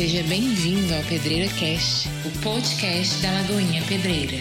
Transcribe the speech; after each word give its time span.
Seja 0.00 0.22
bem-vindo 0.22 0.94
ao 0.94 1.04
Pedreira 1.04 1.46
Cast, 1.58 2.08
o 2.26 2.42
podcast 2.42 3.20
da 3.20 3.30
Lagoinha 3.32 3.82
Pedreira. 3.86 4.38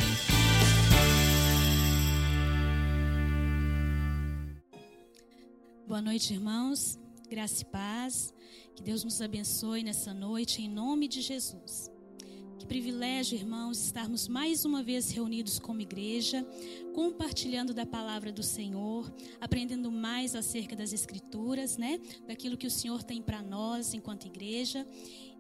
Boa 5.86 6.02
noite, 6.02 6.34
irmãos. 6.34 6.98
Graça 7.30 7.64
e 7.64 7.66
paz. 7.66 8.34
Que 8.74 8.82
Deus 8.82 9.04
nos 9.04 9.22
abençoe 9.22 9.84
nessa 9.84 10.14
noite, 10.14 10.62
em 10.62 10.70
nome 10.70 11.10
de 11.10 11.20
Jesus. 11.20 11.92
Que 12.58 12.66
privilégio, 12.66 13.38
irmãos, 13.38 13.84
estarmos 13.84 14.30
mais 14.30 14.64
uma 14.64 14.82
vez 14.82 15.12
reunidos 15.12 15.60
como 15.60 15.82
igreja, 15.82 16.46
compartilhando 16.94 17.74
da 17.74 17.86
palavra 17.86 18.32
do 18.32 18.44
Senhor, 18.44 19.12
aprendendo 19.42 19.92
mais 19.92 20.36
acerca 20.36 20.74
das 20.74 20.94
Escrituras, 20.94 21.78
né? 21.78 22.00
Daquilo 22.26 22.58
que 22.58 22.68
o 22.68 22.72
Senhor 22.72 23.04
tem 23.04 23.22
para 23.22 23.42
nós 23.42 23.94
enquanto 23.94 24.26
igreja. 24.26 24.88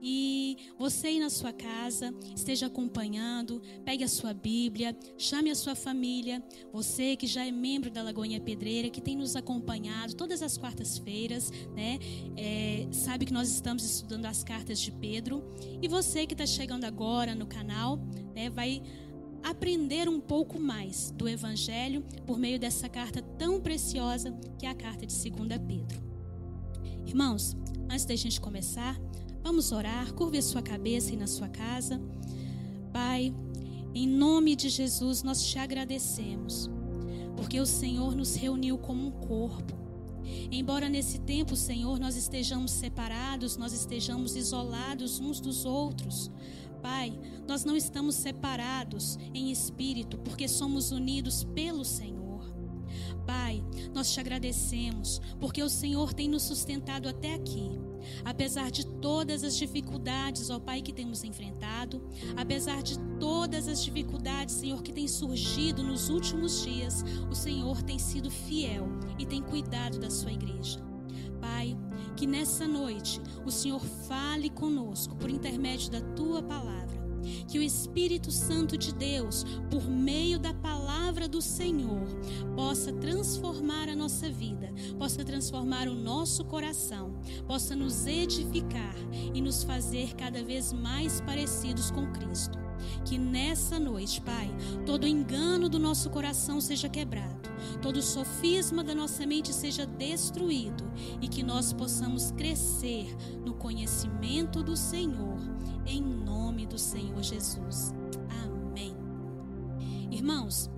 E 0.02 0.58
você 0.78 1.08
aí 1.08 1.20
na 1.20 1.30
sua 1.30 1.52
casa, 1.52 2.14
esteja 2.36 2.68
acompanhando, 2.68 3.62
pegue 3.84 4.04
a 4.04 4.08
sua 4.08 4.34
Bíblia, 4.34 4.98
chame 5.18 5.50
a 5.50 5.56
sua 5.56 5.76
família. 5.76 6.44
Você 6.72 7.16
que 7.16 7.28
já 7.28 7.46
é 7.46 7.52
membro 7.52 7.90
da 7.90 8.02
Lagoinha 8.02 8.40
Pedreira, 8.40 8.90
que 8.90 9.02
tem 9.02 9.16
nos 9.16 9.36
acompanhado 9.36 10.16
todas 10.16 10.42
as 10.42 10.58
quartas-feiras, 10.58 11.52
né? 11.76 12.00
É, 12.38 12.88
sabe 12.92 13.26
que 13.26 13.34
nós 13.34 13.50
estamos 13.50 13.84
estudando 13.84 14.26
as 14.26 14.44
cartas 14.44 14.80
de 14.80 14.92
Pedro. 14.92 15.44
E 15.82 15.88
você 15.88 16.26
que 16.26 16.34
está 16.34 16.46
chegando 16.46 16.86
agora 16.86 17.36
no 17.36 17.46
canal, 17.46 17.98
né? 18.34 18.50
Vai 18.50 18.82
aprender 19.44 20.08
um 20.08 20.20
pouco 20.20 20.60
mais 20.60 21.12
do 21.12 21.28
Evangelho 21.28 22.04
por 22.26 22.38
meio 22.38 22.60
dessa 22.60 22.90
carta 22.90 23.22
tão 23.22 23.60
preciosa 23.60 24.32
que 24.58 24.66
é 24.66 24.70
a 24.70 24.76
carta 24.76 25.06
de 25.06 25.14
2 25.14 25.48
Pedro. 25.68 26.10
Irmãos, 27.06 27.56
antes 27.90 28.06
da 28.06 28.16
gente 28.16 28.40
começar, 28.40 29.00
vamos 29.50 29.72
orar, 29.72 30.14
curve 30.14 30.38
a 30.38 30.44
sua 30.44 30.62
cabeça 30.62 31.10
aí 31.10 31.18
na 31.18 31.26
sua 31.26 31.50
casa. 31.50 32.00
Pai, 32.94 33.34
em 33.96 34.08
nome 34.08 34.56
de 34.56 34.70
Jesus, 34.70 35.24
nós 35.24 35.44
te 35.44 35.58
agradecemos, 35.58 36.70
porque 37.36 37.60
o 37.60 37.66
Senhor 37.66 38.16
nos 38.16 38.36
reuniu 38.36 38.78
como 38.78 39.08
um 39.08 39.10
corpo. 39.10 39.74
Embora 40.52 40.88
nesse 40.88 41.18
tempo, 41.18 41.56
Senhor, 41.56 42.00
nós 42.00 42.16
estejamos 42.16 42.70
separados, 42.70 43.58
nós 43.58 43.74
estejamos 43.74 44.36
isolados 44.36 45.20
uns 45.20 45.40
dos 45.40 45.66
outros, 45.66 46.30
Pai, 46.80 47.12
nós 47.48 47.66
não 47.66 47.76
estamos 47.76 48.14
separados 48.14 49.18
em 49.34 49.52
espírito, 49.52 50.20
porque 50.20 50.48
somos 50.48 50.92
unidos 50.92 51.44
pelo 51.44 51.84
Senhor. 51.84 52.19
Pai, 53.30 53.64
nós 53.94 54.12
te 54.12 54.20
agradecemos, 54.20 55.22
porque 55.40 55.62
o 55.62 55.70
Senhor 55.70 56.16
tem 56.16 56.28
nos 56.28 56.42
sustentado 56.42 57.08
até 57.08 57.36
aqui. 57.36 57.80
Apesar 58.26 58.72
de 58.72 58.88
todas 58.88 59.44
as 59.44 59.56
dificuldades, 59.56 60.50
ó 60.50 60.60
Pai, 60.60 60.82
que 60.82 60.92
temos 60.92 61.24
enfrentado, 61.24 62.02
apesar 62.36 62.82
de 62.82 62.98
todas 63.20 63.68
as 63.68 63.84
dificuldades, 63.84 64.56
Senhor, 64.56 64.82
que 64.82 64.92
tem 64.92 65.08
surgido 65.08 65.84
nos 65.84 66.10
últimos 66.10 66.64
dias, 66.64 67.06
o 67.30 67.36
Senhor 67.36 67.84
tem 67.84 68.00
sido 68.00 68.32
fiel 68.32 68.88
e 69.20 69.28
tem 69.28 69.44
cuidado 69.44 70.00
da 70.00 70.10
sua 70.10 70.34
igreja. 70.34 70.84
Pai, 71.40 71.78
que 72.18 72.26
nessa 72.26 72.68
noite 72.68 73.22
o 73.46 73.52
Senhor 73.52 73.86
fale 74.08 74.50
conosco 74.50 75.16
por 75.16 75.30
intermédio 75.30 75.92
da 75.92 76.02
tua 76.02 76.42
palavra. 76.42 76.98
Que 77.48 77.60
o 77.60 77.62
Espírito 77.62 78.32
Santo 78.32 78.76
de 78.76 78.92
Deus, 78.92 79.44
por 79.70 79.88
meio 79.88 80.40
da 80.40 80.52
palavra 80.52 80.79
do 81.10 81.42
Senhor, 81.42 82.08
possa 82.56 82.94
transformar 82.94 83.90
a 83.90 83.96
nossa 83.96 84.30
vida, 84.30 84.72
possa 84.98 85.26
transformar 85.26 85.88
o 85.88 85.96
nosso 85.96 86.46
coração, 86.46 87.16
possa 87.48 87.76
nos 87.76 88.06
edificar 88.06 88.96
e 89.34 89.42
nos 89.42 89.64
fazer 89.64 90.16
cada 90.16 90.44
vez 90.44 90.72
mais 90.72 91.20
parecidos 91.22 91.90
com 91.90 92.12
Cristo. 92.12 92.60
Que 93.04 93.18
nessa 93.18 93.80
noite, 93.80 94.22
Pai, 94.22 94.50
todo 94.86 95.08
engano 95.08 95.68
do 95.68 95.80
nosso 95.80 96.10
coração 96.10 96.62
seja 96.62 96.88
quebrado, 96.88 97.50
todo 97.82 98.02
sofisma 98.02 98.84
da 98.84 98.94
nossa 98.94 99.26
mente 99.26 99.54
seja 99.54 99.86
destruído 99.86 100.84
e 101.22 101.28
que 101.28 101.44
nós 101.44 101.74
possamos 101.74 102.32
crescer 102.32 103.16
no 103.44 103.54
conhecimento 103.56 104.64
do 104.64 104.78
Senhor, 104.78 105.40
em 105.86 106.02
nome 106.02 106.66
do 106.66 106.78
Senhor 106.78 107.22
Jesus. 107.22 107.94
Amém. 108.44 108.96
Irmãos, 110.12 110.70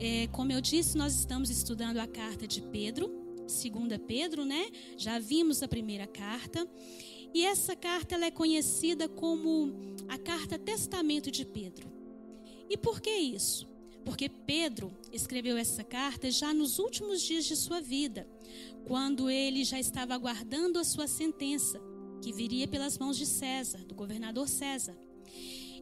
é, 0.00 0.26
como 0.28 0.50
eu 0.50 0.60
disse, 0.62 0.96
nós 0.96 1.14
estamos 1.14 1.50
estudando 1.50 1.98
a 1.98 2.06
carta 2.06 2.46
de 2.46 2.62
Pedro, 2.62 3.10
segunda 3.46 3.98
Pedro, 3.98 4.46
né? 4.46 4.70
Já 4.96 5.18
vimos 5.18 5.62
a 5.62 5.68
primeira 5.68 6.06
carta. 6.06 6.66
E 7.34 7.44
essa 7.44 7.76
carta 7.76 8.14
ela 8.14 8.24
é 8.24 8.30
conhecida 8.30 9.08
como 9.08 9.72
a 10.08 10.16
carta 10.16 10.58
Testamento 10.58 11.30
de 11.30 11.44
Pedro. 11.44 11.92
E 12.68 12.76
por 12.78 13.00
que 13.00 13.10
isso? 13.10 13.68
Porque 14.04 14.28
Pedro 14.28 14.90
escreveu 15.12 15.58
essa 15.58 15.84
carta 15.84 16.30
já 16.30 16.54
nos 16.54 16.78
últimos 16.78 17.20
dias 17.20 17.44
de 17.44 17.54
sua 17.54 17.80
vida, 17.80 18.26
quando 18.86 19.28
ele 19.28 19.64
já 19.64 19.78
estava 19.78 20.14
aguardando 20.14 20.78
a 20.78 20.84
sua 20.84 21.06
sentença, 21.06 21.78
que 22.22 22.32
viria 22.32 22.66
pelas 22.66 22.96
mãos 22.96 23.16
de 23.18 23.26
César, 23.26 23.84
do 23.84 23.94
governador 23.94 24.48
César. 24.48 24.96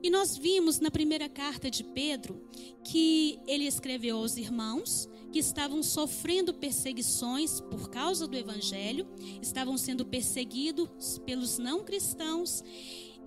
E 0.02 0.10
nós 0.10 0.36
vimos 0.36 0.78
na 0.78 0.90
primeira 0.90 1.28
carta 1.28 1.70
de 1.70 1.82
Pedro 1.82 2.40
que 2.84 3.38
ele 3.46 3.64
escreveu 3.64 4.18
aos 4.18 4.36
irmãos 4.36 5.08
que 5.32 5.38
estavam 5.38 5.82
sofrendo 5.82 6.54
perseguições 6.54 7.60
por 7.60 7.90
causa 7.90 8.26
do 8.26 8.36
evangelho, 8.36 9.06
estavam 9.42 9.76
sendo 9.76 10.06
perseguidos 10.06 11.18
pelos 11.26 11.58
não 11.58 11.84
cristãos 11.84 12.62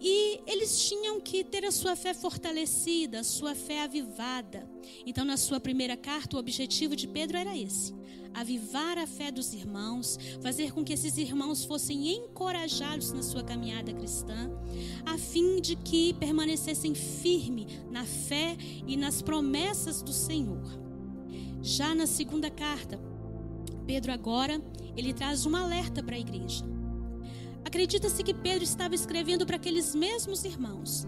e 0.04 0.42
eles 0.48 0.88
tinham 0.88 1.22
que 1.22 1.44
ter 1.44 1.64
a 1.64 1.72
sua 1.72 1.96
fé 1.96 2.12
fortalecida, 2.12 3.20
a 3.20 3.24
sua 3.24 3.54
fé 3.54 3.84
avivada. 3.84 4.68
Então, 5.06 5.24
na 5.24 5.38
sua 5.38 5.60
primeira 5.60 5.96
carta, 5.96 6.36
o 6.36 6.40
objetivo 6.40 6.96
de 6.96 7.08
Pedro 7.08 7.38
era 7.38 7.56
esse: 7.56 7.94
avivar 8.34 8.98
a 8.98 9.06
fé 9.06 9.32
dos 9.32 9.54
irmãos, 9.54 10.18
fazer 10.42 10.74
com 10.74 10.84
que 10.84 10.94
esses 10.94 11.18
irmãos 11.18 11.64
fossem 11.66 12.16
encorajados 12.16 13.12
na 13.12 13.22
sua 13.22 13.44
caminhada 13.44 13.94
cristã, 13.94 14.50
a 15.06 15.20
fim 15.20 15.62
de 15.62 15.76
que 15.76 16.16
permanecessem 16.16 16.96
firmes 16.96 17.68
na 17.92 18.04
fé 18.04 18.58
e 18.88 18.98
nas 18.98 19.22
promessas 19.22 20.02
do 20.02 20.12
Senhor. 20.12 20.64
Já 21.62 21.94
na 21.94 22.08
segunda 22.08 22.50
carta, 22.50 23.00
Pedro 23.86 24.12
agora, 24.12 24.60
ele 24.98 25.14
traz 25.14 25.46
um 25.46 25.56
alerta 25.56 26.02
para 26.02 26.16
a 26.16 26.20
igreja. 26.20 26.66
Acredita-se 27.66 28.24
que 28.24 28.34
Pedro 28.34 28.64
estava 28.64 28.96
escrevendo 28.96 29.46
para 29.46 29.56
aqueles 29.56 29.96
mesmos 29.96 30.44
irmãos. 30.44 31.08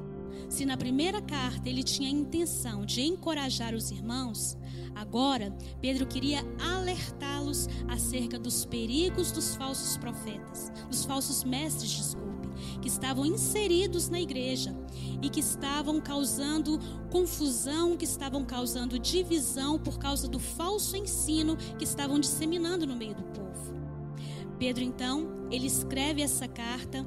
Se 0.50 0.66
na 0.66 0.78
primeira 0.78 1.22
carta 1.22 1.68
ele 1.68 1.84
tinha 1.84 2.08
a 2.08 2.12
intenção 2.12 2.86
de 2.86 3.02
encorajar 3.02 3.74
os 3.74 3.90
irmãos, 3.92 4.58
agora 4.94 5.56
Pedro 5.82 6.06
queria 6.06 6.46
alertá-los 6.60 7.68
acerca 7.88 8.38
dos 8.38 8.66
perigos 8.66 9.32
dos 9.32 9.56
falsos 9.56 9.98
profetas, 9.98 10.72
dos 10.90 11.06
falsos 11.06 11.44
mestres, 11.44 11.90
desculpe, 11.90 12.50
que 12.82 12.88
estavam 12.88 13.26
inseridos 13.26 14.10
na 14.10 14.22
igreja 14.22 14.76
e 15.22 15.30
que 15.30 15.40
estavam 15.40 16.00
causando 16.00 16.80
confusão, 17.10 17.98
que 17.98 18.06
estavam 18.06 18.46
causando 18.46 19.00
divisão 19.00 19.80
por 19.80 19.98
causa 19.98 20.28
do 20.28 20.40
falso 20.40 20.96
ensino 20.96 21.58
que 21.78 21.84
estavam 21.84 22.20
disseminando 22.20 22.86
no 22.86 22.96
meio 22.96 23.16
do 23.16 23.24
povo. 23.24 23.43
Pedro 24.64 24.82
então, 24.82 25.30
ele 25.52 25.68
escreve 25.68 26.22
essa 26.22 26.48
carta 26.48 27.06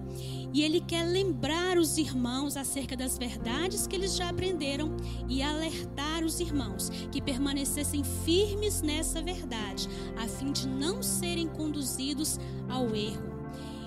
e 0.52 0.62
ele 0.62 0.78
quer 0.78 1.04
lembrar 1.04 1.78
os 1.78 1.96
irmãos 1.96 2.54
acerca 2.54 2.94
das 2.94 3.16
verdades 3.16 3.86
que 3.86 3.96
eles 3.96 4.14
já 4.14 4.28
aprenderam 4.28 4.94
e 5.26 5.40
alertar 5.40 6.22
os 6.22 6.38
irmãos 6.38 6.90
que 7.10 7.22
permanecessem 7.22 8.04
firmes 8.26 8.82
nessa 8.82 9.22
verdade, 9.22 9.88
a 10.18 10.28
fim 10.28 10.52
de 10.52 10.68
não 10.68 11.02
serem 11.02 11.48
conduzidos 11.48 12.38
ao 12.68 12.94
erro. 12.94 13.24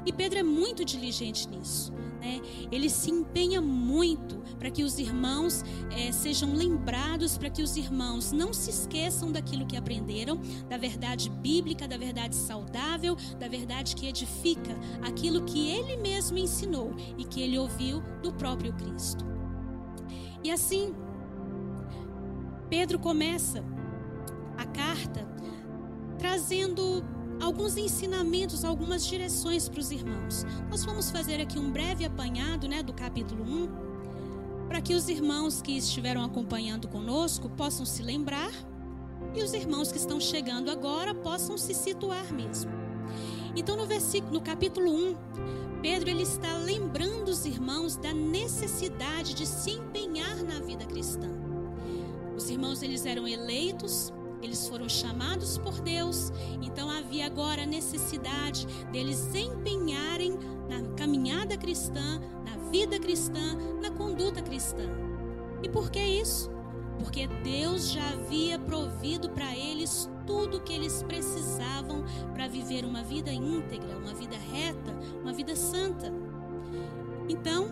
E 0.04 0.12
Pedro 0.12 0.40
é 0.40 0.44
muito 0.44 0.84
diligente 0.84 1.48
nisso. 1.48 1.94
Né? 2.20 2.42
Ele 2.72 2.90
se 2.90 3.10
empenha 3.10 3.62
muito 3.62 4.40
para 4.58 4.70
que 4.70 4.84
os 4.84 5.00
irmãos 5.00 5.64
é, 5.92 6.12
sejam 6.12 6.54
lembrados, 6.54 7.38
para 7.38 7.50
que 7.50 7.62
os 7.62 7.78
irmãos 7.78 8.32
não 8.32 8.54
se 8.54 8.70
esqueçam 8.70 9.32
daquilo 9.32 9.66
que 9.66 9.78
aprenderam, 9.78 10.40
da 10.68 10.78
verdade 10.78 11.30
bíblica, 11.30 11.88
da 11.88 11.98
verdade 11.98 12.36
saudável, 12.36 13.16
da 13.40 13.48
verdade 13.48 13.96
que 13.96 14.08
edifica, 14.08 14.78
aquilo 15.02 15.44
que 15.46 15.70
ele 15.70 15.98
mesmo 15.98 16.38
ensinou 16.38 16.92
e 17.18 17.24
que 17.24 17.42
ele 17.42 17.58
ouviu 17.58 18.02
do 18.22 18.34
próprio 18.34 18.74
Cristo. 18.74 19.26
E 20.44 20.52
assim, 20.52 20.94
Pedro 22.70 23.00
começa 23.00 23.64
a 24.58 24.66
carta 24.66 25.28
trazendo 26.18 27.04
alguns 27.40 27.78
ensinamentos, 27.78 28.66
algumas 28.66 29.06
direções 29.06 29.70
para 29.70 29.80
os 29.80 29.92
irmãos. 29.92 30.46
Nós 30.70 30.84
vamos 30.84 31.10
fazer 31.10 31.40
aqui 31.42 31.58
um 31.58 31.72
breve 31.72 32.06
apanhado 32.06 32.68
né, 32.68 32.84
do 32.84 32.94
capítulo 32.94 33.44
1, 33.44 33.70
para 34.68 34.82
que 34.82 34.94
os 34.94 35.10
irmãos 35.10 35.62
que 35.62 35.78
estiveram 35.78 36.24
acompanhando 36.24 36.88
conosco 36.88 37.50
possam 37.50 37.86
se 37.86 38.04
lembrar 38.04 38.52
e 39.34 39.44
os 39.44 39.54
irmãos 39.54 39.92
que 39.92 39.98
estão 39.98 40.20
chegando 40.20 40.70
agora 40.70 41.14
possam 41.14 41.58
se 41.58 41.74
situar 41.74 42.32
mesmo. 42.34 42.72
Então 43.56 43.76
no 43.76 43.86
versículo, 43.86 44.34
no 44.34 44.42
capítulo 44.42 44.92
1, 44.92 45.16
Pedro 45.82 46.10
ele 46.10 46.24
está 46.24 46.54
lembrando 46.58 47.30
os 47.30 47.46
irmãos 47.46 47.96
da 47.96 48.14
necessidade 48.14 49.34
de 49.34 49.46
se 49.46 49.72
empenhar 49.72 50.44
na 50.44 50.60
vida 50.60 50.86
cristã. 50.86 51.30
Os 52.36 52.50
irmãos 52.50 52.82
eles 52.82 53.06
eram 53.06 53.28
eleitos, 53.28 54.14
eles 54.42 54.68
foram 54.68 54.88
chamados 54.88 55.58
por 55.58 55.80
Deus, 55.82 56.32
então 56.62 56.90
havia 56.90 57.26
agora 57.26 57.64
a 57.64 57.66
necessidade 57.66 58.66
deles 58.92 59.34
empenharem 59.36 60.38
na 60.68 60.82
caminhada 60.96 61.58
cristã, 61.58 62.22
na 62.46 62.70
vida 62.70 63.00
cristã, 63.00 63.56
na 63.82 63.92
conduta 63.92 64.42
cristã. 64.42 64.84
E 65.62 65.70
por 65.70 65.90
que 65.90 66.00
isso? 66.00 66.50
Porque 67.00 67.28
Deus 67.28 67.92
já 67.92 68.10
havia 68.10 68.60
provido 68.60 69.30
para 69.30 69.56
eles 69.56 70.10
tudo 70.26 70.58
o 70.58 70.62
que 70.62 70.74
eles 70.74 71.02
precisavam 71.04 72.04
para 72.34 72.48
viver 72.48 72.86
uma 72.86 73.02
vida 73.02 73.32
íntegra, 73.32 73.98
uma 73.98 74.14
vida 74.14 74.38
reta, 74.38 74.96
uma 75.22 75.34
vida 75.34 75.56
santa. 75.56 76.14
Então, 77.28 77.68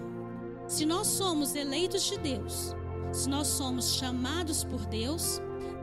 se 0.68 0.86
nós 0.86 1.08
somos 1.08 1.56
eleitos 1.56 2.04
de 2.04 2.18
Deus, 2.18 2.76
se 3.12 3.30
nós 3.30 3.48
somos 3.48 3.94
chamados 3.94 4.64
por 4.64 4.86
Deus, 4.86 5.42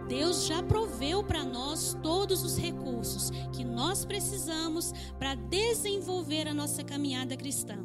Deus 0.09 0.47
já 0.47 0.63
proveu 0.63 1.25
para 1.25 1.45
nós 1.45 1.97
todos 2.03 2.43
os 2.43 2.57
recursos 2.57 3.31
que 3.53 3.65
nós 3.65 4.05
precisamos 4.05 4.93
para 5.19 5.35
desenvolver 5.35 6.47
a 6.47 6.55
nossa 6.55 6.85
caminhada 6.85 7.37
cristã. 7.37 7.79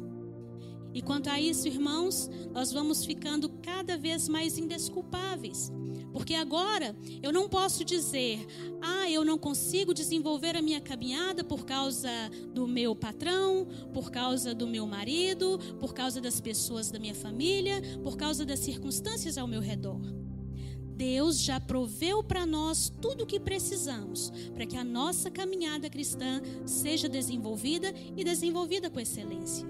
E 0.92 1.00
quanto 1.00 1.30
a 1.30 1.40
isso, 1.40 1.68
irmãos, 1.68 2.28
nós 2.52 2.72
vamos 2.72 3.04
ficando 3.04 3.48
cada 3.62 3.96
vez 3.96 4.28
mais 4.28 4.58
indesculpáveis. 4.58 5.72
Porque 6.12 6.34
agora 6.34 6.96
eu 7.22 7.32
não 7.32 7.48
posso 7.48 7.84
dizer, 7.84 8.44
ah, 8.82 9.08
eu 9.08 9.24
não 9.24 9.38
consigo 9.38 9.94
desenvolver 9.94 10.56
a 10.56 10.62
minha 10.62 10.80
caminhada 10.80 11.44
por 11.44 11.64
causa 11.64 12.10
do 12.52 12.66
meu 12.66 12.96
patrão, 12.96 13.66
por 13.92 14.10
causa 14.10 14.52
do 14.52 14.66
meu 14.66 14.86
marido, 14.86 15.58
por 15.78 15.94
causa 15.94 16.20
das 16.20 16.40
pessoas 16.40 16.90
da 16.90 16.98
minha 16.98 17.14
família, 17.14 17.80
por 18.02 18.16
causa 18.16 18.44
das 18.44 18.58
circunstâncias 18.58 19.38
ao 19.38 19.46
meu 19.46 19.60
redor. 19.60 20.19
Deus 21.00 21.40
já 21.40 21.58
proveu 21.58 22.22
para 22.22 22.44
nós 22.44 22.92
tudo 23.00 23.24
o 23.24 23.26
que 23.26 23.40
precisamos 23.40 24.30
para 24.52 24.66
que 24.66 24.76
a 24.76 24.84
nossa 24.84 25.30
caminhada 25.30 25.88
cristã 25.88 26.42
seja 26.66 27.08
desenvolvida 27.08 27.90
e 28.14 28.22
desenvolvida 28.22 28.90
com 28.90 29.00
excelência. 29.00 29.66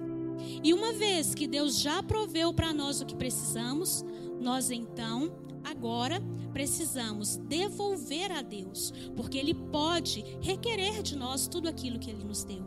E 0.61 0.75
uma 0.75 0.93
vez 0.93 1.33
que 1.33 1.47
Deus 1.47 1.79
já 1.79 2.03
proveu 2.03 2.53
para 2.53 2.75
nós 2.75 3.01
o 3.01 3.07
que 3.07 3.15
precisamos, 3.15 4.05
nós 4.41 4.73
então, 4.73 5.33
agora, 5.63 6.21
precisamos 6.53 7.37
devolver 7.37 8.33
a 8.33 8.43
Deus, 8.43 8.93
porque 9.15 9.39
Ele 9.39 9.55
pode 9.55 10.25
requerer 10.41 11.01
de 11.01 11.15
nós 11.15 11.47
tudo 11.47 11.69
aquilo 11.69 12.01
que 12.01 12.11
Ele 12.11 12.25
nos 12.25 12.43
deu. 12.43 12.65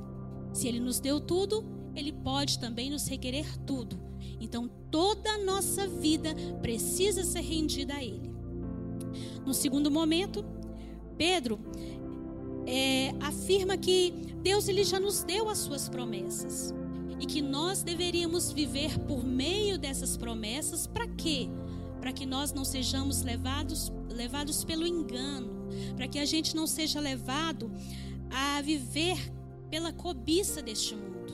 Se 0.53 0.69
Ele 0.69 0.79
nos 0.79 1.01
deu 1.01 1.19
tudo, 1.19 1.65
Ele 1.93 2.13
pode 2.13 2.57
também 2.59 2.89
nos 2.89 3.09
requerer 3.09 3.57
tudo. 3.65 3.99
Então, 4.39 4.69
toda 4.89 5.29
a 5.31 5.39
nossa 5.39 5.85
vida 5.85 6.33
precisa 6.61 7.25
ser 7.25 7.41
rendida 7.41 7.95
a 7.95 8.01
Ele. 8.01 8.32
No 9.45 9.53
segundo 9.53 9.91
momento, 9.91 10.45
Pedro 11.17 11.59
é, 12.65 13.13
afirma 13.19 13.77
que 13.77 14.33
Deus 14.41 14.67
ele 14.67 14.83
já 14.83 14.99
nos 14.99 15.23
deu 15.23 15.49
as 15.49 15.59
suas 15.59 15.89
promessas 15.89 16.73
e 17.19 17.25
que 17.25 17.41
nós 17.41 17.83
deveríamos 17.83 18.51
viver 18.51 18.97
por 18.99 19.23
meio 19.23 19.77
dessas 19.77 20.17
promessas 20.17 20.87
para 20.87 21.07
quê? 21.07 21.49
Para 21.99 22.11
que 22.11 22.25
nós 22.25 22.51
não 22.51 22.65
sejamos 22.65 23.21
levados 23.21 23.91
levados 24.09 24.63
pelo 24.63 24.85
engano, 24.85 25.67
para 25.95 26.07
que 26.07 26.19
a 26.19 26.25
gente 26.25 26.55
não 26.55 26.67
seja 26.67 26.99
levado 26.99 27.71
a 28.29 28.61
viver 28.61 29.17
pela 29.69 29.91
cobiça 29.91 30.61
deste 30.61 30.95
mundo. 30.95 31.33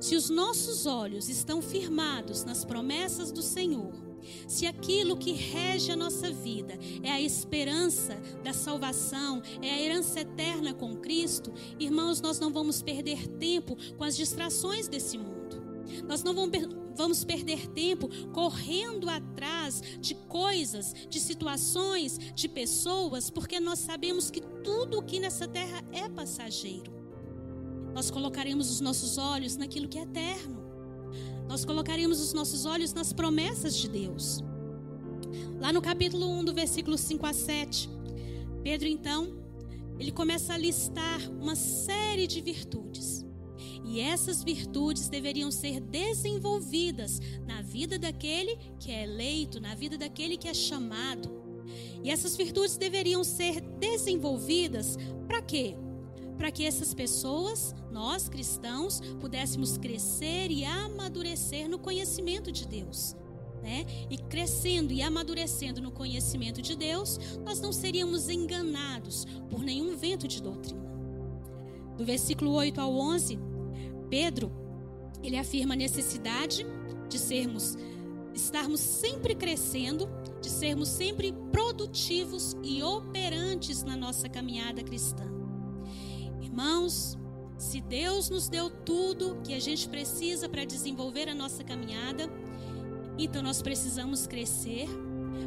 Se 0.00 0.16
os 0.16 0.28
nossos 0.28 0.86
olhos 0.86 1.28
estão 1.28 1.62
firmados 1.62 2.44
nas 2.44 2.64
promessas 2.64 3.30
do 3.30 3.42
Senhor, 3.42 3.92
se 4.46 4.66
aquilo 4.66 5.16
que 5.16 5.32
rege 5.32 5.92
a 5.92 5.96
nossa 5.96 6.30
vida 6.30 6.78
é 7.02 7.10
a 7.10 7.20
esperança 7.20 8.14
da 8.42 8.52
salvação, 8.52 9.42
é 9.62 9.70
a 9.70 9.80
herança 9.80 10.20
eterna 10.20 10.74
com 10.74 10.96
Cristo, 10.96 11.52
irmãos, 11.78 12.20
nós 12.20 12.38
não 12.38 12.52
vamos 12.52 12.82
perder 12.82 13.26
tempo 13.26 13.76
com 13.96 14.04
as 14.04 14.16
distrações 14.16 14.88
desse 14.88 15.18
mundo. 15.18 15.62
Nós 16.06 16.22
não 16.22 16.34
vamos 16.94 17.24
perder 17.24 17.68
tempo 17.68 18.08
correndo 18.32 19.08
atrás 19.08 19.82
de 20.00 20.14
coisas, 20.14 20.94
de 21.08 21.18
situações, 21.18 22.18
de 22.34 22.48
pessoas, 22.48 23.30
porque 23.30 23.58
nós 23.58 23.80
sabemos 23.80 24.30
que 24.30 24.40
tudo 24.62 25.00
aqui 25.00 25.18
nessa 25.18 25.48
terra 25.48 25.82
é 25.92 26.08
passageiro. 26.08 26.92
Nós 27.92 28.10
colocaremos 28.10 28.70
os 28.70 28.80
nossos 28.80 29.18
olhos 29.18 29.56
naquilo 29.56 29.88
que 29.88 29.98
é 29.98 30.02
eterno 30.02 30.69
nós 31.50 31.64
colocaríamos 31.64 32.20
os 32.20 32.32
nossos 32.32 32.64
olhos 32.64 32.94
nas 32.94 33.12
promessas 33.12 33.74
de 33.74 33.88
Deus. 33.88 34.38
Lá 35.58 35.72
no 35.72 35.82
capítulo 35.82 36.30
1, 36.38 36.44
do 36.44 36.54
versículo 36.54 36.96
5 36.96 37.26
a 37.26 37.32
7, 37.32 37.90
Pedro 38.62 38.86
então, 38.86 39.36
ele 39.98 40.12
começa 40.12 40.54
a 40.54 40.56
listar 40.56 41.20
uma 41.28 41.56
série 41.56 42.28
de 42.28 42.40
virtudes. 42.40 43.26
E 43.84 43.98
essas 43.98 44.44
virtudes 44.44 45.08
deveriam 45.08 45.50
ser 45.50 45.80
desenvolvidas 45.80 47.20
na 47.44 47.62
vida 47.62 47.98
daquele 47.98 48.56
que 48.78 48.92
é 48.92 49.02
eleito, 49.02 49.60
na 49.60 49.74
vida 49.74 49.98
daquele 49.98 50.36
que 50.36 50.46
é 50.46 50.54
chamado. 50.54 51.28
E 52.04 52.12
essas 52.12 52.36
virtudes 52.36 52.76
deveriam 52.76 53.24
ser 53.24 53.60
desenvolvidas 53.60 54.96
para 55.26 55.42
quê? 55.42 55.74
Para 56.40 56.50
que 56.50 56.64
essas 56.64 56.94
pessoas, 56.94 57.74
nós 57.92 58.26
cristãos, 58.26 59.02
pudéssemos 59.20 59.76
crescer 59.76 60.50
e 60.50 60.64
amadurecer 60.64 61.68
no 61.68 61.78
conhecimento 61.78 62.50
de 62.50 62.66
Deus. 62.66 63.14
Né? 63.62 63.84
E 64.08 64.16
crescendo 64.16 64.90
e 64.90 65.02
amadurecendo 65.02 65.82
no 65.82 65.92
conhecimento 65.92 66.62
de 66.62 66.74
Deus, 66.74 67.18
nós 67.44 67.60
não 67.60 67.74
seríamos 67.74 68.30
enganados 68.30 69.26
por 69.50 69.62
nenhum 69.62 69.94
vento 69.94 70.26
de 70.26 70.40
doutrina. 70.40 70.80
Do 71.98 72.06
versículo 72.06 72.52
8 72.52 72.80
ao 72.80 72.90
11, 72.90 73.38
Pedro, 74.08 74.50
ele 75.22 75.36
afirma 75.36 75.74
a 75.74 75.76
necessidade 75.76 76.64
de 77.10 77.18
sermos 77.18 77.76
estarmos 78.32 78.80
sempre 78.80 79.34
crescendo, 79.34 80.08
de 80.40 80.48
sermos 80.48 80.88
sempre 80.88 81.34
produtivos 81.52 82.56
e 82.62 82.82
operantes 82.82 83.82
na 83.82 83.94
nossa 83.94 84.26
caminhada 84.26 84.82
cristã. 84.82 85.39
Irmãos, 86.60 87.16
se 87.56 87.80
Deus 87.80 88.28
nos 88.28 88.46
deu 88.46 88.68
tudo 88.68 89.40
que 89.42 89.54
a 89.54 89.58
gente 89.58 89.88
precisa 89.88 90.46
para 90.46 90.62
desenvolver 90.62 91.26
a 91.26 91.34
nossa 91.34 91.64
caminhada, 91.64 92.30
então 93.16 93.42
nós 93.42 93.62
precisamos 93.62 94.26
crescer, 94.26 94.86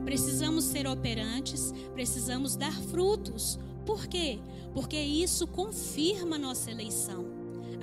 precisamos 0.04 0.64
ser 0.64 0.88
operantes, 0.88 1.72
precisamos 1.94 2.56
dar 2.56 2.74
frutos. 2.86 3.60
Por 3.86 4.08
quê? 4.08 4.40
Porque 4.74 4.98
isso 4.98 5.46
confirma 5.46 6.38
a 6.38 6.40
nossa 6.40 6.72
eleição. 6.72 7.28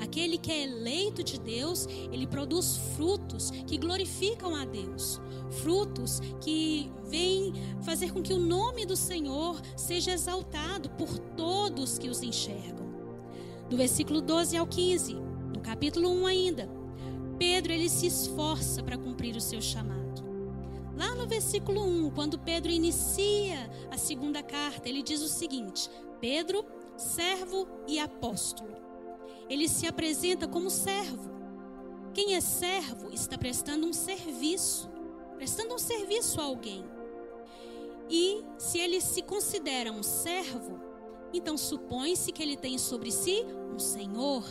Aquele 0.00 0.36
que 0.36 0.50
é 0.50 0.64
eleito 0.64 1.22
de 1.22 1.38
Deus, 1.38 1.86
ele 2.10 2.26
produz 2.26 2.78
frutos 2.96 3.52
que 3.64 3.78
glorificam 3.78 4.56
a 4.56 4.64
Deus. 4.64 5.20
Frutos 5.62 6.18
que 6.40 6.90
vêm 7.08 7.52
fazer 7.82 8.12
com 8.12 8.24
que 8.24 8.32
o 8.32 8.40
nome 8.40 8.84
do 8.84 8.96
Senhor 8.96 9.62
seja 9.76 10.10
exaltado 10.10 10.90
por 10.90 11.16
todos 11.36 11.96
que 11.96 12.08
os 12.08 12.24
enxergam 12.24 12.89
do 13.70 13.76
versículo 13.76 14.20
12 14.20 14.56
ao 14.56 14.66
15, 14.66 15.14
no 15.14 15.60
capítulo 15.60 16.10
1 16.10 16.26
ainda. 16.26 16.68
Pedro 17.38 17.72
ele 17.72 17.88
se 17.88 18.04
esforça 18.04 18.82
para 18.82 18.98
cumprir 18.98 19.36
o 19.36 19.40
seu 19.40 19.62
chamado. 19.62 20.28
Lá 20.96 21.14
no 21.14 21.26
versículo 21.26 21.80
1, 21.82 22.10
quando 22.10 22.36
Pedro 22.36 22.72
inicia 22.72 23.70
a 23.88 23.96
segunda 23.96 24.42
carta, 24.42 24.88
ele 24.88 25.04
diz 25.04 25.22
o 25.22 25.28
seguinte: 25.28 25.88
Pedro, 26.20 26.66
servo 26.96 27.68
e 27.86 28.00
apóstolo. 28.00 28.76
Ele 29.48 29.68
se 29.68 29.86
apresenta 29.86 30.48
como 30.48 30.68
servo. 30.68 31.30
Quem 32.12 32.34
é 32.34 32.40
servo 32.40 33.08
está 33.12 33.38
prestando 33.38 33.86
um 33.86 33.92
serviço, 33.92 34.90
prestando 35.36 35.74
um 35.74 35.78
serviço 35.78 36.40
a 36.40 36.44
alguém. 36.44 36.84
E 38.10 38.42
se 38.58 38.78
ele 38.78 39.00
se 39.00 39.22
considera 39.22 39.92
um 39.92 40.02
servo, 40.02 40.89
então 41.32 41.56
supõe-se 41.56 42.32
que 42.32 42.42
ele 42.42 42.56
tem 42.56 42.78
sobre 42.78 43.10
si 43.10 43.44
um 43.74 43.78
Senhor. 43.78 44.44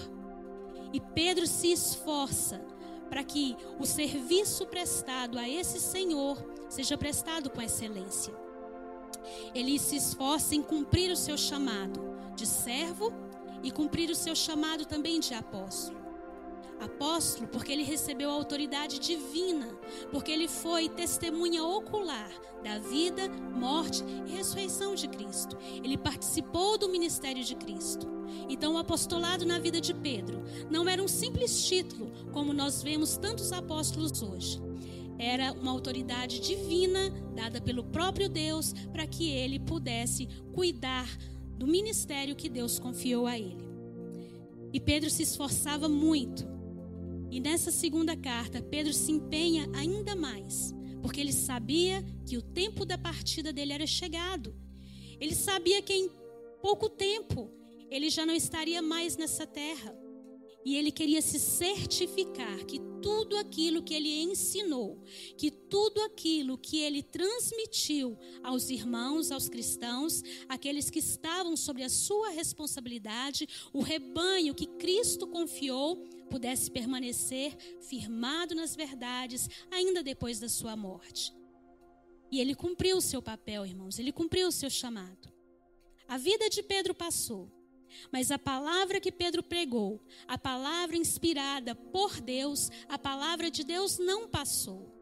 E 0.91 1.00
Pedro 1.00 1.45
se 1.45 1.71
esforça 1.71 2.62
para 3.09 3.24
que 3.24 3.55
o 3.79 3.86
serviço 3.86 4.65
prestado 4.65 5.38
a 5.38 5.48
esse 5.48 5.79
Senhor 5.79 6.38
seja 6.69 6.98
prestado 6.98 7.50
com 7.50 7.62
excelência. 7.62 8.33
Ele 9.53 9.77
se 9.77 9.95
esforça 9.95 10.55
em 10.55 10.62
cumprir 10.62 11.12
o 11.12 11.17
seu 11.17 11.38
chamado 11.38 12.00
de 12.36 12.45
servo 12.45 13.12
e 13.62 13.71
cumprir 13.71 14.09
o 14.09 14.15
seu 14.15 14.36
chamado 14.36 14.86
também 14.86 15.19
de 15.19 15.33
apóstolo 15.33 15.99
apóstolo 16.79 17.48
porque 17.48 17.71
ele 17.71 17.83
recebeu 17.83 18.29
a 18.29 18.33
autoridade 18.33 19.00
divina, 19.00 19.67
porque 20.12 20.31
ele 20.31 20.48
foi 20.48 20.89
testemunha 20.89 21.63
ocular 21.63 22.31
da 22.63 22.77
vida, 22.79 23.29
morte 23.29 24.03
e 24.25 24.31
ressurreição 24.31 24.95
de 24.95 25.07
Cristo. 25.07 25.57
Ele 25.83 25.98
participou 25.98 26.77
do 26.77 26.89
ministério 26.89 27.43
de 27.43 27.55
Cristo. 27.55 28.07
Então, 28.48 28.75
o 28.75 28.77
apostolado 28.77 29.45
na 29.45 29.59
vida 29.59 29.79
de 29.81 29.93
Pedro 29.93 30.43
não 30.69 30.88
era 30.88 31.01
um 31.01 31.07
simples 31.07 31.65
título, 31.65 32.12
como 32.31 32.53
nós 32.53 32.83
vemos 32.83 33.17
tantos 33.17 33.51
apóstolos 33.51 34.21
hoje. 34.21 34.62
Era 35.17 35.51
uma 35.51 35.71
autoridade 35.71 36.39
divina 36.39 37.09
dada 37.36 37.59
pelo 37.59 37.83
próprio 37.83 38.29
Deus 38.29 38.74
para 38.91 39.05
que 39.05 39.29
ele 39.29 39.59
pudesse 39.59 40.27
cuidar 40.53 41.07
do 41.57 41.67
ministério 41.67 42.36
que 42.36 42.48
Deus 42.48 42.79
confiou 42.79 43.27
a 43.27 43.38
ele. 43.38 43.67
E 44.71 44.79
Pedro 44.79 45.09
se 45.09 45.24
esforçava 45.24 45.89
muito. 45.89 46.48
E 47.31 47.39
nessa 47.39 47.71
segunda 47.71 48.15
carta, 48.15 48.62
Pedro 48.62 48.93
se 48.93 49.12
empenha 49.12 49.69
ainda 49.74 50.15
mais, 50.15 50.74
porque 51.01 51.21
ele 51.21 51.33
sabia 51.33 52.03
que 52.25 52.38
o 52.38 52.41
tempo 52.41 52.86
da 52.86 52.98
partida 52.98 53.53
dele 53.53 53.74
era 53.74 53.86
chegado. 53.86 54.55
Ele 55.19 55.36
sabia 55.36 55.81
que 55.81 55.93
em 55.93 56.09
pouco 56.62 56.89
tempo 56.89 57.51
ele 57.89 58.09
já 58.09 58.25
não 58.25 58.33
estaria 58.33 58.81
mais 58.81 59.17
nessa 59.17 59.45
terra. 59.45 59.95
E 60.65 60.75
ele 60.75 60.91
queria 60.91 61.21
se 61.21 61.39
certificar 61.39 62.65
que 62.65 62.79
tudo 63.01 63.38
aquilo 63.38 63.81
que 63.81 63.93
ele 63.93 64.21
ensinou, 64.21 65.01
que 65.38 65.50
tudo 65.50 66.01
aquilo 66.01 66.57
que 66.57 66.79
ele 66.81 67.01
transmitiu 67.01 68.17
aos 68.43 68.69
irmãos, 68.69 69.31
aos 69.31 69.48
cristãos, 69.48 70.21
aqueles 70.50 70.89
que 70.89 71.00
estavam 71.00 71.55
sobre 71.55 71.83
a 71.83 71.89
sua 71.89 72.29
responsabilidade, 72.29 73.48
o 73.71 73.81
rebanho 73.81 74.53
que 74.53 74.67
Cristo 74.67 75.25
confiou, 75.27 76.05
pudesse 76.29 76.71
permanecer 76.71 77.57
firmado 77.81 78.55
nas 78.55 78.75
verdades 78.75 79.50
ainda 79.69 80.01
depois 80.01 80.39
da 80.39 80.48
sua 80.48 80.75
morte. 80.75 81.33
E 82.31 82.39
ele 82.39 82.55
cumpriu 82.55 82.98
o 82.98 83.01
seu 83.01 83.21
papel, 83.21 83.65
irmãos, 83.65 84.00
ele 84.00 84.12
cumpriu 84.12 84.48
o 84.48 84.51
seu 84.51 84.69
chamado. 84.69 85.33
A 86.07 86.17
vida 86.17 86.50
de 86.50 86.63
Pedro 86.63 86.93
passou. 86.93 87.51
Mas 88.12 88.29
a 88.29 88.38
palavra 88.38 89.00
que 89.00 89.12
Pedro 89.12 89.41
pregou, 89.41 90.00
a 90.27 90.38
palavra 90.38 90.95
inspirada 90.95 91.74
por 91.74 92.21
Deus, 92.21 92.69
a 92.88 93.00
palavra 93.00 93.50
de 93.50 93.63
Deus 93.63 93.98
não 93.98 94.27
passou. 94.27 94.95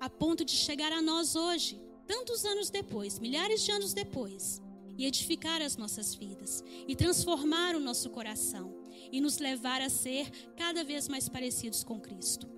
A 0.00 0.08
ponto 0.08 0.42
de 0.42 0.52
chegar 0.52 0.90
a 0.90 1.02
nós 1.02 1.36
hoje, 1.36 1.78
tantos 2.06 2.46
anos 2.46 2.70
depois, 2.70 3.18
milhares 3.18 3.62
de 3.62 3.70
anos 3.70 3.92
depois, 3.92 4.62
e 4.96 5.04
edificar 5.04 5.60
as 5.60 5.76
nossas 5.76 6.14
vidas, 6.14 6.64
e 6.86 6.96
transformar 6.96 7.76
o 7.76 7.80
nosso 7.80 8.08
coração, 8.10 8.74
e 9.12 9.20
nos 9.20 9.38
levar 9.38 9.80
a 9.80 9.88
ser 9.88 10.30
cada 10.56 10.84
vez 10.84 11.08
mais 11.08 11.28
parecidos 11.28 11.82
com 11.84 12.00
Cristo. 12.00 12.48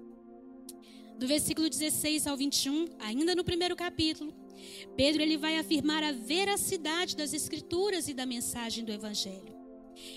Do 1.18 1.26
versículo 1.26 1.68
16 1.68 2.26
ao 2.26 2.36
21, 2.36 2.86
ainda 2.98 3.34
no 3.34 3.44
primeiro 3.44 3.76
capítulo, 3.76 4.32
Pedro 4.96 5.22
ele 5.22 5.36
vai 5.36 5.58
afirmar 5.58 6.02
a 6.02 6.12
veracidade 6.12 7.16
das 7.16 7.32
escrituras 7.32 8.08
e 8.08 8.14
da 8.14 8.24
mensagem 8.24 8.84
do 8.84 8.92
evangelho. 8.92 9.58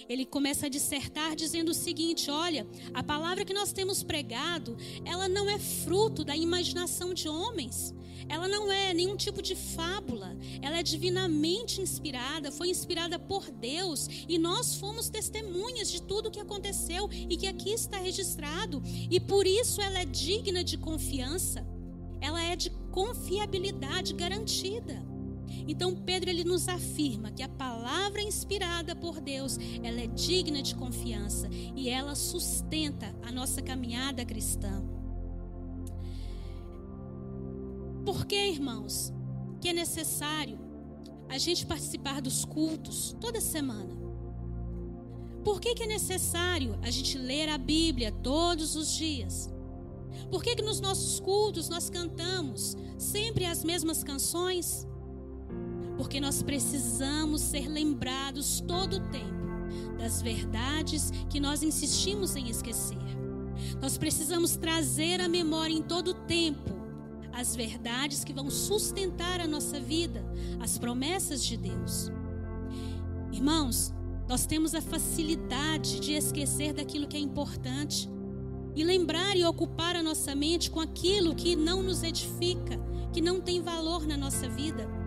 Ele 0.07 0.25
começa 0.25 0.67
a 0.67 0.69
dissertar 0.69 1.35
dizendo 1.35 1.69
o 1.69 1.73
seguinte: 1.73 2.29
olha, 2.29 2.65
a 2.93 3.03
palavra 3.03 3.43
que 3.43 3.53
nós 3.53 3.73
temos 3.73 4.03
pregado, 4.03 4.77
ela 5.03 5.27
não 5.27 5.49
é 5.49 5.59
fruto 5.59 6.23
da 6.23 6.35
imaginação 6.35 7.13
de 7.13 7.27
homens. 7.27 7.93
Ela 8.27 8.47
não 8.47 8.71
é 8.71 8.93
nenhum 8.93 9.15
tipo 9.15 9.41
de 9.41 9.55
fábula. 9.55 10.35
Ela 10.61 10.79
é 10.79 10.83
divinamente 10.83 11.81
inspirada, 11.81 12.51
foi 12.51 12.69
inspirada 12.69 13.19
por 13.19 13.49
Deus 13.51 14.07
e 14.27 14.37
nós 14.37 14.75
fomos 14.75 15.09
testemunhas 15.09 15.89
de 15.89 16.01
tudo 16.01 16.27
o 16.27 16.31
que 16.31 16.39
aconteceu 16.39 17.09
e 17.11 17.37
que 17.37 17.47
aqui 17.47 17.71
está 17.71 17.97
registrado. 17.97 18.81
E 19.09 19.19
por 19.19 19.45
isso 19.45 19.81
ela 19.81 19.99
é 19.99 20.05
digna 20.05 20.63
de 20.63 20.77
confiança. 20.77 21.65
Ela 22.21 22.41
é 22.41 22.55
de 22.55 22.69
confiabilidade 22.91 24.13
garantida. 24.13 25.03
Então 25.67 25.95
Pedro 25.95 26.29
ele 26.29 26.43
nos 26.43 26.67
afirma 26.67 27.31
que 27.31 27.43
a 27.43 27.49
palavra 27.49 28.21
inspirada 28.21 28.95
por 28.95 29.19
Deus, 29.19 29.57
ela 29.81 30.01
é 30.01 30.07
digna 30.07 30.61
de 30.61 30.75
confiança 30.75 31.49
e 31.75 31.89
ela 31.89 32.15
sustenta 32.15 33.13
a 33.23 33.31
nossa 33.31 33.61
caminhada 33.61 34.25
cristã. 34.25 34.83
Por 38.05 38.25
que, 38.25 38.35
irmãos, 38.35 39.13
que 39.61 39.69
é 39.69 39.73
necessário 39.73 40.59
a 41.29 41.37
gente 41.37 41.65
participar 41.65 42.21
dos 42.21 42.43
cultos 42.43 43.15
toda 43.19 43.39
semana? 43.39 43.95
Por 45.43 45.59
que, 45.59 45.73
que 45.73 45.83
é 45.83 45.87
necessário 45.87 46.77
a 46.81 46.91
gente 46.91 47.17
ler 47.17 47.49
a 47.49 47.57
Bíblia 47.57 48.11
todos 48.11 48.75
os 48.75 48.93
dias? 48.93 49.49
Por 50.29 50.43
que, 50.43 50.55
que 50.55 50.61
nos 50.61 50.79
nossos 50.79 51.19
cultos 51.19 51.69
nós 51.69 51.89
cantamos 51.89 52.75
sempre 52.97 53.45
as 53.45 53.63
mesmas 53.63 54.03
canções? 54.03 54.85
Porque 55.97 56.19
nós 56.19 56.43
precisamos 56.43 57.41
ser 57.41 57.67
lembrados 57.67 58.61
todo 58.61 58.97
o 58.97 59.09
tempo 59.11 59.43
das 59.97 60.21
verdades 60.21 61.11
que 61.29 61.39
nós 61.39 61.63
insistimos 61.63 62.35
em 62.35 62.49
esquecer. 62.49 62.97
Nós 63.81 63.97
precisamos 63.97 64.55
trazer 64.57 65.21
à 65.21 65.29
memória 65.29 65.73
em 65.73 65.81
todo 65.81 66.09
o 66.09 66.13
tempo 66.13 66.82
as 67.33 67.55
verdades 67.55 68.23
que 68.23 68.31
vão 68.31 68.49
sustentar 68.49 69.41
a 69.41 69.47
nossa 69.47 69.79
vida, 69.79 70.23
as 70.59 70.77
promessas 70.77 71.43
de 71.43 71.57
Deus. 71.57 72.11
Irmãos, 73.31 73.93
nós 74.29 74.45
temos 74.45 74.73
a 74.75 74.81
facilidade 74.81 75.99
de 75.99 76.13
esquecer 76.13 76.73
daquilo 76.73 77.07
que 77.07 77.17
é 77.17 77.19
importante 77.19 78.09
e 78.75 78.83
lembrar 78.83 79.35
e 79.35 79.43
ocupar 79.43 79.95
a 79.95 80.03
nossa 80.03 80.33
mente 80.35 80.69
com 80.71 80.79
aquilo 80.79 81.35
que 81.35 81.55
não 81.55 81.83
nos 81.83 82.03
edifica, 82.03 82.79
que 83.11 83.21
não 83.21 83.41
tem 83.41 83.61
valor 83.61 84.07
na 84.07 84.15
nossa 84.15 84.47
vida. 84.47 85.02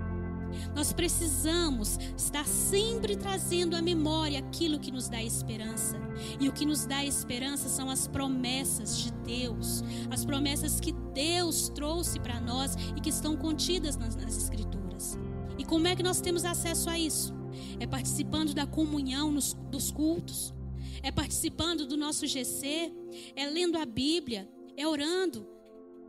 Nós 0.74 0.92
precisamos 0.92 1.98
estar 2.16 2.46
sempre 2.46 3.16
trazendo 3.16 3.76
à 3.76 3.82
memória 3.82 4.38
aquilo 4.38 4.78
que 4.78 4.90
nos 4.90 5.08
dá 5.08 5.22
esperança. 5.22 5.96
E 6.40 6.48
o 6.48 6.52
que 6.52 6.64
nos 6.64 6.86
dá 6.86 7.04
esperança 7.04 7.68
são 7.68 7.90
as 7.90 8.06
promessas 8.06 8.98
de 8.98 9.12
Deus, 9.12 9.82
as 10.10 10.24
promessas 10.24 10.80
que 10.80 10.92
Deus 10.92 11.68
trouxe 11.68 12.18
para 12.20 12.40
nós 12.40 12.76
e 12.96 13.00
que 13.00 13.10
estão 13.10 13.36
contidas 13.36 13.96
nas, 13.96 14.16
nas 14.16 14.36
Escrituras. 14.36 15.18
E 15.58 15.64
como 15.64 15.86
é 15.86 15.96
que 15.96 16.02
nós 16.02 16.20
temos 16.20 16.44
acesso 16.44 16.90
a 16.90 16.98
isso? 16.98 17.34
É 17.80 17.86
participando 17.86 18.54
da 18.54 18.66
comunhão 18.66 19.32
nos, 19.32 19.54
dos 19.70 19.90
cultos, 19.90 20.54
é 21.02 21.10
participando 21.10 21.86
do 21.86 21.96
nosso 21.96 22.26
GC, 22.26 22.92
é 23.34 23.46
lendo 23.46 23.78
a 23.78 23.86
Bíblia, 23.86 24.48
é 24.76 24.86
orando, 24.86 25.46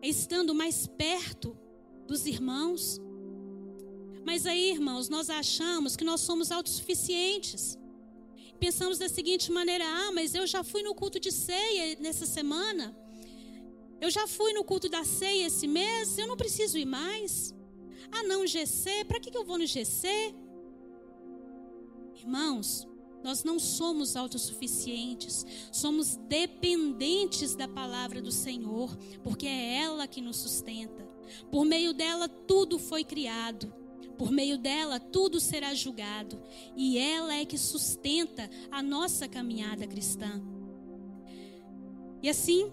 é 0.01 0.07
estando 0.07 0.53
mais 0.53 0.87
perto 0.87 1.57
dos 2.07 2.25
irmãos. 2.25 2.99
Mas 4.27 4.45
aí, 4.45 4.71
irmãos, 4.71 5.07
nós 5.07 5.29
achamos 5.29 5.95
que 5.95 6.03
nós 6.03 6.19
somos 6.19 6.51
autossuficientes. 6.51 7.79
Pensamos 8.59 8.97
da 8.97 9.07
seguinte 9.07 9.49
maneira: 9.53 9.85
ah, 9.87 10.11
mas 10.11 10.35
eu 10.35 10.45
já 10.45 10.65
fui 10.65 10.83
no 10.83 10.93
culto 10.93 11.17
de 11.17 11.31
ceia 11.31 11.95
nessa 12.01 12.25
semana. 12.25 12.93
Eu 14.01 14.11
já 14.11 14.27
fui 14.27 14.51
no 14.51 14.65
culto 14.65 14.89
da 14.89 15.05
ceia 15.05 15.47
esse 15.47 15.65
mês, 15.65 16.17
eu 16.17 16.27
não 16.27 16.35
preciso 16.35 16.77
ir 16.77 16.83
mais. 16.83 17.55
Ah, 18.11 18.23
não, 18.23 18.45
GC, 18.45 19.05
para 19.05 19.17
que 19.17 19.35
eu 19.35 19.45
vou 19.45 19.57
no 19.57 19.65
GC? 19.65 20.35
Irmãos, 22.15 22.85
nós 23.23 23.45
não 23.45 23.57
somos 23.57 24.17
autossuficientes, 24.17 25.45
somos 25.71 26.17
dependentes 26.27 27.55
da 27.55 27.67
palavra 27.69 28.21
do 28.21 28.33
Senhor, 28.33 28.93
porque 29.23 29.47
é 29.47 29.77
ela 29.83 30.05
que 30.05 30.19
nos 30.19 30.35
sustenta. 30.35 31.07
Por 31.49 31.63
meio 31.63 31.93
dela 31.93 32.27
tudo 32.27 32.77
foi 32.77 33.05
criado. 33.05 33.86
Por 34.17 34.31
meio 34.31 34.57
dela 34.57 34.99
tudo 34.99 35.39
será 35.39 35.73
julgado, 35.73 36.41
e 36.75 36.97
ela 36.97 37.35
é 37.35 37.45
que 37.45 37.57
sustenta 37.57 38.49
a 38.71 38.81
nossa 38.81 39.27
caminhada 39.27 39.85
cristã. 39.85 40.41
E 42.21 42.29
assim, 42.29 42.71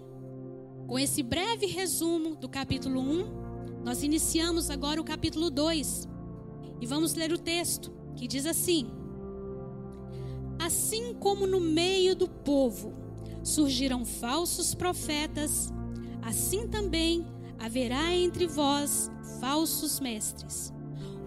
com 0.87 0.97
esse 0.97 1.21
breve 1.21 1.65
resumo 1.67 2.35
do 2.35 2.49
capítulo 2.49 2.99
1, 2.99 3.83
nós 3.83 4.01
iniciamos 4.01 4.71
agora 4.71 4.99
o 4.99 5.03
capítulo 5.03 5.51
2. 5.51 6.07
E 6.81 6.85
vamos 6.87 7.13
ler 7.13 7.31
o 7.31 7.37
texto, 7.37 7.93
que 8.15 8.27
diz 8.27 8.45
assim: 8.45 8.87
Assim 10.59 11.13
como 11.13 11.45
no 11.45 11.59
meio 11.59 12.15
do 12.15 12.27
povo 12.27 12.93
surgiram 13.43 14.03
falsos 14.03 14.73
profetas, 14.73 15.71
assim 16.21 16.67
também 16.67 17.25
haverá 17.59 18.13
entre 18.13 18.47
vós 18.47 19.11
falsos 19.39 19.99
mestres, 19.99 20.73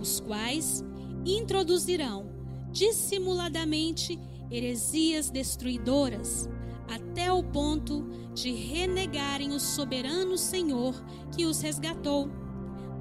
os 0.00 0.20
quais 0.20 0.84
introduzirão 1.24 2.30
dissimuladamente 2.70 4.18
heresias 4.50 5.30
destruidoras, 5.30 6.48
até 6.88 7.30
o 7.32 7.42
ponto 7.42 8.08
de 8.34 8.52
renegarem 8.52 9.52
o 9.52 9.60
soberano 9.60 10.38
Senhor 10.38 10.94
que 11.36 11.44
os 11.44 11.60
resgatou, 11.60 12.30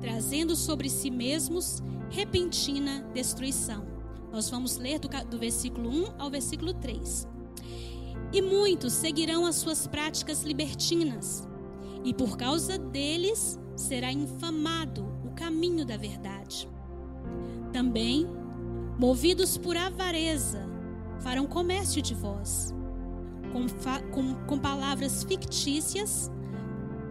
trazendo 0.01 0.56
sobre 0.56 0.89
si 0.89 1.10
mesmos 1.10 1.82
repentina 2.10 3.01
destruição. 3.13 3.86
Nós 4.32 4.50
vamos 4.50 4.77
ler 4.77 5.00
do, 5.00 5.08
do 5.08 5.38
versículo 5.38 5.89
1 5.89 6.13
ao 6.20 6.30
versículo 6.30 6.74
3. 6.74 7.27
E 8.34 8.42
muitos 8.42 8.94
seguirão 8.94 9.46
as 9.46 9.56
suas 9.56 9.88
práticas 9.88 10.44
libertinas, 10.44 11.48
e 12.04 12.13
por 12.13 12.38
causa 12.38 12.77
deles 12.77 13.58
será 13.75 14.12
infamado 14.12 15.06
o 15.24 15.32
caminho 15.32 15.86
da 15.86 15.96
verdade. 15.96 16.68
Também, 17.72 18.28
movidos 18.98 19.58
por 19.58 19.76
avareza, 19.78 20.68
farão 21.20 21.46
comércio 21.46 22.02
de 22.02 22.14
vós, 22.14 22.74
com, 23.52 23.66
com, 24.12 24.36
com 24.46 24.60
palavras 24.60 25.24
fictícias. 25.24 26.32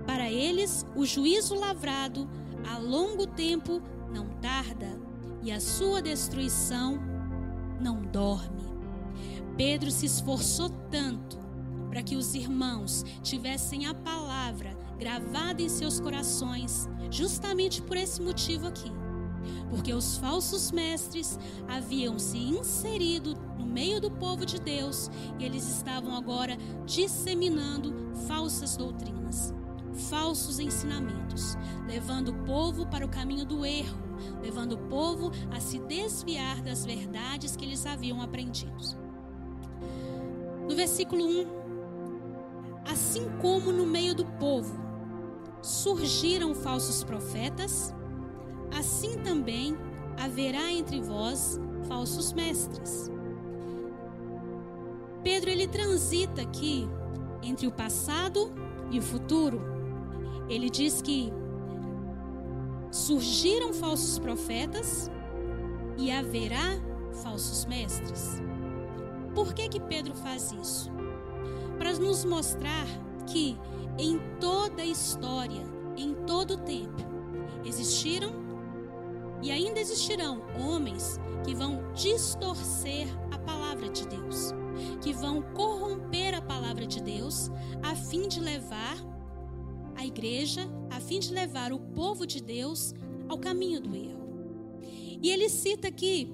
Para 0.07 0.31
eles, 0.31 0.87
o 0.95 1.05
juízo 1.05 1.55
lavrado 1.55 2.29
a 2.69 2.79
longo 2.79 3.27
tempo 3.27 3.83
não 4.13 4.27
tarda, 4.41 4.99
e 5.43 5.53
a 5.53 5.61
sua 5.61 6.03
destruição 6.03 6.99
não 7.81 8.03
dorme. 8.03 8.67
Pedro 9.57 9.91
se 9.91 10.07
esforçou 10.07 10.69
tanto 10.91 11.39
para 11.89 12.03
que 12.03 12.17
os 12.17 12.35
irmãos 12.35 13.05
tivessem 13.23 13.87
a 13.87 13.95
palavra 13.95 14.77
gravada 14.99 15.63
em 15.63 15.69
seus 15.69 16.01
corações, 16.01 16.89
justamente 17.11 17.81
por 17.81 17.97
esse 17.97 18.21
motivo 18.21 18.67
aqui. 18.67 18.91
Porque 19.71 19.93
os 19.93 20.17
falsos 20.17 20.71
mestres 20.71 21.39
haviam 21.69 22.19
se 22.19 22.39
inserido 22.39 23.37
no 23.59 23.67
meio 23.67 24.01
do 24.01 24.11
povo 24.11 24.47
de 24.47 24.61
Deus 24.61 25.11
e 25.39 25.45
eles 25.45 25.69
estavam 25.69 26.15
agora 26.17 26.57
disseminando 26.85 27.95
falsas 28.27 28.77
doutrinas, 28.77 29.53
falsos 30.09 30.59
ensinamentos, 30.59 31.57
levando 31.87 32.29
o 32.29 32.45
povo 32.45 32.87
para 32.87 33.05
o 33.05 33.09
caminho 33.09 33.45
do 33.45 33.65
erro, 33.67 33.99
levando 34.41 34.73
o 34.73 34.89
povo 34.89 35.33
a 35.51 35.61
se 35.61 35.79
desviar 35.81 36.63
das 36.63 36.85
verdades 36.85 37.57
que 37.57 37.65
eles 37.65 37.85
haviam 37.87 38.23
aprendido. 38.23 39.07
No 40.69 40.75
versículo 40.75 41.25
1, 41.25 41.47
assim 42.87 43.29
como 43.41 43.73
no 43.73 43.87
meio 43.87 44.15
do 44.15 44.25
povo 44.25 44.87
surgiram 45.63 46.55
falsos 46.55 47.03
profetas, 47.03 47.93
assim 48.73 49.19
também 49.19 49.77
haverá 50.19 50.73
entre 50.73 51.01
vós 51.01 51.61
falsos 51.87 52.33
mestres. 52.33 53.11
Pedro 55.23 55.51
ele 55.51 55.67
transita 55.67 56.43
aqui 56.43 56.89
entre 57.43 57.67
o 57.67 57.73
passado 57.73 58.53
e 58.91 58.99
o 58.99 59.03
futuro. 59.03 59.61
Ele 60.49 60.71
diz 60.71 61.03
que 61.03 61.33
surgiram 62.91 63.73
falsos 63.73 64.19
profetas 64.19 65.11
e 65.97 66.11
haverá 66.11 66.81
falsos 67.23 67.65
mestres. 67.65 68.41
Por 69.35 69.53
que 69.53 69.69
que 69.69 69.81
Pedro 69.81 70.15
faz 70.15 70.53
isso? 70.53 70.91
Para 71.79 71.93
nos 71.95 72.25
mostrar 72.25 72.87
que 73.27 73.59
em 73.99 74.19
toda 74.41 74.83
a 74.83 74.87
história, 74.87 75.63
em 75.97 76.15
todo 76.27 76.55
o 76.55 76.59
tempo, 76.59 77.03
existiram 77.65 78.46
e 79.43 79.51
ainda 79.51 79.81
existirão 79.81 80.43
homens 80.59 81.19
que 81.45 81.55
vão 81.55 81.93
distorcer 81.93 83.07
a 83.31 83.39
palavra 83.39 83.89
de 83.89 84.07
Deus, 84.07 84.53
que 85.03 85.13
vão 85.13 85.43
corromper 85.43 86.35
a 86.35 86.43
palavra 86.43 86.87
de 86.87 87.03
Deus 87.03 87.51
a 87.83 87.95
fim 87.95 88.29
de 88.29 88.41
levar 88.41 88.97
a 89.95 90.05
igreja, 90.05 90.69
a 90.91 91.01
fim 91.01 91.19
de 91.19 91.33
levar 91.33 91.73
o 91.73 91.79
povo 91.79 92.27
de 92.27 92.43
Deus 92.43 92.95
ao 93.29 93.39
caminho 93.39 93.81
do 93.81 93.95
erro. 93.95 94.27
E 95.23 95.31
ele 95.31 95.49
cita 95.49 95.89
aqui 95.89 96.33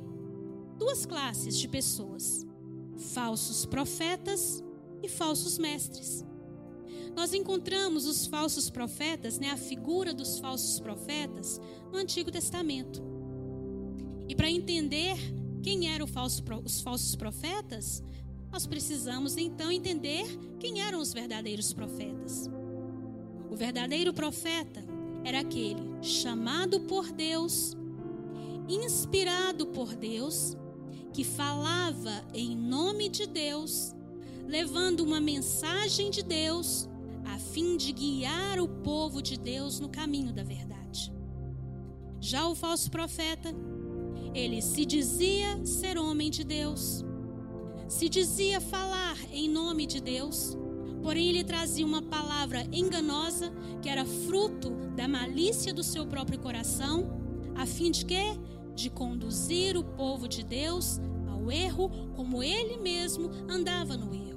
duas 0.79 1.07
classes 1.07 1.57
de 1.57 1.69
pessoas 1.69 2.45
falsos 2.97 3.67
profetas 3.67 4.63
e 5.03 5.09
falsos 5.09 5.59
mestres. 5.59 6.25
Nós 7.15 7.35
encontramos 7.35 8.07
os 8.07 8.27
falsos 8.27 8.71
profetas, 8.71 9.39
né, 9.39 9.51
a 9.51 9.57
figura 9.57 10.15
dos 10.15 10.39
falsos 10.39 10.81
profetas, 10.81 11.61
no 11.93 11.99
Antigo 11.99 12.31
Testamento. 12.31 13.03
E 14.29 14.35
para 14.35 14.51
entender 14.51 15.17
quem 15.63 15.93
eram 15.93 16.07
falso, 16.07 16.43
os 16.65 16.81
falsos 16.81 17.15
profetas, 17.15 18.03
nós 18.51 18.67
precisamos 18.67 19.37
então 19.37 19.71
entender 19.71 20.25
quem 20.59 20.81
eram 20.81 21.01
os 21.01 21.13
verdadeiros 21.13 21.73
profetas. 21.73 22.51
O 23.51 23.57
verdadeiro 23.57 24.13
profeta 24.13 24.83
era 25.25 25.41
aquele 25.41 25.83
chamado 26.03 26.81
por 26.81 27.13
Deus, 27.13 27.77
inspirado 28.69 29.67
por 29.67 29.95
Deus 29.95 30.57
que 31.13 31.25
falava 31.25 32.25
em 32.33 32.57
nome 32.57 33.09
de 33.09 33.27
Deus, 33.27 33.95
levando 34.47 35.01
uma 35.01 35.21
mensagem 35.21 36.11
de 36.11 36.23
Deus, 36.23 36.89
a 37.25 37.39
fim 37.39 37.77
de 37.77 37.93
guiar 37.93 38.59
o 38.61 38.69
povo 38.69 39.23
de 39.23 39.39
Deus 39.39 39.81
no 39.81 39.89
caminho 39.89 40.33
da 40.33 40.43
verdade. 40.43 41.13
Já 42.21 42.47
o 42.47 42.55
falso 42.55 42.91
profeta, 42.91 43.55
ele 44.35 44.63
se 44.63 44.85
dizia 44.85 45.65
ser 45.65 45.99
homem 45.99 46.31
de 46.31 46.45
Deus, 46.45 47.05
se 47.89 48.09
dizia 48.09 48.61
falar 48.61 49.19
em 49.33 49.49
nome 49.49 49.87
de 49.87 50.01
Deus, 50.01 50.57
porém 51.03 51.29
ele 51.29 51.45
trazia 51.45 51.85
uma 51.85 52.01
palavra 52.01 52.67
enganosa 52.73 53.53
que 53.83 53.89
era 53.89 54.05
fruto 54.05 54.71
da 54.95 55.09
malícia 55.09 55.75
do 55.75 55.83
seu 55.83 56.07
próprio 56.07 56.39
coração, 56.39 57.21
a 57.55 57.67
fim 57.67 57.91
de 57.91 58.05
que 58.07 58.39
de 58.75 58.89
conduzir 58.89 59.77
o 59.77 59.85
povo 59.85 60.29
de 60.29 60.43
Deus 60.43 61.01
ao 61.29 61.51
erro, 61.51 61.91
como 62.15 62.43
ele 62.43 62.79
mesmo 62.79 63.31
andava 63.49 63.97
no 63.97 64.15
erro. 64.15 64.32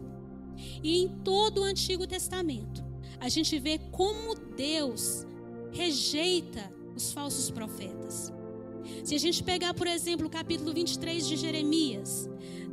E 0.83 1.03
em 1.03 1.07
todo 1.07 1.61
o 1.61 1.63
Antigo 1.63 2.07
Testamento, 2.07 2.83
a 3.19 3.29
gente 3.29 3.57
vê 3.59 3.79
como 3.91 4.35
Deus 4.55 5.25
rejeita 5.71 6.71
os 6.95 7.11
falsos 7.11 7.49
profetas. 7.49 8.31
Se 9.03 9.15
a 9.15 9.17
gente 9.17 9.43
pegar, 9.43 9.73
por 9.73 9.87
exemplo, 9.87 10.27
o 10.27 10.29
capítulo 10.29 10.73
23 10.73 11.27
de 11.27 11.35
Jeremias, 11.35 12.29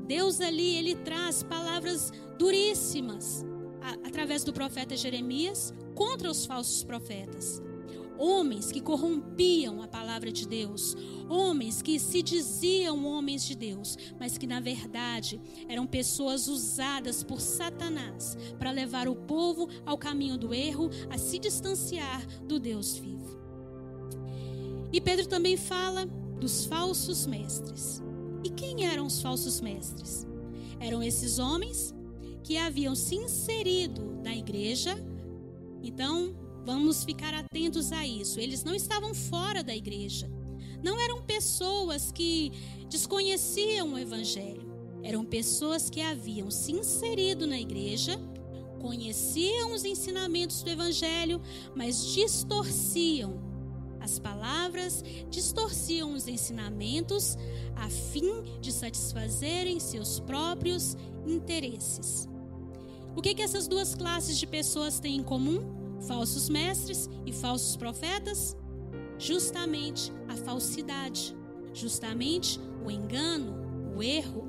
Deus 0.07 0.41
ali 0.41 0.77
ele 0.77 0.95
traz 0.97 1.43
palavras 1.43 2.13
duríssimas 2.39 3.45
através 4.05 4.45
do 4.45 4.53
profeta 4.53 4.97
Jeremias 4.97 5.73
contra 5.95 6.31
os 6.31 6.45
falsos 6.47 6.85
profetas 6.85 7.63
homens 8.23 8.71
que 8.71 8.81
corrompiam 8.81 9.83
a 9.83 9.89
palavra 9.89 10.31
de 10.31 10.47
Deus, 10.47 10.97
homens 11.29 11.83
que 11.83 11.99
se 11.99 12.23
diziam 12.23 13.05
homens 13.05 13.45
de 13.45 13.57
Deus, 13.57 13.99
mas 14.19 14.39
que 14.39 14.47
na 14.47 14.61
verdade 14.61 15.41
eram 15.69 15.89
pessoas 15.89 16.47
usadas 16.47 17.25
por 17.25 17.41
Satanás 17.41 18.39
para 18.61 18.71
levar 18.71 19.09
o 19.09 19.17
povo 19.17 19.69
ao 19.85 19.99
caminho 19.99 20.39
do 20.39 20.55
erro, 20.55 20.89
a 21.11 21.19
se 21.19 21.37
distanciar 21.37 22.25
do 22.45 22.61
Deus 22.61 22.97
vivo. 22.97 23.41
E 24.93 25.01
Pedro 25.01 25.27
também 25.27 25.57
fala 25.57 26.07
dos 26.39 26.65
falsos 26.65 27.27
mestres. 27.27 28.01
E 28.45 28.51
quem 28.51 28.87
eram 28.87 29.07
os 29.07 29.21
falsos 29.21 29.61
mestres? 29.61 30.25
Eram 30.79 31.03
esses 31.03 31.41
homens 31.41 31.93
que 32.45 32.57
haviam 32.57 32.95
se 32.95 33.17
inserido 33.17 34.21
na 34.23 34.37
igreja, 34.37 34.97
então 35.83 36.42
Vamos 36.65 37.05
ficar 37.05 37.35
atentos 37.35 37.93
a 37.93 38.07
isso. 38.07 38.39
Eles 38.39 38.63
não 38.63 38.75
estavam 38.75 39.15
fora 39.15 39.63
da 39.63 39.75
igreja. 39.75 40.31
Não 40.83 41.01
eram 41.01 41.23
pessoas 41.23 42.13
que 42.13 42.53
desconheciam 42.89 43.95
o 43.95 43.99
evangelho. 43.99 44.71
Eram 45.03 45.25
pessoas 45.25 45.91
que 45.91 46.01
haviam 46.01 46.51
se 46.51 46.73
inserido 46.73 47.47
na 47.47 47.59
igreja, 47.59 48.21
conheciam 48.81 49.73
os 49.73 49.85
ensinamentos 49.85 50.63
do 50.63 50.71
evangelho, 50.71 51.41
mas 51.75 52.07
distorciam 52.07 53.41
as 54.01 54.19
palavras, 54.19 55.03
distorciam 55.31 56.13
os 56.13 56.27
ensinamentos 56.27 57.37
a 57.77 57.89
fim 57.89 58.43
de 58.61 58.73
satisfazerem 58.73 59.79
seus 59.79 60.19
próprios 60.21 60.97
interesses. 61.27 62.29
O 63.17 63.23
que, 63.23 63.35
que 63.35 63.43
essas 63.43 63.69
duas 63.69 63.95
classes 63.95 64.39
de 64.39 64.47
pessoas 64.47 64.99
têm 64.99 65.17
em 65.17 65.23
comum? 65.23 65.82
Falsos 66.03 66.49
mestres 66.49 67.09
e 67.25 67.33
falsos 67.33 67.77
profetas? 67.77 68.57
Justamente 69.19 70.13
a 70.29 70.37
falsidade, 70.37 71.37
justamente 71.73 72.61
o 72.85 72.91
engano, 72.91 73.55
o 73.97 74.03
erro. 74.03 74.49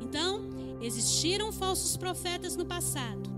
Então, 0.00 0.50
existiram 0.80 1.50
falsos 1.52 1.96
profetas 1.96 2.56
no 2.56 2.66
passado. 2.66 3.32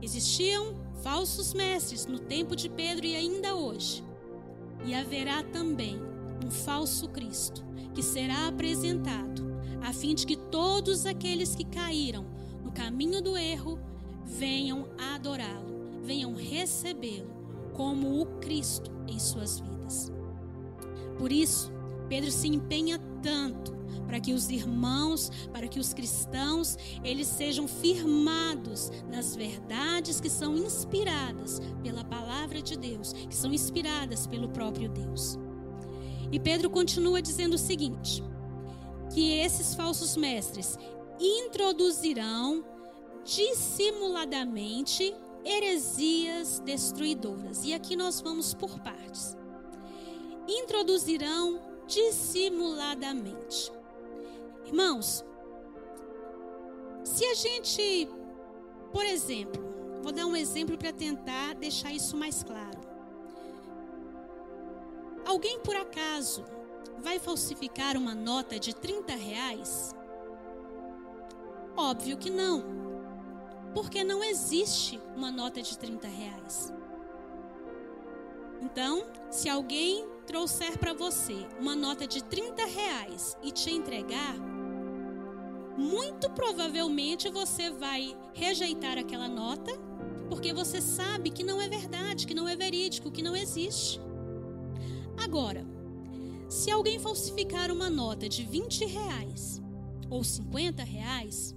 Existiam 0.00 0.74
falsos 1.02 1.54
mestres 1.54 2.06
no 2.06 2.18
tempo 2.18 2.54
de 2.54 2.68
Pedro 2.68 3.06
e 3.06 3.16
ainda 3.16 3.54
hoje. 3.54 4.04
E 4.84 4.94
haverá 4.94 5.42
também 5.42 6.00
um 6.44 6.50
falso 6.50 7.08
Cristo 7.08 7.64
que 7.94 8.02
será 8.02 8.48
apresentado, 8.48 9.42
a 9.82 9.92
fim 9.92 10.14
de 10.14 10.26
que 10.26 10.36
todos 10.36 11.06
aqueles 11.06 11.54
que 11.54 11.64
caíram 11.64 12.24
no 12.64 12.72
caminho 12.72 13.22
do 13.22 13.36
erro 13.36 13.78
venham 14.24 14.88
adorá-lo 14.98 15.71
venham 16.02 16.34
recebê-lo 16.34 17.30
como 17.72 18.20
o 18.20 18.26
Cristo 18.40 18.90
em 19.06 19.18
suas 19.18 19.60
vidas. 19.60 20.12
Por 21.18 21.32
isso, 21.32 21.72
Pedro 22.08 22.30
se 22.30 22.48
empenha 22.48 22.98
tanto 23.22 23.72
para 24.06 24.20
que 24.20 24.34
os 24.34 24.50
irmãos, 24.50 25.30
para 25.52 25.66
que 25.66 25.80
os 25.80 25.94
cristãos, 25.94 26.76
eles 27.02 27.26
sejam 27.26 27.66
firmados 27.66 28.90
nas 29.08 29.34
verdades 29.34 30.20
que 30.20 30.28
são 30.28 30.54
inspiradas 30.56 31.60
pela 31.82 32.04
palavra 32.04 32.60
de 32.60 32.76
Deus, 32.76 33.12
que 33.12 33.34
são 33.34 33.52
inspiradas 33.52 34.26
pelo 34.26 34.50
próprio 34.50 34.90
Deus. 34.90 35.38
E 36.30 36.38
Pedro 36.38 36.68
continua 36.68 37.22
dizendo 37.22 37.54
o 37.54 37.58
seguinte: 37.58 38.22
que 39.14 39.32
esses 39.32 39.74
falsos 39.74 40.16
mestres 40.16 40.78
introduzirão 41.18 42.64
dissimuladamente 43.24 45.14
heresias 45.44 46.60
destruidoras. 46.60 47.64
E 47.64 47.74
aqui 47.74 47.96
nós 47.96 48.20
vamos 48.20 48.54
por 48.54 48.78
partes. 48.80 49.36
Introduzirão 50.48 51.60
dissimuladamente. 51.86 53.72
Irmãos, 54.66 55.24
se 57.04 57.24
a 57.26 57.34
gente, 57.34 58.08
por 58.92 59.04
exemplo, 59.04 59.62
vou 60.02 60.12
dar 60.12 60.26
um 60.26 60.36
exemplo 60.36 60.78
para 60.78 60.92
tentar 60.92 61.54
deixar 61.54 61.92
isso 61.92 62.16
mais 62.16 62.42
claro. 62.42 62.80
Alguém 65.24 65.60
por 65.60 65.76
acaso 65.76 66.44
vai 67.00 67.18
falsificar 67.18 67.96
uma 67.96 68.14
nota 68.14 68.58
de 68.58 68.74
30 68.74 69.14
reais? 69.14 69.94
Óbvio 71.76 72.16
que 72.16 72.30
não. 72.30 72.91
Porque 73.74 74.04
não 74.04 74.22
existe 74.22 75.00
uma 75.16 75.30
nota 75.30 75.62
de 75.62 75.76
30 75.78 76.06
reais. 76.08 76.72
Então, 78.60 79.04
se 79.30 79.48
alguém 79.48 80.06
trouxer 80.26 80.78
para 80.78 80.94
você 80.94 81.46
uma 81.58 81.74
nota 81.74 82.06
de 82.06 82.22
30 82.22 82.64
reais 82.64 83.36
e 83.42 83.50
te 83.50 83.70
entregar, 83.70 84.36
muito 85.76 86.30
provavelmente 86.30 87.28
você 87.28 87.70
vai 87.70 88.16
rejeitar 88.32 88.98
aquela 88.98 89.28
nota, 89.28 89.72
porque 90.28 90.52
você 90.52 90.80
sabe 90.80 91.30
que 91.30 91.42
não 91.42 91.60
é 91.60 91.68
verdade, 91.68 92.26
que 92.26 92.34
não 92.34 92.48
é 92.48 92.54
verídico, 92.54 93.10
que 93.10 93.22
não 93.22 93.34
existe. 93.34 94.00
Agora, 95.16 95.66
se 96.48 96.70
alguém 96.70 96.98
falsificar 96.98 97.70
uma 97.70 97.90
nota 97.90 98.28
de 98.28 98.44
20 98.44 98.84
reais 98.86 99.60
ou 100.08 100.22
50 100.22 100.84
reais, 100.84 101.54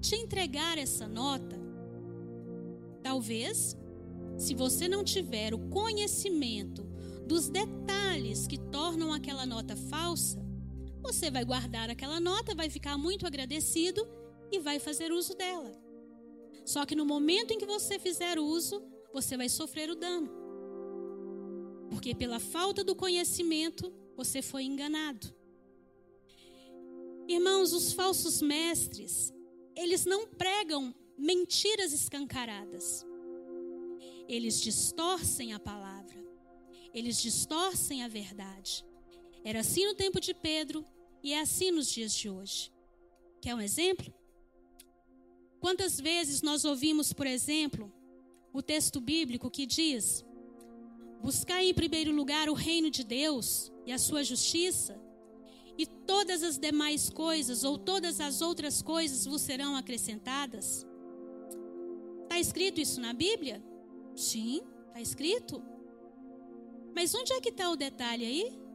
te 0.00 0.14
entregar 0.14 0.78
essa 0.78 1.06
nota, 1.06 1.58
talvez, 3.02 3.76
se 4.38 4.54
você 4.54 4.88
não 4.88 5.02
tiver 5.04 5.54
o 5.54 5.58
conhecimento 5.68 6.84
dos 7.26 7.48
detalhes 7.48 8.46
que 8.46 8.58
tornam 8.58 9.12
aquela 9.12 9.46
nota 9.46 9.74
falsa, 9.76 10.44
você 11.02 11.30
vai 11.30 11.44
guardar 11.44 11.90
aquela 11.90 12.20
nota, 12.20 12.54
vai 12.54 12.68
ficar 12.68 12.96
muito 12.98 13.26
agradecido 13.26 14.06
e 14.50 14.58
vai 14.58 14.78
fazer 14.78 15.12
uso 15.12 15.34
dela. 15.34 15.72
Só 16.64 16.84
que 16.84 16.96
no 16.96 17.04
momento 17.04 17.52
em 17.52 17.58
que 17.58 17.66
você 17.66 17.98
fizer 17.98 18.38
uso, 18.38 18.82
você 19.12 19.36
vai 19.36 19.48
sofrer 19.48 19.88
o 19.90 19.94
dano. 19.94 20.30
Porque 21.90 22.14
pela 22.14 22.40
falta 22.40 22.82
do 22.82 22.94
conhecimento, 22.94 23.92
você 24.16 24.42
foi 24.42 24.64
enganado. 24.64 25.32
Irmãos, 27.28 27.72
os 27.72 27.92
falsos 27.92 28.42
mestres, 28.42 29.32
eles 29.76 30.06
não 30.06 30.26
pregam 30.26 30.94
mentiras 31.18 31.92
escancaradas. 31.92 33.04
Eles 34.26 34.60
distorcem 34.60 35.52
a 35.52 35.60
palavra. 35.60 36.16
Eles 36.92 37.20
distorcem 37.20 38.02
a 38.02 38.08
verdade. 38.08 38.84
Era 39.44 39.60
assim 39.60 39.84
no 39.84 39.94
tempo 39.94 40.18
de 40.18 40.34
Pedro 40.34 40.84
e 41.22 41.32
é 41.34 41.40
assim 41.40 41.70
nos 41.70 41.88
dias 41.88 42.12
de 42.14 42.30
hoje. 42.30 42.72
Quer 43.40 43.54
um 43.54 43.60
exemplo? 43.60 44.12
Quantas 45.60 46.00
vezes 46.00 46.42
nós 46.42 46.64
ouvimos, 46.64 47.12
por 47.12 47.26
exemplo, 47.26 47.92
o 48.52 48.62
texto 48.62 49.00
bíblico 49.00 49.50
que 49.50 49.66
diz: 49.66 50.24
Buscai 51.20 51.68
em 51.68 51.74
primeiro 51.74 52.12
lugar 52.12 52.48
o 52.48 52.54
reino 52.54 52.90
de 52.90 53.04
Deus 53.04 53.70
e 53.84 53.92
a 53.92 53.98
sua 53.98 54.24
justiça, 54.24 55.00
e 55.78 55.86
todas 55.86 56.42
as 56.42 56.58
demais 56.58 57.10
coisas 57.10 57.64
ou 57.64 57.78
todas 57.78 58.20
as 58.20 58.40
outras 58.40 58.82
coisas 58.82 59.24
vos 59.24 59.42
serão 59.42 59.76
acrescentadas. 59.76 60.86
Está 62.22 62.38
escrito 62.38 62.80
isso 62.80 63.00
na 63.00 63.12
Bíblia? 63.12 63.62
Sim, 64.14 64.62
está 64.88 65.00
escrito. 65.00 65.62
Mas 66.94 67.14
onde 67.14 67.32
é 67.32 67.40
que 67.40 67.50
está 67.50 67.70
o 67.70 67.76
detalhe 67.76 68.24
aí? 68.24 68.66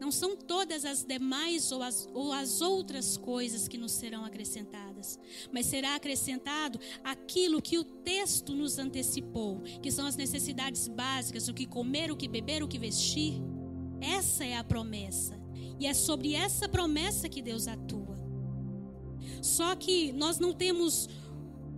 Não 0.00 0.10
são 0.10 0.34
todas 0.34 0.86
as 0.86 1.04
demais 1.04 1.70
ou 1.70 1.82
as, 1.82 2.08
ou 2.14 2.32
as 2.32 2.62
outras 2.62 3.18
coisas 3.18 3.68
que 3.68 3.76
nos 3.76 3.92
serão 3.92 4.24
acrescentadas, 4.24 5.18
mas 5.52 5.66
será 5.66 5.94
acrescentado 5.94 6.80
aquilo 7.04 7.60
que 7.60 7.76
o 7.76 7.84
texto 7.84 8.54
nos 8.54 8.78
antecipou, 8.78 9.60
que 9.82 9.92
são 9.92 10.06
as 10.06 10.16
necessidades 10.16 10.88
básicas, 10.88 11.48
o 11.48 11.54
que 11.54 11.66
comer, 11.66 12.10
o 12.10 12.16
que 12.16 12.26
beber, 12.26 12.62
o 12.62 12.68
que 12.68 12.78
vestir. 12.78 13.34
Essa 14.00 14.42
é 14.42 14.56
a 14.56 14.64
promessa. 14.64 15.39
E 15.80 15.86
é 15.86 15.94
sobre 15.94 16.34
essa 16.34 16.68
promessa 16.68 17.26
que 17.26 17.40
Deus 17.40 17.66
atua. 17.66 18.20
Só 19.40 19.74
que 19.74 20.12
nós 20.12 20.38
não 20.38 20.52
temos 20.52 21.08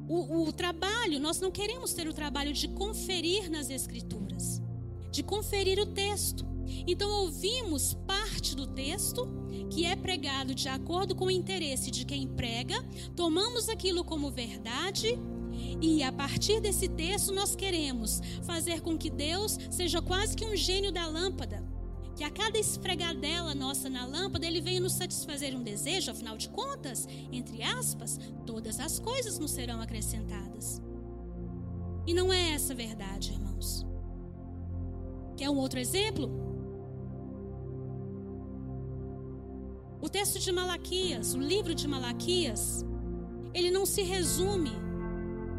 o, 0.09 0.43
o, 0.43 0.53
trabalho, 0.53 1.21
nós 1.21 1.41
não 1.41 1.53
queremos 1.53 1.93
ter 1.95 2.09
o 2.09 2.13
trabalho 2.13 2.53
de 2.53 2.67
conferir 2.67 3.49
nas 3.49 3.71
Escrituras, 3.71 4.61
de 5.13 5.23
conferir 5.23 5.79
o 5.79 5.87
texto. 5.87 6.45
Então 6.85 7.09
ouvimos 7.23 7.95
parte 8.07 8.57
do 8.57 8.67
texto 8.67 9.29
que 9.71 9.85
é 9.85 9.95
pregado 9.95 10.53
de 10.53 10.69
acordo 10.69 11.15
com 11.15 11.27
o 11.27 11.31
interesse 11.31 11.91
de 11.91 12.05
quem 12.05 12.27
prega, 12.27 12.83
tomamos 13.15 13.69
aquilo 13.69 14.03
como 14.03 14.31
verdade 14.31 15.17
e 15.81 16.03
a 16.03 16.11
partir 16.11 16.61
desse 16.61 16.89
texto 16.89 17.33
nós 17.33 17.55
queremos 17.55 18.21
fazer 18.43 18.81
com 18.81 18.99
que 18.99 19.11
Deus 19.11 19.59
seja 19.71 20.03
quase 20.03 20.35
que 20.35 20.45
um 20.45 20.57
gênio 20.57 20.91
da 20.91 21.07
lâmpada 21.07 21.72
que 22.15 22.25
a 22.25 22.31
cada 22.31 22.59
esfregadela 22.59 23.55
nossa 23.55 23.89
na 23.89 24.05
lâmpada, 24.05 24.47
ele 24.47 24.61
venha 24.61 24.81
nos 24.81 24.93
satisfazer 24.93 25.57
um 25.57 25.63
desejo, 25.63 26.11
afinal 26.11 26.37
de 26.37 26.49
contas, 26.49 27.09
entre 27.31 27.63
aspas, 27.63 28.19
todas 28.45 28.79
as 28.81 28.99
coisas 28.99 29.39
nos 29.39 29.51
serão 29.51 29.81
acrescentadas. 29.81 30.83
E 32.07 32.13
não 32.13 32.33
é 32.33 32.51
essa 32.51 32.73
a 32.73 32.77
verdade, 32.77 33.33
irmãos. 33.33 33.87
Quer 35.37 35.49
um 35.49 35.57
outro 35.57 35.79
exemplo? 35.79 36.31
O 40.01 40.09
texto 40.09 40.39
de 40.39 40.51
Malaquias, 40.51 41.35
o 41.35 41.39
livro 41.39 41.75
de 41.75 41.87
Malaquias, 41.87 42.85
ele 43.55 43.71
não 43.71 43.87
se 43.87 44.03
resume 44.03 44.73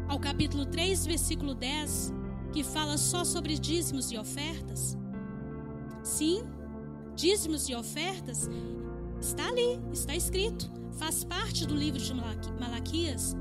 ao 0.06 0.20
capítulo 0.20 0.66
3, 0.66 1.06
versículo 1.06 1.54
10, 1.54 2.12
que 2.52 2.62
fala 2.62 2.98
só 2.98 3.24
sobre 3.24 3.58
dízimos 3.58 4.12
e 4.12 4.18
ofertas. 4.18 4.96
Sim, 6.04 6.44
dízimos 7.16 7.68
e 7.68 7.74
ofertas 7.74 8.48
está 9.20 9.48
ali, 9.48 9.80
está 9.90 10.14
escrito, 10.14 10.70
faz 10.98 11.24
parte 11.24 11.66
do 11.66 11.74
livro 11.74 11.98
de 11.98 12.14
Malaquias, 12.14 13.34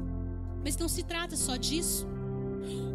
mas 0.63 0.77
não 0.77 0.87
se 0.87 1.03
trata 1.03 1.35
só 1.35 1.57
disso. 1.57 2.07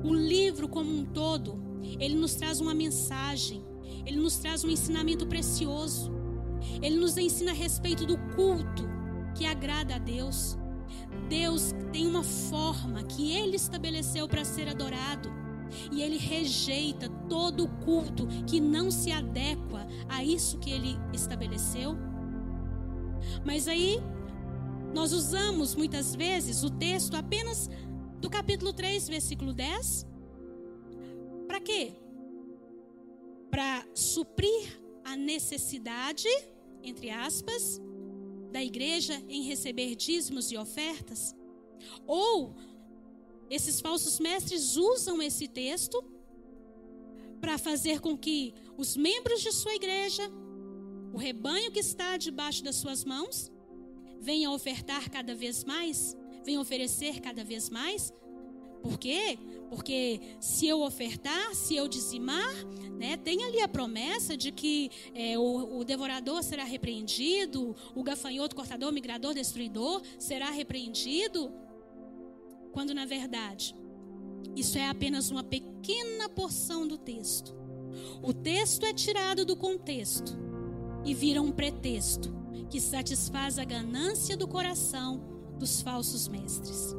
O 0.03 0.15
livro 0.15 0.69
como 0.69 0.91
um 0.91 1.05
todo, 1.05 1.61
ele 2.01 2.17
nos 2.17 2.35
traz 2.35 2.61
uma 2.61 2.75
mensagem, 2.75 3.63
ele 4.07 4.17
nos 4.17 4.39
traz 4.39 4.65
um 4.65 4.71
ensinamento 4.71 5.27
precioso. 5.27 6.19
Ele 6.83 6.97
nos 6.97 7.17
ensina 7.17 7.53
a 7.53 7.55
respeito 7.55 8.05
do 8.05 8.19
culto 8.35 8.89
que 9.35 9.47
agrada 9.47 9.95
a 9.95 9.99
Deus. 9.99 10.59
Deus 11.29 11.75
tem 11.93 12.07
uma 12.07 12.23
forma 12.23 13.03
que 13.05 13.33
ele 13.33 13.57
estabeleceu 13.57 14.27
para 14.29 14.45
ser 14.45 14.69
adorado. 14.69 15.31
E 15.93 16.03
ele 16.03 16.17
rejeita 16.17 17.09
todo 17.29 17.65
o 17.65 17.69
culto 17.85 18.27
que 18.47 18.61
não 18.61 18.91
se 18.91 19.11
adequa 19.11 19.87
a 20.09 20.25
isso 20.25 20.59
que 20.59 20.71
ele 20.71 20.97
estabeleceu. 21.13 21.97
Mas 23.45 23.69
aí, 23.69 23.99
nós 24.95 25.13
usamos 25.13 25.75
muitas 25.75 26.15
vezes 26.15 26.63
o 26.63 26.71
texto 26.71 27.15
apenas 27.15 27.69
do 28.21 28.29
capítulo 28.29 28.73
3, 28.73 29.09
versículo 29.09 29.53
10. 29.53 30.07
Para 31.47 31.61
quê? 31.61 31.93
Para 33.51 33.87
suprir 33.95 34.81
a 35.05 35.17
necessidade, 35.17 36.29
entre 36.83 37.11
aspas, 37.11 37.81
da 38.51 38.63
igreja 38.63 39.23
em 39.29 39.43
receber 39.43 39.95
dízimos 39.95 40.51
e 40.51 40.57
ofertas. 40.57 41.35
Ou 42.07 42.55
esses 43.51 43.81
falsos 43.81 44.19
mestres 44.19 44.77
usam 44.77 45.23
esse 45.23 45.49
texto 45.49 46.03
para 47.41 47.57
fazer 47.57 48.01
com 48.01 48.17
que 48.17 48.55
os 48.77 48.97
membros 48.97 49.41
de 49.41 49.53
sua 49.53 49.75
igreja, 49.75 50.31
o 51.13 51.17
rebanho 51.17 51.71
que 51.71 51.81
está 51.81 52.17
debaixo 52.17 52.63
das 52.63 52.77
suas 52.77 53.05
mãos, 53.05 53.51
venham 54.21 54.55
ofertar 54.55 55.09
cada 55.11 55.35
vez 55.35 55.65
mais, 55.65 56.17
venham 56.45 56.61
oferecer 56.61 57.21
cada 57.21 57.45
vez 57.45 57.71
mais. 57.71 58.13
Por 58.83 58.99
quê? 58.99 59.39
Porque 59.69 60.21
se 60.41 60.67
eu 60.67 60.83
ofertar, 60.83 61.55
se 61.55 61.75
eu 61.75 61.89
dizimar, 61.89 62.55
né, 62.97 63.17
tem 63.17 63.45
ali 63.45 63.61
a 63.61 63.69
promessa 63.69 64.37
de 64.37 64.53
que 64.53 64.91
é, 65.15 65.39
o, 65.39 65.79
o 65.79 65.85
devorador 65.85 66.43
será 66.43 66.65
repreendido, 66.65 67.75
o 67.95 68.03
gafanhoto, 68.03 68.55
cortador, 68.55 68.93
migrador, 68.93 69.35
destruidor 69.35 70.03
será 70.19 70.51
repreendido 70.51 71.53
quando 72.79 72.95
na 72.95 73.05
verdade 73.05 73.75
isso 74.55 74.79
é 74.79 74.89
apenas 74.89 75.33
uma 75.33 75.43
pequena 75.43 76.29
porção 76.29 76.87
do 76.87 76.97
texto. 76.97 77.53
O 78.23 78.33
texto 78.33 78.87
é 78.87 78.93
tirado 78.93 79.45
do 79.45 79.57
contexto 79.57 80.39
e 81.05 81.13
viram 81.13 81.47
um 81.47 81.51
pretexto 81.51 82.33
que 82.71 82.81
satisfaz 82.81 83.59
a 83.59 83.65
ganância 83.65 84.37
do 84.37 84.47
coração 84.47 85.21
dos 85.59 85.83
falsos 85.83 86.29
mestres. 86.29 86.95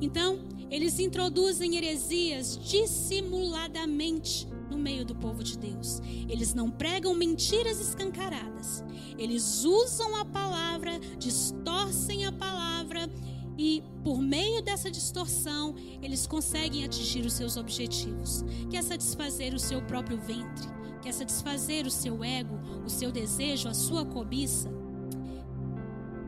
Então, 0.00 0.48
eles 0.70 0.98
introduzem 0.98 1.76
heresias 1.76 2.56
dissimuladamente 2.56 4.48
no 4.70 4.78
meio 4.78 5.04
do 5.04 5.14
povo 5.14 5.44
de 5.44 5.58
Deus. 5.58 6.00
Eles 6.26 6.54
não 6.54 6.70
pregam 6.70 7.12
mentiras 7.12 7.78
escancaradas. 7.80 8.82
Eles 9.18 9.62
usam 9.62 10.16
a 10.16 10.24
palavra, 10.24 10.98
distorcem 11.18 12.24
a 12.24 12.32
palavra 12.32 13.10
e, 13.58 13.82
por 14.02 14.20
meio 14.20 14.62
dessa 14.62 14.90
distorção, 14.90 15.74
eles 16.02 16.26
conseguem 16.26 16.84
atingir 16.84 17.24
os 17.24 17.32
seus 17.32 17.56
objetivos. 17.56 18.44
Quer 18.70 18.82
satisfazer 18.82 19.54
o 19.54 19.58
seu 19.58 19.82
próprio 19.82 20.18
ventre, 20.18 20.66
quer 21.02 21.12
satisfazer 21.12 21.86
o 21.86 21.90
seu 21.90 22.24
ego, 22.24 22.58
o 22.84 22.88
seu 22.88 23.12
desejo, 23.12 23.68
a 23.68 23.74
sua 23.74 24.04
cobiça. 24.04 24.70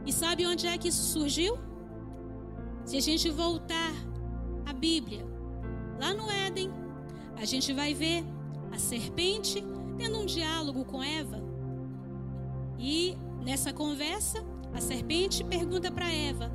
E 0.04 0.12
sabe 0.12 0.46
onde 0.46 0.66
é 0.66 0.76
que 0.76 0.88
isso 0.88 1.12
surgiu? 1.12 1.56
Se 2.84 2.96
a 2.96 3.00
gente 3.00 3.30
voltar 3.30 3.92
à 4.66 4.72
Bíblia, 4.72 5.24
lá 6.00 6.12
no 6.12 6.28
Éden, 6.30 6.70
a 7.36 7.44
gente 7.44 7.72
vai 7.72 7.94
ver 7.94 8.24
a 8.72 8.78
serpente 8.78 9.62
tendo 9.96 10.18
um 10.18 10.26
diálogo 10.26 10.84
com 10.84 11.02
Eva. 11.02 11.42
E 12.78 13.16
nessa 13.44 13.72
conversa, 13.72 14.44
a 14.74 14.80
serpente 14.80 15.44
pergunta 15.44 15.90
para 15.90 16.12
Eva: 16.12 16.50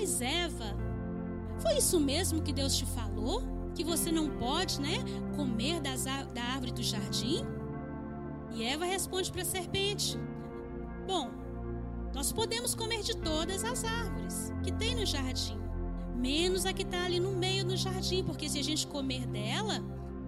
Mas 0.00 0.20
Eva, 0.20 0.76
foi 1.58 1.78
isso 1.78 1.98
mesmo 1.98 2.40
que 2.40 2.52
Deus 2.52 2.76
te 2.76 2.86
falou? 2.86 3.42
Que 3.74 3.82
você 3.82 4.12
não 4.12 4.28
pode, 4.28 4.80
né, 4.80 4.98
comer 5.34 5.80
das, 5.80 6.04
da 6.04 6.42
árvore 6.54 6.70
do 6.70 6.84
jardim? 6.84 7.44
E 8.52 8.62
Eva 8.62 8.84
responde 8.84 9.32
para 9.32 9.42
a 9.42 9.44
serpente: 9.44 10.16
Bom, 11.04 11.32
nós 12.14 12.30
podemos 12.30 12.76
comer 12.76 13.02
de 13.02 13.16
todas 13.16 13.64
as 13.64 13.82
árvores 13.82 14.52
que 14.62 14.70
tem 14.70 14.94
no 14.94 15.04
jardim, 15.04 15.58
menos 16.14 16.64
a 16.64 16.72
que 16.72 16.82
está 16.82 17.04
ali 17.04 17.18
no 17.18 17.32
meio 17.32 17.64
do 17.64 17.76
jardim, 17.76 18.22
porque 18.22 18.48
se 18.48 18.60
a 18.60 18.62
gente 18.62 18.86
comer 18.86 19.26
dela, 19.26 19.82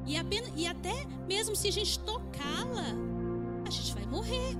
e, 0.05 0.17
apenas, 0.17 0.51
e 0.57 0.67
até 0.67 1.07
mesmo 1.29 1.55
se 1.55 1.69
a 1.69 1.73
gente 1.73 1.97
tocá-la, 2.01 2.97
a 3.65 3.71
gente 3.71 3.95
vai 3.95 4.05
morrer. 4.07 4.59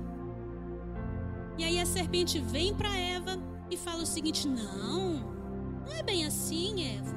E 1.57 1.65
aí 1.65 1.81
a 1.81 1.85
serpente 1.85 2.39
vem 2.39 2.73
para 2.73 2.97
Eva 2.97 3.50
e 3.71 3.77
fala 3.77 4.03
o 4.03 4.05
seguinte: 4.05 4.47
Não, 4.47 5.19
não 5.85 5.93
é 5.93 6.03
bem 6.03 6.25
assim, 6.25 6.97
Eva. 6.97 7.15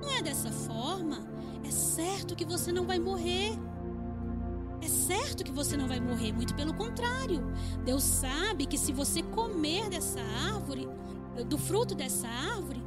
Não 0.00 0.08
é 0.10 0.22
dessa 0.22 0.50
forma. 0.50 1.26
É 1.64 1.70
certo 1.70 2.36
que 2.36 2.44
você 2.44 2.72
não 2.72 2.86
vai 2.86 2.98
morrer. 2.98 3.58
É 4.80 4.88
certo 4.88 5.42
que 5.42 5.50
você 5.50 5.76
não 5.76 5.88
vai 5.88 5.98
morrer, 5.98 6.32
muito 6.32 6.54
pelo 6.54 6.72
contrário. 6.72 7.42
Deus 7.84 8.04
sabe 8.04 8.66
que 8.66 8.78
se 8.78 8.92
você 8.92 9.20
comer 9.20 9.88
dessa 9.88 10.20
árvore, 10.20 10.88
do 11.48 11.58
fruto 11.58 11.94
dessa 11.94 12.28
árvore, 12.28 12.80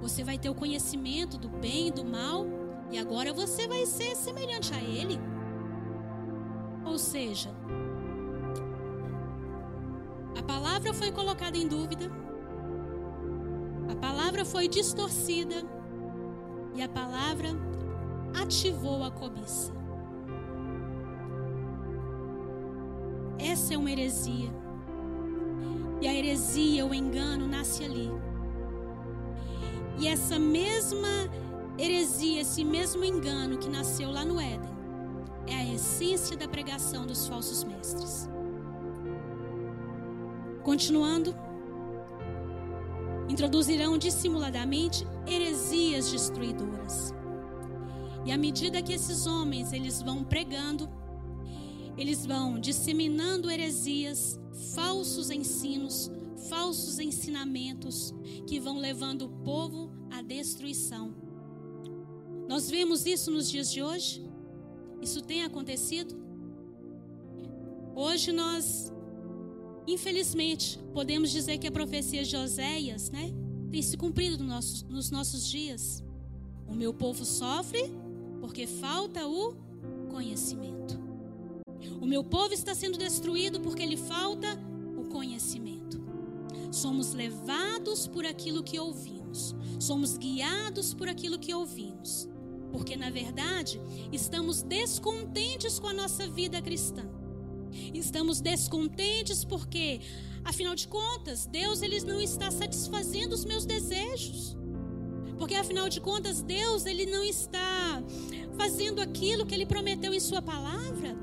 você 0.00 0.24
vai 0.24 0.36
ter 0.36 0.50
o 0.50 0.54
conhecimento 0.54 1.38
do 1.38 1.48
bem 1.48 1.88
e 1.88 1.90
do 1.92 2.04
mal, 2.04 2.44
e 2.90 2.98
agora 2.98 3.32
você 3.32 3.68
vai 3.68 3.86
ser 3.86 4.16
semelhante 4.16 4.74
a 4.74 4.82
Ele. 4.82 5.20
Ou 6.84 6.98
seja, 6.98 7.54
a 10.36 10.42
palavra 10.42 10.92
foi 10.92 11.12
colocada 11.12 11.56
em 11.56 11.68
dúvida, 11.68 12.10
a 13.88 13.94
palavra 13.94 14.44
foi 14.44 14.68
distorcida 14.68 15.56
e 16.74 16.82
a 16.82 16.88
palavra 16.88 17.50
ativou 18.34 19.04
a 19.04 19.10
cobiça. 19.10 19.72
Essa 23.38 23.74
é 23.74 23.78
uma 23.78 23.90
heresia. 23.90 24.50
E 26.00 26.08
a 26.08 26.14
heresia, 26.14 26.84
o 26.84 26.94
engano, 26.94 27.46
nasce 27.46 27.84
ali. 27.84 28.10
E 29.98 30.08
essa 30.08 30.38
mesma 30.38 31.30
heresia, 31.78 32.40
esse 32.40 32.64
mesmo 32.64 33.04
engano 33.04 33.58
que 33.58 33.68
nasceu 33.68 34.10
lá 34.10 34.24
no 34.24 34.40
Éden, 34.40 34.74
é 35.46 35.54
a 35.54 35.74
essência 35.74 36.36
da 36.36 36.48
pregação 36.48 37.06
dos 37.06 37.28
falsos 37.28 37.62
mestres. 37.64 38.28
Continuando, 40.62 41.34
introduzirão 43.28 43.96
dissimuladamente 43.98 45.06
heresias 45.26 46.10
destruidoras. 46.10 47.12
E 48.24 48.32
à 48.32 48.38
medida 48.38 48.82
que 48.82 48.92
esses 48.92 49.26
homens 49.26 49.72
eles 49.72 50.00
vão 50.00 50.24
pregando, 50.24 50.88
eles 51.96 52.26
vão 52.26 52.58
disseminando 52.58 53.50
heresias, 53.50 54.40
falsos 54.74 55.30
ensinos, 55.30 56.10
falsos 56.48 56.98
ensinamentos 56.98 58.14
que 58.46 58.58
vão 58.58 58.78
levando 58.78 59.22
o 59.26 59.30
povo 59.44 59.90
à 60.10 60.22
destruição. 60.22 61.14
Nós 62.48 62.68
vemos 62.70 63.06
isso 63.06 63.30
nos 63.30 63.50
dias 63.50 63.70
de 63.70 63.82
hoje? 63.82 64.24
Isso 65.00 65.22
tem 65.22 65.44
acontecido? 65.44 66.14
Hoje 67.94 68.32
nós, 68.32 68.92
infelizmente, 69.86 70.78
podemos 70.92 71.30
dizer 71.30 71.58
que 71.58 71.66
a 71.66 71.72
profecia 71.72 72.24
de 72.24 72.36
Oséias, 72.36 73.10
né, 73.10 73.32
tem 73.70 73.82
se 73.82 73.96
cumprido 73.96 74.38
nos 74.38 74.46
nossos, 74.46 74.82
nos 74.84 75.10
nossos 75.10 75.48
dias. 75.48 76.04
O 76.66 76.74
meu 76.74 76.94
povo 76.94 77.24
sofre 77.24 77.92
porque 78.40 78.66
falta 78.66 79.26
o 79.26 79.56
conhecimento. 80.10 80.98
O 82.00 82.06
meu 82.06 82.22
povo 82.22 82.54
está 82.54 82.74
sendo 82.74 82.96
destruído 82.96 83.60
porque 83.60 83.84
lhe 83.84 83.96
falta 83.96 84.46
o 84.96 85.08
conhecimento. 85.08 86.00
Somos 86.70 87.12
levados 87.12 88.06
por 88.06 88.24
aquilo 88.26 88.62
que 88.62 88.78
ouvimos, 88.78 89.54
somos 89.78 90.16
guiados 90.16 90.92
por 90.92 91.08
aquilo 91.08 91.38
que 91.38 91.54
ouvimos, 91.54 92.28
porque 92.72 92.96
na 92.96 93.10
verdade 93.10 93.80
estamos 94.12 94.62
descontentes 94.62 95.78
com 95.78 95.86
a 95.86 95.92
nossa 95.92 96.28
vida 96.28 96.60
cristã. 96.60 97.13
Estamos 97.92 98.40
descontentes 98.40 99.44
porque, 99.44 100.00
afinal 100.44 100.74
de 100.74 100.88
contas, 100.88 101.46
Deus 101.46 101.82
ele 101.82 102.00
não 102.00 102.20
está 102.20 102.50
satisfazendo 102.50 103.32
os 103.32 103.44
meus 103.44 103.64
desejos. 103.64 104.56
Porque 105.38 105.54
afinal 105.54 105.88
de 105.88 106.00
contas, 106.00 106.42
Deus 106.42 106.86
ele 106.86 107.06
não 107.06 107.22
está 107.22 108.02
fazendo 108.56 109.00
aquilo 109.00 109.44
que 109.44 109.54
ele 109.54 109.66
prometeu 109.66 110.14
em 110.14 110.20
sua 110.20 110.40
palavra. 110.40 111.16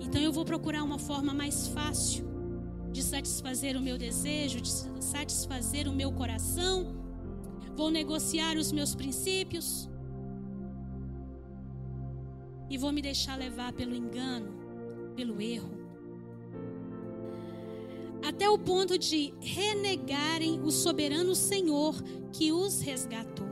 Então 0.00 0.20
eu 0.20 0.32
vou 0.32 0.44
procurar 0.44 0.82
uma 0.82 0.98
forma 0.98 1.32
mais 1.32 1.68
fácil 1.68 2.30
de 2.92 3.02
satisfazer 3.02 3.76
o 3.76 3.80
meu 3.80 3.96
desejo, 3.96 4.60
de 4.60 4.70
satisfazer 5.02 5.88
o 5.88 5.92
meu 5.92 6.12
coração. 6.12 6.94
Vou 7.74 7.90
negociar 7.90 8.56
os 8.58 8.70
meus 8.70 8.94
princípios. 8.94 9.88
E 12.72 12.78
vou 12.78 12.90
me 12.90 13.02
deixar 13.02 13.38
levar 13.38 13.70
pelo 13.74 13.94
engano, 13.94 14.50
pelo 15.14 15.42
erro. 15.42 15.70
Até 18.26 18.48
o 18.48 18.58
ponto 18.58 18.96
de 18.96 19.34
renegarem 19.42 20.58
o 20.62 20.70
soberano 20.70 21.34
Senhor 21.34 22.02
que 22.32 22.50
os 22.50 22.80
resgatou. 22.80 23.46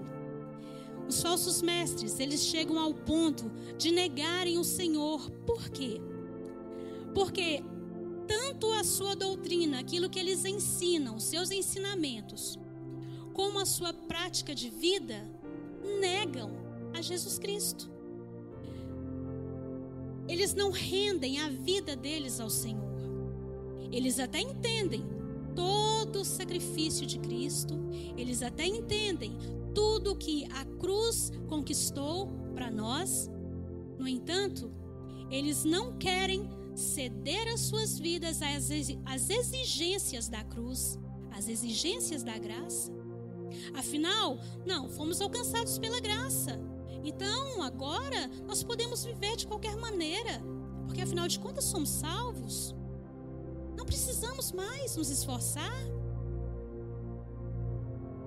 Os 1.07 1.21
falsos 1.21 1.61
mestres, 1.61 2.19
eles 2.19 2.41
chegam 2.41 2.79
ao 2.79 2.95
ponto 2.95 3.53
de 3.77 3.91
negarem 3.91 4.57
o 4.57 4.65
Senhor. 4.65 5.31
Por 5.45 5.69
quê? 5.69 6.01
Porque 7.15 7.63
tanto 8.27 8.73
a 8.73 8.83
sua 8.83 9.15
doutrina, 9.15 9.81
aquilo 9.81 10.09
que 10.09 10.19
eles 10.19 10.47
ensinam, 10.47 11.17
os 11.17 11.25
seus 11.25 11.51
ensinamentos, 11.51 12.59
como 13.35 13.59
a 13.59 13.67
sua 13.67 13.93
prática 13.93 14.55
de 14.55 14.71
vida, 14.71 15.31
negam 16.01 16.53
a 16.95 17.03
Jesus 17.03 17.39
Cristo. 17.39 17.90
Eles 20.31 20.55
não 20.55 20.71
rendem 20.71 21.41
a 21.41 21.49
vida 21.49 21.97
deles 21.97 22.39
ao 22.39 22.49
Senhor. 22.49 22.89
Eles 23.91 24.21
até 24.21 24.39
entendem 24.39 25.05
todo 25.57 26.21
o 26.21 26.25
sacrifício 26.25 27.05
de 27.05 27.19
Cristo, 27.19 27.75
eles 28.17 28.41
até 28.41 28.65
entendem 28.65 29.37
tudo 29.75 30.15
que 30.15 30.47
a 30.53 30.65
cruz 30.79 31.33
conquistou 31.49 32.29
para 32.55 32.71
nós. 32.71 33.29
No 33.99 34.07
entanto, 34.07 34.73
eles 35.33 35.65
não 35.65 35.99
querem 35.99 36.49
ceder 36.77 37.49
as 37.53 37.63
suas 37.63 37.99
vidas 37.99 38.39
às 38.41 39.31
exigências 39.31 40.29
da 40.29 40.45
cruz, 40.45 40.97
às 41.33 41.49
exigências 41.49 42.23
da 42.23 42.39
graça. 42.39 42.93
Afinal, 43.75 44.39
não, 44.65 44.89
fomos 44.89 45.21
alcançados 45.21 45.77
pela 45.77 45.99
graça. 45.99 46.70
Então, 47.03 47.63
agora, 47.63 48.29
nós 48.47 48.63
podemos 48.63 49.05
viver 49.05 49.37
de 49.37 49.47
qualquer 49.47 49.77
maneira, 49.77 50.43
porque 50.87 51.01
afinal 51.01 51.27
de 51.27 51.39
contas 51.39 51.65
somos 51.65 51.89
salvos. 51.89 52.75
Não 53.77 53.87
precisamos 53.87 54.53
mais 54.53 54.97
nos 54.97 55.11
esforçar. 55.11 55.73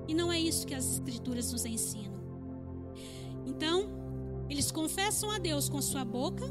E 0.07 0.13
não 0.13 0.31
é 0.31 0.39
isso 0.39 0.65
que 0.65 0.73
as 0.73 0.93
Escrituras 0.93 1.51
nos 1.51 1.65
ensinam. 1.65 2.13
Então, 3.45 3.89
eles 4.49 4.71
confessam 4.71 5.29
a 5.31 5.37
Deus 5.37 5.69
com 5.69 5.81
sua 5.81 6.03
boca, 6.03 6.45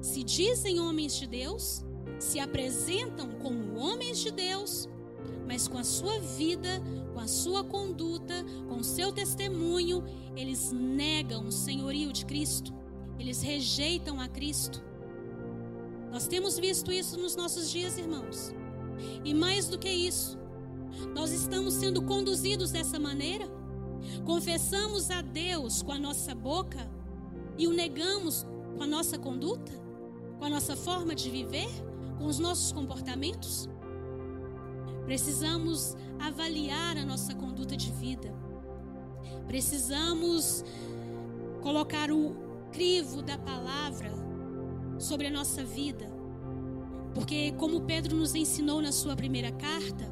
se 0.00 0.22
dizem 0.22 0.80
homens 0.80 1.16
de 1.16 1.26
Deus, 1.26 1.84
se 2.18 2.38
apresentam 2.38 3.30
como 3.32 3.78
homens 3.78 4.18
de 4.18 4.30
Deus, 4.30 4.88
mas 5.52 5.68
com 5.68 5.76
a 5.76 5.84
sua 5.84 6.18
vida, 6.18 6.82
com 7.12 7.20
a 7.20 7.26
sua 7.26 7.62
conduta, 7.62 8.42
com 8.70 8.78
o 8.78 8.82
seu 8.82 9.12
testemunho, 9.12 10.02
eles 10.34 10.72
negam 10.72 11.46
o 11.46 11.52
senhorio 11.52 12.10
de 12.10 12.24
Cristo, 12.24 12.72
eles 13.18 13.42
rejeitam 13.42 14.18
a 14.18 14.28
Cristo. 14.28 14.82
Nós 16.10 16.26
temos 16.26 16.58
visto 16.58 16.90
isso 16.90 17.18
nos 17.18 17.36
nossos 17.36 17.70
dias, 17.70 17.98
irmãos. 17.98 18.54
E 19.22 19.34
mais 19.34 19.68
do 19.68 19.78
que 19.78 19.90
isso, 19.90 20.38
nós 21.14 21.30
estamos 21.32 21.74
sendo 21.74 22.00
conduzidos 22.00 22.70
dessa 22.70 22.98
maneira. 22.98 23.44
Confessamos 24.24 25.10
a 25.10 25.20
Deus 25.20 25.82
com 25.82 25.92
a 25.92 25.98
nossa 25.98 26.34
boca 26.34 26.90
e 27.58 27.66
o 27.66 27.74
negamos 27.74 28.46
com 28.74 28.82
a 28.82 28.86
nossa 28.86 29.18
conduta, 29.18 29.70
com 30.38 30.46
a 30.46 30.48
nossa 30.48 30.74
forma 30.74 31.14
de 31.14 31.28
viver 31.28 31.68
com 32.16 32.24
os 32.24 32.38
nossos 32.38 32.72
comportamentos? 32.72 33.68
Precisamos 35.12 35.94
avaliar 36.18 36.96
a 36.96 37.04
nossa 37.04 37.34
conduta 37.34 37.76
de 37.76 37.92
vida. 37.92 38.34
Precisamos 39.46 40.64
colocar 41.60 42.10
o 42.10 42.34
crivo 42.72 43.20
da 43.20 43.36
palavra 43.36 44.10
sobre 44.98 45.26
a 45.26 45.30
nossa 45.30 45.62
vida. 45.66 46.10
Porque, 47.12 47.52
como 47.58 47.82
Pedro 47.82 48.16
nos 48.16 48.34
ensinou 48.34 48.80
na 48.80 48.90
sua 48.90 49.14
primeira 49.14 49.52
carta, 49.52 50.10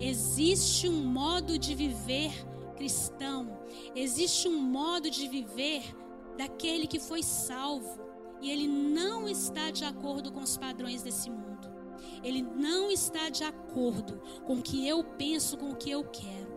existe 0.00 0.88
um 0.88 1.04
modo 1.04 1.58
de 1.58 1.74
viver 1.74 2.32
cristão, 2.74 3.60
existe 3.94 4.48
um 4.48 4.62
modo 4.62 5.10
de 5.10 5.28
viver 5.28 5.82
daquele 6.38 6.86
que 6.86 6.98
foi 6.98 7.22
salvo 7.22 8.00
e 8.40 8.50
ele 8.50 8.66
não 8.66 9.28
está 9.28 9.70
de 9.70 9.84
acordo 9.84 10.32
com 10.32 10.40
os 10.40 10.56
padrões 10.56 11.02
desse 11.02 11.28
mundo. 11.28 11.57
Ele 12.22 12.42
não 12.42 12.90
está 12.90 13.28
de 13.28 13.44
acordo 13.44 14.20
com 14.44 14.54
o 14.54 14.62
que 14.62 14.86
eu 14.86 15.02
penso, 15.02 15.56
com 15.56 15.70
o 15.70 15.76
que 15.76 15.90
eu 15.90 16.04
quero. 16.04 16.48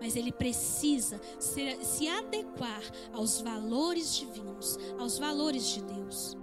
Mas 0.00 0.14
ele 0.14 0.30
precisa 0.30 1.20
ser, 1.38 1.82
se 1.84 2.06
adequar 2.06 2.82
aos 3.12 3.40
valores 3.40 4.14
divinos, 4.14 4.78
aos 4.98 5.18
valores 5.18 5.66
de 5.68 5.82
Deus. 5.82 6.36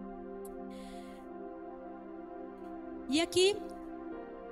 E 3.10 3.22
aqui, 3.22 3.56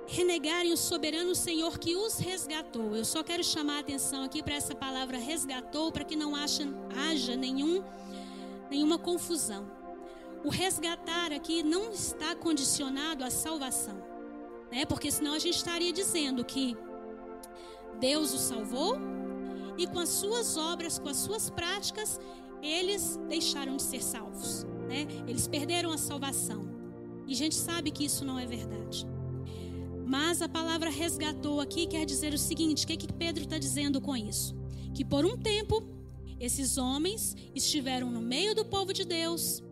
renegarem 0.06 0.72
o 0.72 0.76
soberano 0.76 1.34
Senhor 1.34 1.78
que 1.78 1.96
os 1.96 2.18
resgatou. 2.18 2.94
Eu 2.94 3.04
só 3.04 3.22
quero 3.22 3.42
chamar 3.42 3.78
a 3.78 3.80
atenção 3.80 4.22
aqui 4.22 4.42
para 4.42 4.54
essa 4.54 4.74
palavra 4.74 5.18
resgatou, 5.18 5.90
para 5.90 6.04
que 6.04 6.14
não 6.14 6.36
haja, 6.36 6.64
haja 7.08 7.34
nenhum, 7.34 7.82
nenhuma 8.70 8.98
confusão. 8.98 9.81
O 10.44 10.48
resgatar 10.48 11.32
aqui 11.32 11.62
não 11.62 11.90
está 11.92 12.34
condicionado 12.34 13.24
à 13.24 13.30
salvação 13.30 14.12
né? 14.72 14.86
Porque 14.86 15.10
senão 15.10 15.34
a 15.34 15.38
gente 15.38 15.56
estaria 15.56 15.92
dizendo 15.92 16.42
que 16.42 16.74
Deus 18.00 18.32
o 18.32 18.38
salvou 18.38 18.96
e 19.76 19.86
com 19.86 20.00
as 20.00 20.08
suas 20.08 20.56
obras, 20.56 20.98
com 20.98 21.08
as 21.10 21.18
suas 21.18 21.50
práticas, 21.50 22.18
eles 22.62 23.20
deixaram 23.28 23.76
de 23.76 23.82
ser 23.82 24.02
salvos, 24.02 24.64
né? 24.88 25.06
Eles 25.28 25.46
perderam 25.46 25.92
a 25.92 25.98
salvação. 25.98 26.66
E 27.26 27.32
a 27.32 27.36
gente 27.36 27.54
sabe 27.54 27.90
que 27.90 28.04
isso 28.04 28.24
não 28.24 28.38
é 28.38 28.46
verdade. 28.46 29.06
Mas 30.06 30.42
a 30.42 30.48
palavra 30.48 30.90
resgatou 30.90 31.60
aqui 31.60 31.86
quer 31.86 32.06
dizer 32.06 32.32
o 32.32 32.38
seguinte: 32.38 32.84
o 32.84 32.88
que, 32.88 32.96
que 32.96 33.12
Pedro 33.12 33.44
está 33.44 33.58
dizendo 33.58 34.00
com 34.00 34.16
isso? 34.16 34.56
Que 34.94 35.04
por 35.04 35.24
um 35.24 35.36
tempo, 35.36 35.82
esses 36.40 36.78
homens 36.78 37.36
estiveram 37.54 38.10
no 38.10 38.20
meio 38.20 38.54
do 38.54 38.64
povo 38.64 38.92
de 38.92 39.04
Deus, 39.04 39.62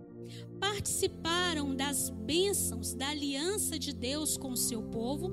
participaram 0.60 1.74
das 1.74 2.10
bênçãos 2.10 2.94
da 2.94 3.08
aliança 3.08 3.78
de 3.78 3.92
Deus 3.92 4.36
com 4.36 4.52
o 4.52 4.56
seu 4.56 4.82
povo, 4.82 5.32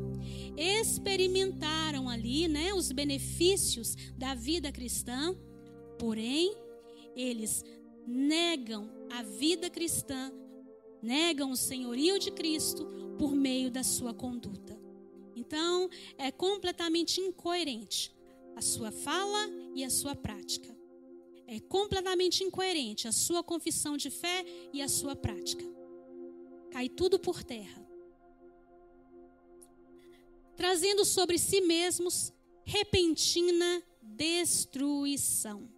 experimentaram 0.56 2.10
ali, 2.10 2.48
né, 2.48 2.74
os 2.74 2.92
benefícios 2.92 3.96
da 4.18 4.34
vida 4.34 4.72
cristã, 4.72 5.36
porém, 6.00 6.56
eles 7.16 7.64
negam 8.08 8.90
a 9.12 9.22
vida 9.22 9.70
cristã, 9.70 10.32
negam 11.02 11.52
o 11.52 11.58
senhorio 11.58 12.18
de 12.18 12.32
Cristo 12.32 12.86
por 13.20 13.36
meio 13.36 13.70
da 13.70 13.84
sua 13.84 14.14
conduta. 14.14 14.80
Então, 15.36 15.90
é 16.18 16.32
completamente 16.32 17.20
incoerente 17.20 18.16
a 18.56 18.62
sua 18.62 18.92
fala 18.92 19.50
e 19.76 19.84
a 19.84 19.90
sua 19.90 20.16
prática 20.16 20.77
é 21.48 21.60
completamente 21.62 22.44
incoerente 22.44 23.08
a 23.08 23.12
sua 23.12 23.42
confissão 23.42 23.96
de 23.96 24.10
fé 24.10 24.46
e 24.74 24.82
a 24.82 24.90
sua 24.90 25.16
prática. 25.16 25.64
Cai 26.72 26.90
tudo 26.90 27.18
por 27.18 27.42
terra. 27.42 27.88
Trazendo 30.58 31.06
sobre 31.06 31.40
si 31.40 31.62
mesmos 31.62 32.34
repentina 32.66 33.82
destruição. 34.02 35.70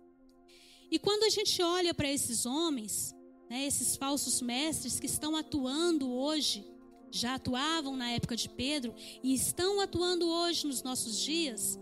E 0.90 0.98
quando 0.98 1.24
a 1.24 1.30
gente 1.30 1.62
olha 1.62 1.94
para 1.94 2.12
esses 2.12 2.48
homens, 2.48 3.14
né, 3.48 3.66
esses 3.66 3.96
falsos 3.96 4.42
mestres 4.42 5.00
que 5.00 5.06
estão 5.06 5.36
atuando 5.36 6.12
hoje, 6.12 6.66
já 7.12 7.36
atuavam 7.36 7.96
na 7.96 8.10
época 8.12 8.36
de 8.36 8.50
Pedro 8.50 8.96
e 9.22 9.34
estão 9.34 9.80
atuando 9.80 10.28
hoje 10.28 10.66
nos 10.66 10.82
nossos 10.82 11.20
dias, 11.20 11.80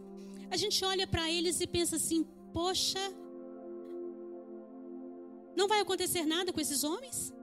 a 0.49 0.57
gente 0.57 0.83
olha 0.83 1.07
para 1.07 1.31
eles 1.31 1.61
e 1.61 1.67
pensa 1.67 1.95
assim: 1.95 2.25
poxa, 2.53 2.99
não 5.57 5.67
vai 5.67 5.79
acontecer 5.81 6.23
nada 6.23 6.53
com 6.53 6.61
esses 6.61 6.83
homens? 6.83 7.33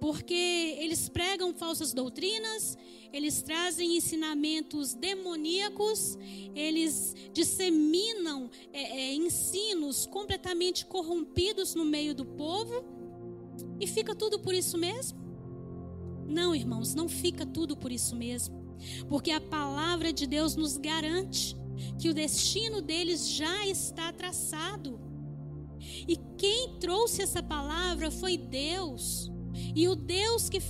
Porque 0.00 0.34
eles 0.78 1.08
pregam 1.08 1.54
falsas 1.54 1.92
doutrinas, 1.94 2.76
eles 3.12 3.40
trazem 3.40 3.96
ensinamentos 3.96 4.92
demoníacos, 4.92 6.18
eles 6.54 7.14
disseminam 7.32 8.50
é, 8.72 8.82
é, 8.82 9.14
ensinos 9.14 10.04
completamente 10.04 10.84
corrompidos 10.84 11.74
no 11.76 11.84
meio 11.84 12.12
do 12.12 12.26
povo, 12.26 12.84
e 13.80 13.86
fica 13.86 14.14
tudo 14.14 14.40
por 14.40 14.52
isso 14.52 14.76
mesmo? 14.76 15.18
Não, 16.28 16.54
irmãos, 16.54 16.92
não 16.94 17.08
fica 17.08 17.46
tudo 17.46 17.76
por 17.76 17.92
isso 17.92 18.16
mesmo, 18.16 18.76
porque 19.08 19.30
a 19.30 19.40
palavra 19.40 20.12
de 20.12 20.26
Deus 20.26 20.56
nos 20.56 20.76
garante 20.76 21.56
que 22.00 22.08
o 22.08 22.14
destino 22.14 22.82
deles 22.82 23.28
já 23.28 23.64
está 23.66 24.12
traçado. 24.12 25.05
E 26.06 26.16
quem 26.36 26.76
trouxe 26.78 27.22
essa 27.22 27.42
palavra 27.42 28.10
foi 28.10 28.36
Deus. 28.36 29.30
E 29.74 29.88
o 29.88 29.96
Deus 29.96 30.48
que 30.48 30.60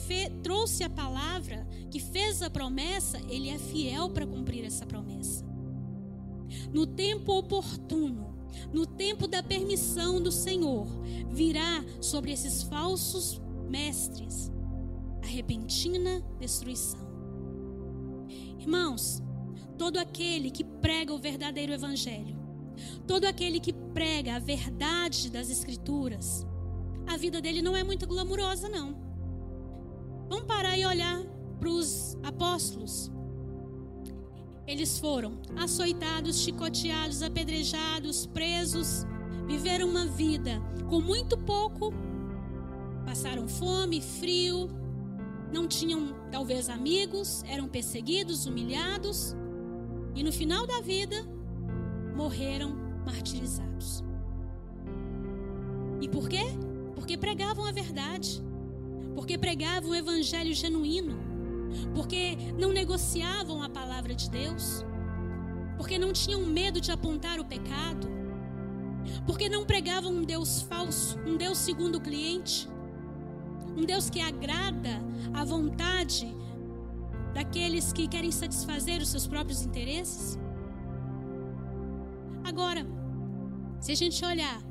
trouxe 0.43 0.85
a 0.85 0.91
palavra, 0.91 1.67
que 1.91 1.99
fez 1.99 2.43
a 2.43 2.51
promessa, 2.51 3.21
ele 3.29 3.49
é 3.49 3.59
fiel 3.59 4.11
para 4.11 4.27
cumprir 4.27 4.65
essa 4.65 4.87
promessa. 4.87 5.45
No 6.73 6.87
tempo 6.87 7.33
oportuno, 7.33 8.37
no 8.73 8.87
tempo 8.87 9.27
da 9.27 9.43
permissão 9.43 10.23
do 10.23 10.31
Senhor, 10.31 10.87
virá 11.29 11.85
sobre 12.01 12.33
esses 12.33 12.63
falsos 12.63 13.41
mestres 13.69 14.51
a 15.23 15.27
repentina 15.27 16.23
destruição. 16.39 17.01
Irmãos, 18.59 19.23
todo 19.77 19.99
aquele 19.99 20.51
que 20.51 20.65
prega 20.65 21.13
o 21.13 21.19
verdadeiro 21.19 21.73
evangelho 21.73 22.36
Todo 23.07 23.25
aquele 23.25 23.61
que 23.61 23.73
prega 23.73 24.37
a 24.37 24.39
verdade 24.39 25.31
das 25.31 25.51
Escrituras, 25.51 26.47
a 27.07 27.17
vida 27.17 27.41
dele 27.41 27.63
não 27.63 27.77
é 27.77 27.85
muito 27.85 28.07
glamurosa, 28.07 28.69
não. 28.69 28.97
Vamos 30.29 30.47
parar 30.47 30.77
e 30.77 30.85
olhar 30.85 31.23
para 31.59 31.69
os 31.69 32.17
apóstolos. 32.23 33.11
Eles 34.67 34.99
foram 34.99 35.41
açoitados, 35.57 36.41
chicoteados, 36.41 37.23
apedrejados, 37.23 38.27
presos, 38.27 39.05
viveram 39.47 39.89
uma 39.89 40.07
vida 40.07 40.61
com 40.89 41.01
muito 41.01 41.39
pouco, 41.39 41.93
passaram 43.05 43.47
fome, 43.47 44.01
frio, 44.01 44.69
não 45.53 45.69
tinham 45.69 46.13
talvez 46.33 46.69
amigos, 46.69 47.45
eram 47.45 47.69
perseguidos, 47.69 48.47
humilhados, 48.47 49.37
e 50.17 50.23
no 50.25 50.33
final 50.33 50.67
da 50.67 50.81
vida 50.81 51.17
morreram 52.17 52.75
martirizados. 53.05 54.03
E 56.01 56.09
por 56.09 56.29
quê? 56.29 56.45
Porque 56.95 57.17
pregavam 57.17 57.65
a 57.65 57.73
verdade, 57.73 58.43
porque 59.15 59.37
pregavam 59.37 59.91
o 59.91 59.95
evangelho 59.95 60.55
genuíno, 60.55 61.17
porque 61.95 62.37
não 62.59 62.73
negociavam 62.73 63.63
a 63.63 63.69
palavra 63.69 64.15
de 64.15 64.31
Deus, 64.31 64.85
porque 65.77 65.99
não 65.99 66.13
tinham 66.13 66.45
medo 66.47 66.81
de 66.81 66.91
apontar 66.91 67.39
o 67.39 67.45
pecado, 67.45 68.09
porque 69.27 69.49
não 69.49 69.65
pregavam 69.65 70.13
um 70.13 70.25
Deus 70.25 70.63
falso, 70.63 71.19
um 71.27 71.37
Deus 71.37 71.59
segundo 71.59 71.97
o 71.97 72.01
cliente, 72.01 72.69
um 73.77 73.85
Deus 73.85 74.09
que 74.09 74.21
agrada 74.21 75.03
a 75.35 75.45
vontade 75.45 76.35
daqueles 77.35 77.93
que 77.93 78.09
querem 78.09 78.33
satisfazer 78.33 79.03
os 79.03 79.09
seus 79.09 79.27
próprios 79.27 79.63
interesses. 79.63 80.39
Agora, 82.47 82.87
se 83.81 83.91
a 83.91 83.95
gente 83.97 84.25
olhar 84.25 84.63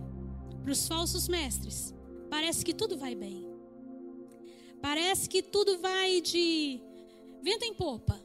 para 0.64 0.72
os 0.72 0.88
falsos 0.88 1.28
mestres, 1.28 1.94
parece 2.30 2.64
que 2.64 2.74
tudo 2.74 2.98
vai 2.98 3.14
bem. 3.16 3.46
Parece 4.82 5.28
que 5.28 5.44
tudo 5.44 5.78
vai 5.80 6.22
de 6.22 6.80
vento 7.44 7.66
em 7.66 7.74
popa, 7.74 8.18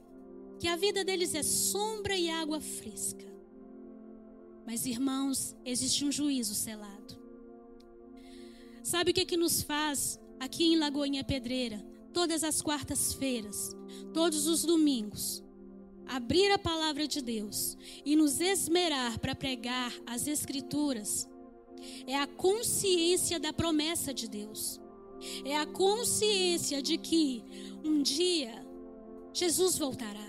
que 0.61 0.69
a 0.69 0.77
vida 0.77 1.05
deles 1.05 1.35
é 1.35 1.43
sombra 1.43 2.17
e 2.17 2.31
água 2.31 2.61
fresca. 2.61 3.27
Mas, 4.65 4.87
irmãos, 4.87 5.57
existe 5.65 6.05
um 6.05 6.13
juízo 6.13 6.55
selado. 6.55 7.19
Sabe 8.85 9.11
o 9.11 9.15
que, 9.15 9.27
que 9.27 9.37
nos 9.37 9.63
faz 9.63 10.21
aqui 10.39 10.63
em 10.63 10.77
Lagoinha 10.77 11.25
Pedreira, 11.25 11.85
todas 12.13 12.45
as 12.45 12.63
quartas-feiras, 12.63 13.77
todos 14.15 14.47
os 14.47 14.63
domingos, 14.63 15.43
abrir 16.11 16.51
a 16.51 16.59
palavra 16.59 17.07
de 17.07 17.23
Deus 17.23 17.79
e 18.05 18.17
nos 18.17 18.41
esmerar 18.41 19.19
para 19.21 19.35
pregar 19.35 19.95
as 20.05 20.27
Escrituras? 20.27 21.29
É 22.07 22.17
a 22.17 22.27
consciência 22.27 23.39
da 23.39 23.53
promessa 23.53 24.13
de 24.13 24.29
Deus. 24.29 24.81
É 25.45 25.57
a 25.57 25.67
consciência 25.67 26.83
de 26.83 26.99
que 26.99 27.45
um 27.85 28.03
dia 28.03 28.67
Jesus 29.33 29.79
voltará. 29.79 30.29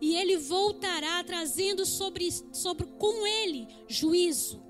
E 0.00 0.14
ele 0.14 0.36
voltará 0.36 1.22
trazendo 1.24 1.84
sobre, 1.84 2.30
sobre 2.52 2.86
com 2.98 3.26
ele 3.26 3.66
juízo. 3.88 4.62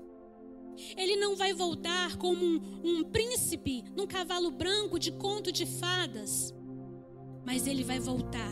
Ele 0.97 1.15
não 1.15 1.35
vai 1.35 1.53
voltar 1.53 2.17
como 2.17 2.43
um, 2.43 2.81
um 2.83 3.03
príncipe 3.03 3.83
num 3.95 4.07
cavalo 4.07 4.49
branco 4.49 4.97
de 4.97 5.11
conto 5.11 5.51
de 5.51 5.65
fadas. 5.65 6.53
Mas 7.45 7.67
ele 7.67 7.83
vai 7.83 7.99
voltar 7.99 8.51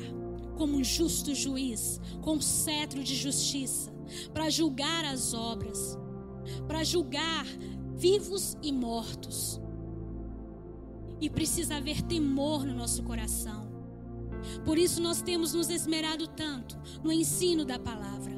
como 0.59 0.75
um 0.75 0.83
justo 0.83 1.33
juiz, 1.33 2.01
com 2.21 2.41
cetro 2.41 3.01
de 3.01 3.15
justiça, 3.15 3.93
para 4.33 4.49
julgar 4.49 5.05
as 5.05 5.33
obras, 5.33 5.97
para 6.67 6.83
julgar 6.83 7.45
vivos 7.95 8.57
e 8.61 8.69
mortos. 8.73 9.61
E 11.21 11.29
precisa 11.29 11.77
haver 11.77 12.01
temor 12.01 12.65
no 12.65 12.75
nosso 12.75 13.03
coração. 13.03 13.69
Por 14.65 14.77
isso 14.77 15.01
nós 15.01 15.21
temos 15.21 15.53
nos 15.53 15.69
esmerado 15.69 16.27
tanto 16.27 16.77
no 17.01 17.11
ensino 17.11 17.63
da 17.63 17.79
palavra. 17.79 18.37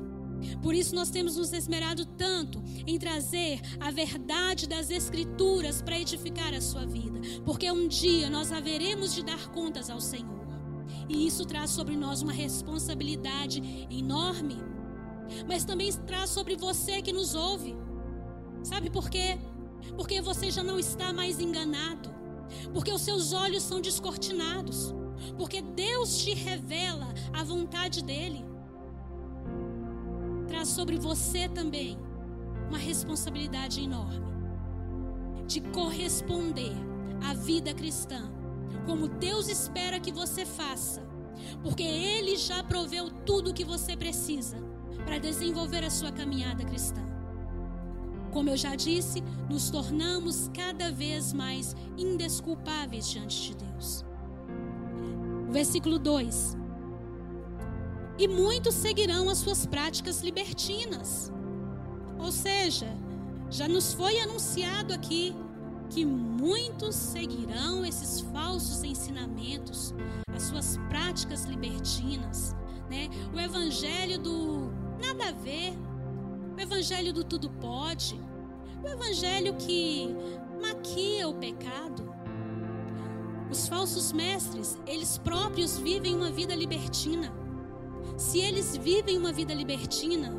Por 0.62 0.76
isso 0.76 0.94
nós 0.94 1.10
temos 1.10 1.38
nos 1.38 1.52
esmerado 1.54 2.06
tanto 2.06 2.62
em 2.86 3.00
trazer 3.00 3.60
a 3.80 3.90
verdade 3.90 4.68
das 4.68 4.92
Escrituras 4.92 5.82
para 5.82 6.00
edificar 6.00 6.54
a 6.54 6.62
sua 6.62 6.86
vida. 6.86 7.20
Porque 7.44 7.72
um 7.72 7.88
dia 7.88 8.30
nós 8.30 8.52
haveremos 8.52 9.14
de 9.14 9.24
dar 9.24 9.50
contas 9.50 9.90
ao 9.90 10.00
Senhor. 10.00 10.41
E 11.12 11.28
isso 11.28 11.46
traz 11.46 11.70
sobre 11.72 11.98
nós 11.98 12.22
uma 12.22 12.32
responsabilidade 12.32 13.62
enorme. 13.92 14.58
Mas 15.46 15.66
também 15.66 15.92
traz 15.92 16.30
sobre 16.30 16.56
você 16.56 17.02
que 17.02 17.12
nos 17.12 17.36
ouve. 17.36 17.76
Sabe 18.64 18.90
por 18.90 19.10
quê? 19.10 19.38
Porque 19.98 20.22
você 20.22 20.50
já 20.50 20.64
não 20.64 20.80
está 20.80 21.12
mais 21.12 21.40
enganado. 21.42 22.10
Porque 22.74 22.92
os 22.92 23.02
seus 23.02 23.34
olhos 23.34 23.62
são 23.62 23.82
descortinados. 23.82 24.94
Porque 25.38 25.62
Deus 25.62 26.24
te 26.24 26.34
revela 26.34 27.14
a 27.34 27.44
vontade 27.44 28.02
dEle. 28.02 28.46
Traz 30.48 30.70
sobre 30.70 30.98
você 30.98 31.50
também 31.50 31.98
uma 32.70 32.78
responsabilidade 32.78 33.84
enorme 33.84 34.32
de 35.46 35.60
corresponder 35.60 36.72
à 37.22 37.34
vida 37.34 37.74
cristã, 37.74 38.31
como 38.86 39.08
Deus 39.08 39.48
espera 39.48 40.00
que 40.00 40.12
você 40.12 40.46
faça, 40.46 41.02
porque 41.64 41.84
Ele 41.84 42.36
já 42.36 42.64
proveu 42.64 43.10
tudo 43.26 43.52
o 43.52 43.54
que 43.54 43.64
você 43.64 43.96
precisa 43.96 44.58
para 45.06 45.18
desenvolver 45.18 45.84
a 45.84 45.90
sua 45.90 46.12
caminhada 46.12 46.64
cristã. 46.64 47.02
Como 48.32 48.50
eu 48.50 48.56
já 48.56 48.76
disse, 48.76 49.22
nos 49.50 49.70
tornamos 49.70 50.50
cada 50.54 50.92
vez 50.92 51.34
mais 51.34 51.76
indesculpáveis 51.98 53.10
diante 53.10 53.50
de 53.50 53.66
Deus. 53.66 54.06
Versículo 55.50 56.00
2: 56.00 56.58
E 58.18 58.28
muitos 58.28 58.76
seguirão 58.76 59.30
as 59.30 59.40
suas 59.40 59.66
práticas 59.66 60.22
libertinas. 60.22 61.32
Ou 62.18 62.32
seja, 62.32 62.88
já 63.50 63.68
nos 63.68 63.94
foi 63.94 64.20
anunciado 64.20 64.94
aqui 64.94 65.36
que 65.90 66.06
muitos 66.06 66.96
seguirão 66.96 67.86
esses 67.86 68.22
falsos 68.22 68.61
ensinamentos, 69.22 69.94
as 70.36 70.44
suas 70.44 70.78
práticas 70.90 71.46
libertinas, 71.46 72.56
né? 72.90 73.10
O 73.34 73.40
evangelho 73.40 74.20
do 74.20 74.72
nada 75.00 75.30
a 75.30 75.32
ver, 75.32 75.74
o 76.58 76.60
evangelho 76.60 77.14
do 77.14 77.24
tudo 77.24 77.50
pode, 77.50 78.20
o 78.84 78.88
evangelho 78.88 79.56
que 79.56 80.16
maquia 80.62 81.28
o 81.28 81.36
pecado. 81.36 82.12
Os 83.50 83.68
falsos 83.68 84.14
mestres, 84.14 84.80
eles 84.88 85.18
próprios 85.18 85.78
vivem 85.78 86.16
uma 86.16 86.32
vida 86.32 86.56
libertina. 86.56 87.32
Se 88.18 88.40
eles 88.40 88.78
vivem 88.78 89.18
uma 89.18 89.34
vida 89.34 89.54
libertina, 89.54 90.34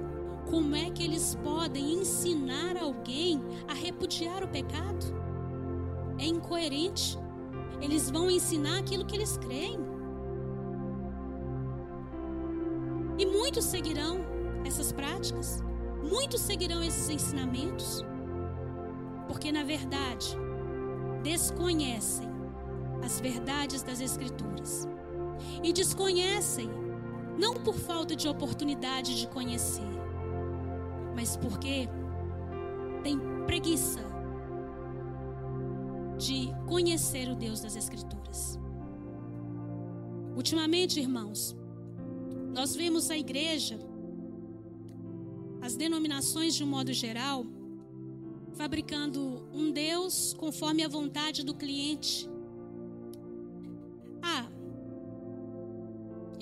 como 0.50 0.74
é 0.74 0.90
que 0.90 1.02
eles 1.02 1.34
podem 1.42 1.92
ensinar 1.92 2.76
alguém 2.76 3.42
a 3.68 3.74
repudiar 3.74 4.42
o 4.42 4.48
pecado? 4.48 5.04
É 6.18 6.24
incoerente. 6.24 7.21
Eles 7.82 8.08
vão 8.08 8.30
ensinar 8.30 8.78
aquilo 8.78 9.04
que 9.04 9.16
eles 9.16 9.36
creem. 9.36 9.76
E 13.18 13.26
muitos 13.26 13.64
seguirão 13.64 14.20
essas 14.64 14.92
práticas, 14.92 15.62
muitos 16.02 16.40
seguirão 16.40 16.82
esses 16.82 17.08
ensinamentos, 17.10 18.04
porque 19.26 19.50
na 19.50 19.64
verdade 19.64 20.36
desconhecem 21.24 22.28
as 23.04 23.20
verdades 23.20 23.82
das 23.82 24.00
Escrituras. 24.00 24.88
E 25.62 25.72
desconhecem, 25.72 26.70
não 27.36 27.54
por 27.54 27.74
falta 27.74 28.14
de 28.14 28.28
oportunidade 28.28 29.18
de 29.18 29.26
conhecer, 29.26 29.90
mas 31.16 31.36
porque 31.36 31.88
tem 33.02 33.18
preguiça 33.44 34.11
de 36.18 36.48
conhecer 36.66 37.28
o 37.28 37.34
Deus 37.34 37.60
das 37.60 37.76
Escrituras. 37.76 38.58
Ultimamente, 40.36 41.00
irmãos, 41.00 41.56
nós 42.52 42.74
vemos 42.74 43.10
a 43.10 43.16
igreja, 43.16 43.78
as 45.60 45.76
denominações 45.76 46.54
de 46.54 46.64
um 46.64 46.66
modo 46.66 46.92
geral, 46.92 47.44
fabricando 48.54 49.48
um 49.52 49.72
Deus 49.72 50.34
conforme 50.34 50.82
a 50.82 50.88
vontade 50.88 51.44
do 51.44 51.54
cliente 51.54 52.30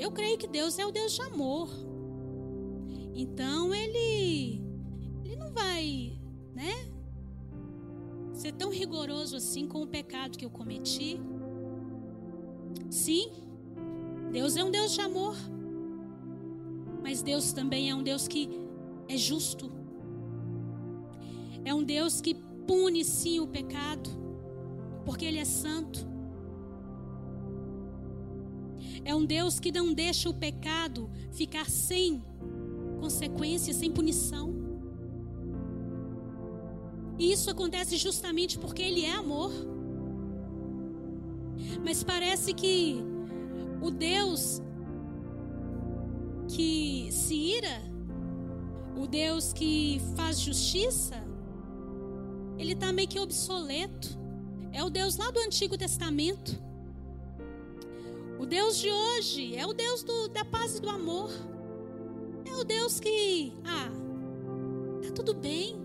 Eu 0.00 0.10
creio 0.10 0.38
que 0.38 0.46
Deus 0.46 0.78
é 0.78 0.86
o 0.86 0.90
Deus 0.90 1.12
de 1.12 1.20
amor. 1.20 1.68
Então 3.14 3.74
ele 3.74 4.64
ele 5.22 5.36
não 5.36 5.52
vai, 5.52 6.18
né? 6.54 6.89
Ser 8.40 8.52
tão 8.52 8.70
rigoroso 8.70 9.36
assim 9.36 9.66
com 9.66 9.82
o 9.82 9.86
pecado 9.86 10.38
que 10.38 10.46
eu 10.46 10.48
cometi. 10.48 11.20
Sim, 12.88 13.30
Deus 14.32 14.56
é 14.56 14.64
um 14.64 14.70
Deus 14.70 14.92
de 14.92 15.02
amor. 15.02 15.36
Mas 17.02 17.20
Deus 17.20 17.52
também 17.52 17.90
é 17.90 17.94
um 17.94 18.02
Deus 18.02 18.26
que 18.26 18.48
é 19.06 19.14
justo. 19.18 19.70
É 21.66 21.74
um 21.74 21.84
Deus 21.84 22.22
que 22.22 22.34
pune 22.66 23.04
sim 23.04 23.40
o 23.40 23.46
pecado, 23.46 24.08
porque 25.04 25.26
ele 25.26 25.36
é 25.38 25.44
santo. 25.44 26.08
É 29.04 29.14
um 29.14 29.26
Deus 29.26 29.60
que 29.60 29.70
não 29.70 29.92
deixa 29.92 30.30
o 30.30 30.34
pecado 30.34 31.10
ficar 31.30 31.68
sem 31.68 32.24
consequência, 32.98 33.74
sem 33.74 33.90
punição. 33.92 34.69
E 37.20 37.32
isso 37.32 37.50
acontece 37.50 37.98
justamente 37.98 38.58
porque 38.58 38.80
Ele 38.80 39.04
é 39.04 39.12
amor. 39.12 39.52
Mas 41.84 42.02
parece 42.02 42.54
que 42.54 43.02
o 43.82 43.90
Deus 43.90 44.62
que 46.48 47.08
se 47.12 47.34
ira, 47.34 47.82
o 48.96 49.06
Deus 49.06 49.52
que 49.52 50.00
faz 50.16 50.40
justiça, 50.40 51.22
ele 52.58 52.72
está 52.72 52.90
meio 52.90 53.06
que 53.06 53.20
obsoleto. 53.20 54.18
É 54.72 54.82
o 54.82 54.88
Deus 54.88 55.16
lá 55.18 55.30
do 55.30 55.40
Antigo 55.40 55.76
Testamento. 55.76 56.58
O 58.38 58.46
Deus 58.46 58.78
de 58.78 58.90
hoje 58.90 59.54
é 59.56 59.66
o 59.66 59.74
Deus 59.74 60.02
do, 60.02 60.28
da 60.28 60.44
paz 60.44 60.78
e 60.78 60.80
do 60.80 60.88
amor. 60.88 61.30
É 62.46 62.54
o 62.54 62.64
Deus 62.64 62.98
que, 62.98 63.52
ah, 63.64 63.90
tá 65.02 65.12
tudo 65.12 65.34
bem. 65.34 65.79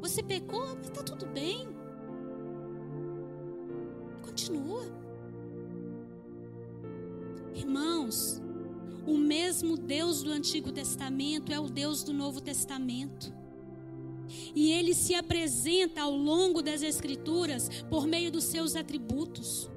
Você 0.00 0.22
pecou, 0.22 0.76
mas 0.76 0.90
tá 0.90 1.02
tudo 1.02 1.26
bem. 1.26 1.68
Continua. 4.22 4.84
Irmãos, 7.54 8.40
o 9.06 9.16
mesmo 9.16 9.76
Deus 9.76 10.22
do 10.22 10.30
Antigo 10.30 10.70
Testamento 10.70 11.52
é 11.52 11.58
o 11.58 11.68
Deus 11.68 12.02
do 12.02 12.12
Novo 12.12 12.40
Testamento. 12.40 13.32
E 14.54 14.70
ele 14.72 14.94
se 14.94 15.14
apresenta 15.14 16.02
ao 16.02 16.14
longo 16.14 16.62
das 16.62 16.82
Escrituras 16.82 17.68
por 17.88 18.06
meio 18.06 18.30
dos 18.30 18.44
seus 18.44 18.76
atributos. 18.76 19.68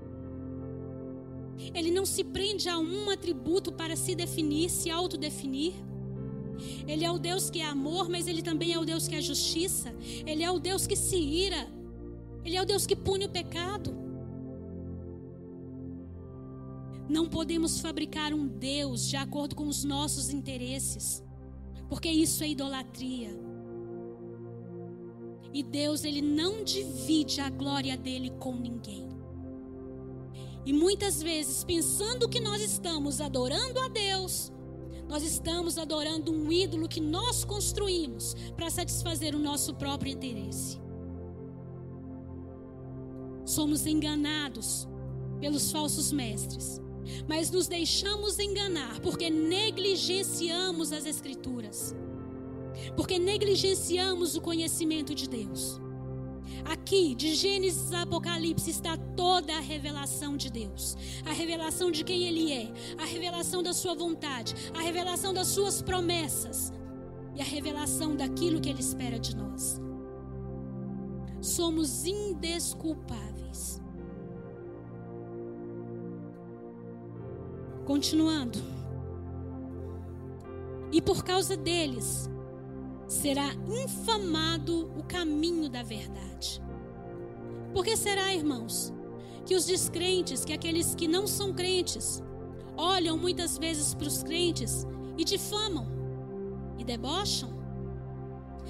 Ele 1.74 1.92
não 1.92 2.06
se 2.06 2.24
prende 2.24 2.68
a 2.68 2.78
um 2.78 3.10
atributo 3.10 3.72
para 3.72 3.96
se 3.96 4.16
definir, 4.16 4.70
se 4.70 4.90
autodefinir. 4.90 5.74
Ele 6.88 7.06
é 7.06 7.12
o 7.12 7.18
Deus 7.18 7.50
que 7.50 7.62
é 7.62 7.66
amor, 7.66 8.10
mas 8.10 8.28
ele 8.28 8.42
também 8.42 8.74
é 8.74 8.80
o 8.80 8.86
Deus 8.86 9.08
que 9.08 9.16
é 9.16 9.22
justiça. 9.22 9.94
Ele 10.26 10.44
é 10.44 10.52
o 10.52 10.60
Deus 10.60 10.88
que 10.88 10.96
se 10.96 11.18
ira. 11.18 11.68
Ele 12.44 12.56
é 12.56 12.62
o 12.62 12.66
Deus 12.66 12.86
que 12.86 12.96
pune 12.96 13.26
o 13.26 13.30
pecado. 13.30 13.96
Não 17.10 17.28
podemos 17.28 17.80
fabricar 17.82 18.34
um 18.34 18.48
Deus 18.48 19.08
de 19.08 19.18
acordo 19.18 19.56
com 19.56 19.68
os 19.68 19.84
nossos 19.84 20.30
interesses, 20.30 21.24
porque 21.90 22.10
isso 22.10 22.44
é 22.44 22.50
idolatria. 22.50 23.38
E 25.54 25.62
Deus, 25.62 26.06
ele 26.06 26.22
não 26.22 26.64
divide 26.64 27.42
a 27.42 27.50
glória 27.50 27.98
dele 27.98 28.30
com 28.40 28.56
ninguém. 28.56 29.10
E 30.66 30.72
muitas 30.72 31.22
vezes, 31.22 31.64
pensando 31.64 32.30
que 32.30 32.40
nós 32.40 32.62
estamos 32.62 33.20
adorando 33.20 33.80
a 33.80 33.88
Deus, 33.88 34.52
nós 35.12 35.24
estamos 35.24 35.78
adorando 35.78 36.32
um 36.32 36.50
ídolo 36.50 36.88
que 36.88 37.02
nós 37.02 37.44
construímos 37.44 38.34
para 38.56 38.70
satisfazer 38.70 39.36
o 39.36 39.40
nosso 39.40 39.74
próprio 39.74 40.14
interesse. 40.14 40.80
Somos 43.44 43.86
enganados 43.86 44.88
pelos 45.42 45.70
falsos 45.70 46.14
mestres, 46.14 46.80
mas 47.28 47.52
nos 47.52 47.68
deixamos 47.68 48.40
enganar 48.40 49.02
porque 49.02 49.30
negligenciamos 49.30 50.94
as 50.94 51.06
Escrituras, 51.06 51.94
porque 52.96 53.20
negligenciamos 53.20 54.38
o 54.38 54.42
conhecimento 54.42 55.14
de 55.14 55.28
Deus. 55.28 55.81
Aqui, 56.66 57.16
de 57.16 57.34
Gênesis 57.36 57.92
a 57.94 58.04
Apocalipse, 58.04 58.70
está 58.70 58.98
toda 58.98 59.56
a 59.56 59.60
revelação 59.60 60.38
de 60.38 60.50
Deus. 60.50 60.96
A 61.26 61.34
revelação 61.34 61.92
de 61.92 62.04
quem 62.04 62.24
Ele 62.24 62.52
é, 62.52 62.72
a 62.98 63.06
revelação 63.06 63.64
da 63.64 63.74
Sua 63.74 63.96
vontade, 63.96 64.54
a 64.74 64.82
revelação 64.82 65.34
das 65.34 65.48
Suas 65.48 65.82
promessas 65.82 66.72
e 67.36 67.42
a 67.42 67.46
revelação 67.46 68.16
daquilo 68.16 68.60
que 68.60 68.70
Ele 68.70 68.82
espera 68.82 69.20
de 69.20 69.36
nós. 69.36 69.80
Somos 71.42 72.06
indesculpáveis. 72.06 73.82
Continuando. 77.86 78.60
E 80.92 81.02
por 81.02 81.24
causa 81.24 81.56
deles, 81.56 82.30
será 83.12 83.54
infamado 83.68 84.90
o 84.98 85.04
caminho 85.04 85.68
da 85.68 85.84
verdade. 85.84 86.64
Por 87.74 87.84
que 87.84 87.98
será, 87.98 88.34
irmãos, 88.34 88.94
que 89.46 89.54
os 89.54 89.66
descrentes, 89.66 90.46
que 90.46 90.54
aqueles 90.54 90.96
que 90.96 91.10
não 91.10 91.28
são 91.28 91.54
crentes, 91.54 92.24
olham 92.78 93.18
muitas 93.18 93.58
vezes 93.58 93.94
para 93.94 94.08
os 94.08 94.24
crentes 94.24 94.88
e 95.18 95.26
difamam 95.26 95.86
e 96.78 96.86
debocham? 96.86 97.50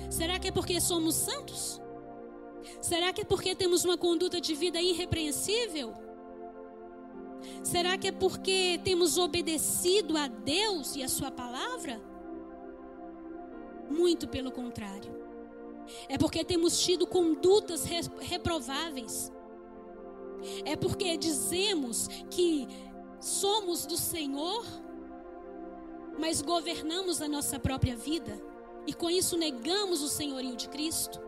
Será 0.10 0.40
que 0.40 0.48
é 0.48 0.52
porque 0.52 0.82
somos 0.82 1.14
santos? 1.14 1.80
Será 2.82 3.14
que 3.14 3.22
é 3.22 3.26
porque 3.26 3.54
temos 3.54 3.86
uma 3.86 3.98
conduta 3.98 4.42
de 4.42 4.56
vida 4.56 4.82
irrepreensível? 4.82 5.94
Será 7.64 7.96
que 7.96 8.08
é 8.08 8.12
porque 8.12 8.82
temos 8.84 9.20
obedecido 9.20 10.18
a 10.18 10.28
Deus 10.28 10.96
e 10.96 11.04
a 11.04 11.08
Sua 11.08 11.30
palavra? 11.30 12.11
Muito 13.90 14.28
pelo 14.28 14.52
contrário. 14.52 15.22
É 16.08 16.18
porque 16.18 16.44
temos 16.44 16.80
tido 16.80 17.06
condutas 17.06 17.86
reprováveis. 18.20 19.32
É 20.66 20.76
porque 20.76 21.18
dizemos 21.18 22.08
que 22.30 22.68
somos 23.20 23.86
do 23.86 23.98
Senhor, 23.98 24.66
mas 26.20 26.42
governamos 26.42 27.22
a 27.22 27.28
nossa 27.28 27.60
própria 27.60 27.96
vida 27.96 28.42
e 28.88 28.94
com 28.94 29.10
isso 29.10 29.38
negamos 29.38 30.02
o 30.02 30.08
senhorio 30.08 30.56
de 30.56 30.68
Cristo. 30.70 31.20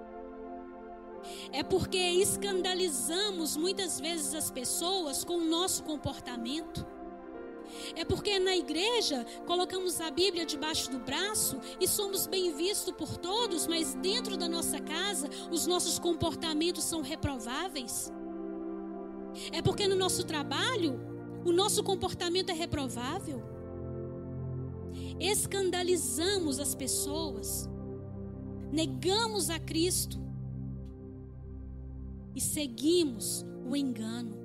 É 1.52 1.64
porque 1.64 1.98
escandalizamos 1.98 3.56
muitas 3.56 4.00
vezes 4.00 4.34
as 4.34 4.52
pessoas 4.52 5.24
com 5.24 5.38
o 5.38 5.46
nosso 5.46 5.84
comportamento. 5.84 6.86
É 7.96 8.06
porque 8.06 8.40
na 8.40 8.56
igreja 8.56 9.26
colocamos 9.46 10.00
a 10.02 10.10
Bíblia 10.12 10.46
debaixo 10.46 10.92
do 10.92 11.00
braço 11.00 11.60
e 11.80 11.88
somos 11.88 12.28
bem 12.28 12.54
vistos 12.56 12.94
por 12.94 13.18
todos, 13.18 13.68
mas 13.68 13.94
dentro 13.96 14.38
da 14.38 14.48
nossa 14.48 14.80
casa 14.80 15.30
os 15.52 15.66
nossos 15.66 16.00
comportamentos 16.00 16.84
são 16.84 17.02
reprováveis. 17.02 18.12
É 19.52 19.62
porque 19.62 19.88
no 19.88 19.96
nosso 19.96 20.24
trabalho 20.24 21.00
o 21.46 21.52
nosso 21.52 21.84
comportamento 21.84 22.50
é 22.50 22.54
reprovável. 22.54 23.42
Escandalizamos 25.20 26.60
as 26.60 26.74
pessoas, 26.76 27.70
negamos 28.72 29.50
a 29.50 29.60
Cristo 29.60 30.20
e 32.36 32.42
seguimos 32.42 33.46
o 33.66 33.76
engano. 33.76 34.43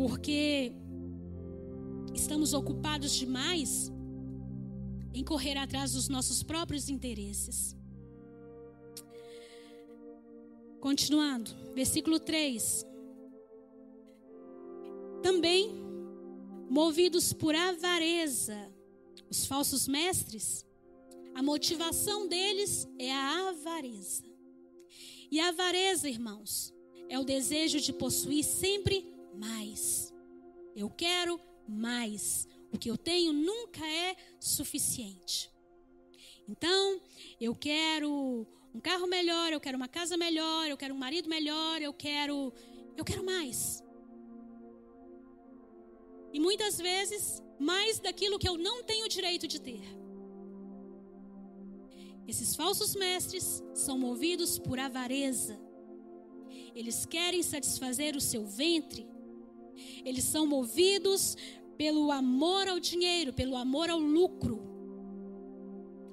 Porque 0.00 0.72
estamos 2.14 2.54
ocupados 2.54 3.12
demais 3.12 3.92
em 5.12 5.22
correr 5.22 5.58
atrás 5.58 5.92
dos 5.92 6.08
nossos 6.08 6.42
próprios 6.42 6.88
interesses. 6.88 7.76
Continuando, 10.80 11.50
versículo 11.74 12.18
3. 12.18 12.86
Também, 15.22 15.70
movidos 16.70 17.34
por 17.34 17.54
avareza, 17.54 18.72
os 19.30 19.44
falsos 19.44 19.86
mestres, 19.86 20.64
a 21.34 21.42
motivação 21.42 22.26
deles 22.26 22.88
é 22.98 23.12
a 23.12 23.50
avareza. 23.50 24.24
E 25.30 25.38
a 25.38 25.50
avareza, 25.50 26.08
irmãos, 26.08 26.72
é 27.06 27.18
o 27.18 27.22
desejo 27.22 27.78
de 27.80 27.92
possuir 27.92 28.44
sempre 28.44 29.09
mais. 29.34 30.12
Eu 30.74 30.88
quero 30.90 31.40
mais. 31.66 32.48
O 32.72 32.78
que 32.78 32.90
eu 32.90 32.96
tenho 32.96 33.32
nunca 33.32 33.84
é 33.86 34.16
suficiente. 34.38 35.50
Então, 36.48 37.00
eu 37.40 37.54
quero 37.54 38.46
um 38.74 38.80
carro 38.80 39.06
melhor, 39.06 39.52
eu 39.52 39.60
quero 39.60 39.76
uma 39.76 39.88
casa 39.88 40.16
melhor, 40.16 40.68
eu 40.68 40.76
quero 40.76 40.94
um 40.94 40.98
marido 40.98 41.28
melhor, 41.28 41.82
eu 41.82 41.92
quero 41.92 42.52
eu 42.96 43.04
quero 43.04 43.24
mais. 43.24 43.82
E 46.32 46.38
muitas 46.38 46.78
vezes 46.78 47.42
mais 47.58 47.98
daquilo 47.98 48.38
que 48.38 48.48
eu 48.48 48.56
não 48.56 48.82
tenho 48.82 49.08
direito 49.08 49.46
de 49.46 49.60
ter. 49.60 49.82
Esses 52.26 52.54
falsos 52.54 52.94
mestres 52.94 53.62
são 53.74 53.98
movidos 53.98 54.58
por 54.58 54.78
avareza. 54.78 55.60
Eles 56.74 57.04
querem 57.04 57.42
satisfazer 57.42 58.14
o 58.16 58.20
seu 58.20 58.46
ventre 58.46 59.08
eles 60.04 60.24
são 60.24 60.46
movidos 60.46 61.36
pelo 61.76 62.10
amor 62.10 62.68
ao 62.68 62.78
dinheiro, 62.78 63.32
pelo 63.32 63.56
amor 63.56 63.88
ao 63.88 63.98
lucro. 63.98 64.60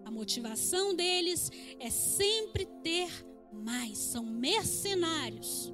A 0.05 0.11
motivação 0.11 0.95
deles 0.95 1.51
é 1.79 1.89
sempre 1.89 2.65
ter 2.81 3.09
mais, 3.51 3.97
são 3.97 4.23
mercenários. 4.23 5.73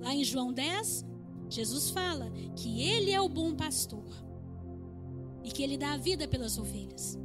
Lá 0.00 0.14
em 0.14 0.22
João 0.22 0.52
10, 0.52 1.04
Jesus 1.48 1.90
fala 1.90 2.30
que 2.54 2.82
ele 2.82 3.10
é 3.10 3.20
o 3.20 3.28
bom 3.28 3.54
pastor 3.54 4.06
e 5.42 5.50
que 5.50 5.62
ele 5.62 5.76
dá 5.76 5.92
a 5.92 5.96
vida 5.96 6.28
pelas 6.28 6.58
ovelhas. 6.58 7.18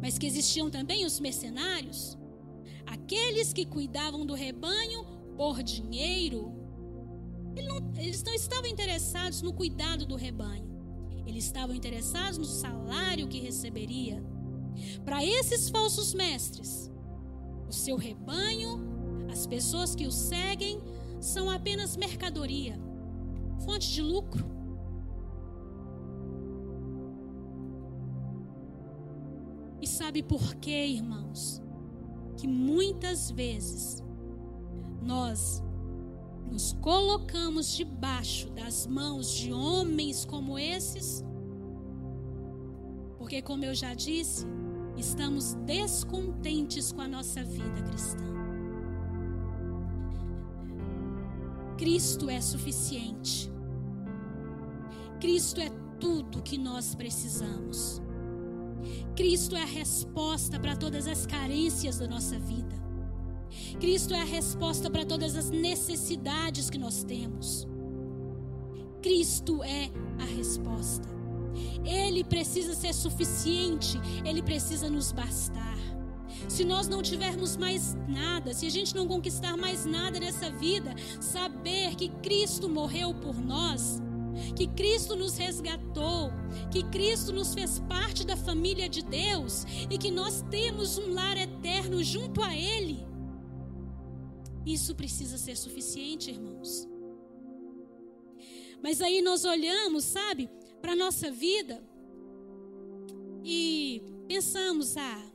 Mas 0.00 0.18
que 0.18 0.26
existiam 0.26 0.70
também 0.70 1.04
os 1.04 1.20
mercenários, 1.20 2.16
aqueles 2.86 3.52
que 3.52 3.66
cuidavam 3.66 4.24
do 4.24 4.34
rebanho 4.34 5.04
por 5.36 5.62
dinheiro, 5.62 6.59
eles 7.96 8.22
não 8.22 8.34
estavam 8.34 8.66
interessados 8.66 9.42
no 9.42 9.52
cuidado 9.52 10.06
do 10.06 10.16
rebanho. 10.16 10.68
Eles 11.26 11.44
estavam 11.44 11.74
interessados 11.74 12.38
no 12.38 12.44
salário 12.44 13.28
que 13.28 13.38
receberia. 13.38 14.22
Para 15.04 15.24
esses 15.24 15.68
falsos 15.68 16.14
mestres, 16.14 16.90
o 17.68 17.72
seu 17.72 17.96
rebanho, 17.96 18.80
as 19.30 19.46
pessoas 19.46 19.94
que 19.94 20.06
o 20.06 20.12
seguem, 20.12 20.80
são 21.20 21.50
apenas 21.50 21.96
mercadoria, 21.96 22.78
fonte 23.64 23.92
de 23.92 24.02
lucro. 24.02 24.44
E 29.80 29.86
sabe 29.86 30.22
por 30.22 30.54
quê, 30.56 30.86
irmãos? 30.86 31.62
Que 32.36 32.46
muitas 32.46 33.30
vezes 33.30 34.02
nós 35.02 35.62
nos 36.50 36.72
colocamos 36.80 37.74
debaixo 37.74 38.50
das 38.50 38.86
mãos 38.86 39.30
de 39.30 39.52
homens 39.52 40.24
como 40.24 40.58
esses, 40.58 41.24
porque, 43.18 43.40
como 43.40 43.64
eu 43.64 43.74
já 43.74 43.94
disse, 43.94 44.46
estamos 44.96 45.54
descontentes 45.64 46.90
com 46.90 47.00
a 47.00 47.08
nossa 47.08 47.44
vida 47.44 47.82
cristã. 47.82 48.24
Cristo 51.78 52.28
é 52.28 52.40
suficiente. 52.40 53.50
Cristo 55.20 55.60
é 55.60 55.70
tudo 56.00 56.42
que 56.42 56.58
nós 56.58 56.94
precisamos. 56.94 58.02
Cristo 59.14 59.54
é 59.54 59.62
a 59.62 59.66
resposta 59.66 60.58
para 60.58 60.76
todas 60.76 61.06
as 61.06 61.26
carências 61.26 61.98
da 61.98 62.08
nossa 62.08 62.38
vida. 62.38 62.79
Cristo 63.78 64.14
é 64.14 64.20
a 64.20 64.24
resposta 64.24 64.90
para 64.90 65.04
todas 65.04 65.36
as 65.36 65.50
necessidades 65.50 66.70
que 66.70 66.78
nós 66.78 67.04
temos. 67.04 67.66
Cristo 69.02 69.62
é 69.62 69.90
a 70.18 70.24
resposta. 70.24 71.08
Ele 71.84 72.22
precisa 72.22 72.74
ser 72.74 72.94
suficiente, 72.94 73.98
ele 74.24 74.42
precisa 74.42 74.90
nos 74.90 75.12
bastar. 75.12 75.78
Se 76.48 76.64
nós 76.64 76.88
não 76.88 77.02
tivermos 77.02 77.56
mais 77.56 77.96
nada, 78.08 78.54
se 78.54 78.66
a 78.66 78.70
gente 78.70 78.94
não 78.94 79.06
conquistar 79.06 79.56
mais 79.56 79.84
nada 79.84 80.18
nessa 80.18 80.50
vida, 80.50 80.94
saber 81.20 81.94
que 81.96 82.08
Cristo 82.08 82.68
morreu 82.68 83.14
por 83.14 83.34
nós, 83.34 84.00
que 84.56 84.66
Cristo 84.66 85.16
nos 85.16 85.36
resgatou, 85.36 86.30
que 86.70 86.82
Cristo 86.84 87.32
nos 87.32 87.54
fez 87.54 87.78
parte 87.88 88.24
da 88.24 88.36
família 88.36 88.88
de 88.88 89.02
Deus 89.02 89.66
e 89.90 89.98
que 89.98 90.10
nós 90.10 90.44
temos 90.50 90.98
um 90.98 91.12
lar 91.12 91.36
eterno 91.36 92.02
junto 92.02 92.42
a 92.42 92.56
Ele. 92.56 93.09
Isso 94.72 94.94
precisa 94.94 95.36
ser 95.36 95.56
suficiente, 95.56 96.30
irmãos. 96.30 96.88
Mas 98.80 99.00
aí 99.00 99.20
nós 99.20 99.44
olhamos, 99.44 100.04
sabe, 100.04 100.48
para 100.80 100.92
a 100.92 100.96
nossa 100.96 101.28
vida 101.28 101.82
e 103.44 104.00
pensamos: 104.28 104.96
ah, 104.96 105.32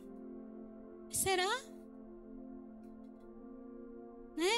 será? 1.11 1.53
Né? 4.38 4.55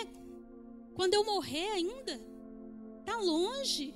Quando 0.94 1.16
eu 1.16 1.26
morrer 1.26 1.70
ainda? 1.70 2.22
Tá 3.04 3.18
longe? 3.18 3.96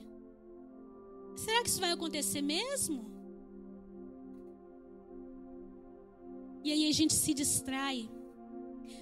Será 1.36 1.62
que 1.62 1.70
isso 1.70 1.80
vai 1.80 1.92
acontecer 1.92 2.42
mesmo? 2.42 3.00
E 6.64 6.72
aí 6.72 6.90
a 6.90 6.92
gente 6.92 7.14
se 7.14 7.34
distrai, 7.36 8.10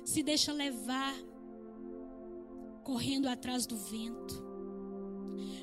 se 0.05 0.21
deixa 0.23 0.51
levar, 0.53 1.13
correndo 2.90 3.28
atrás 3.28 3.68
do 3.68 3.78
vento, 3.78 4.44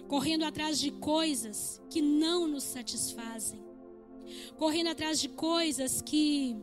correndo 0.07 0.45
atrás 0.45 0.79
de 0.79 0.93
coisas 0.93 1.83
que 1.91 2.01
não 2.01 2.47
nos 2.47 2.63
satisfazem, 2.63 3.61
correndo 4.57 4.91
atrás 4.91 5.19
de 5.19 5.29
coisas 5.31 6.01
que 6.01 6.57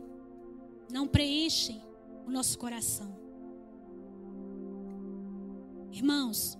não 0.90 1.06
preenchem 1.06 1.82
o 2.26 2.30
nosso 2.30 2.58
coração. 2.58 3.14
Irmãos, 5.92 6.56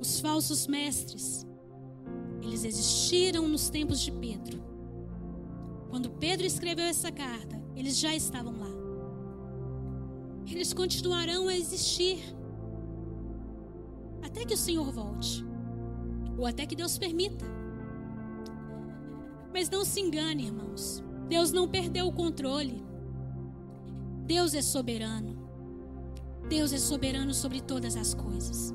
os 0.00 0.18
falsos 0.18 0.66
mestres, 0.66 1.46
eles 2.42 2.64
existiram 2.64 3.46
nos 3.46 3.70
tempos 3.70 4.00
de 4.00 4.10
Pedro. 4.10 4.60
Quando 5.90 6.10
Pedro 6.10 6.44
escreveu 6.44 6.86
essa 6.86 7.12
carta, 7.12 7.62
eles 7.76 7.96
já 7.96 8.12
estavam 8.16 8.58
lá. 8.58 8.81
Eles 10.52 10.74
continuarão 10.74 11.48
a 11.48 11.56
existir 11.56 12.22
até 14.22 14.44
que 14.44 14.52
o 14.52 14.56
Senhor 14.56 14.92
volte, 14.92 15.42
ou 16.36 16.46
até 16.46 16.66
que 16.66 16.76
Deus 16.76 16.98
permita. 16.98 17.44
Mas 19.52 19.70
não 19.70 19.82
se 19.82 19.98
engane, 20.00 20.44
irmãos. 20.44 21.02
Deus 21.26 21.52
não 21.52 21.66
perdeu 21.66 22.06
o 22.06 22.12
controle. 22.12 22.84
Deus 24.26 24.52
é 24.52 24.60
soberano. 24.60 25.38
Deus 26.50 26.72
é 26.72 26.78
soberano 26.78 27.32
sobre 27.32 27.62
todas 27.62 27.96
as 27.96 28.12
coisas. 28.12 28.74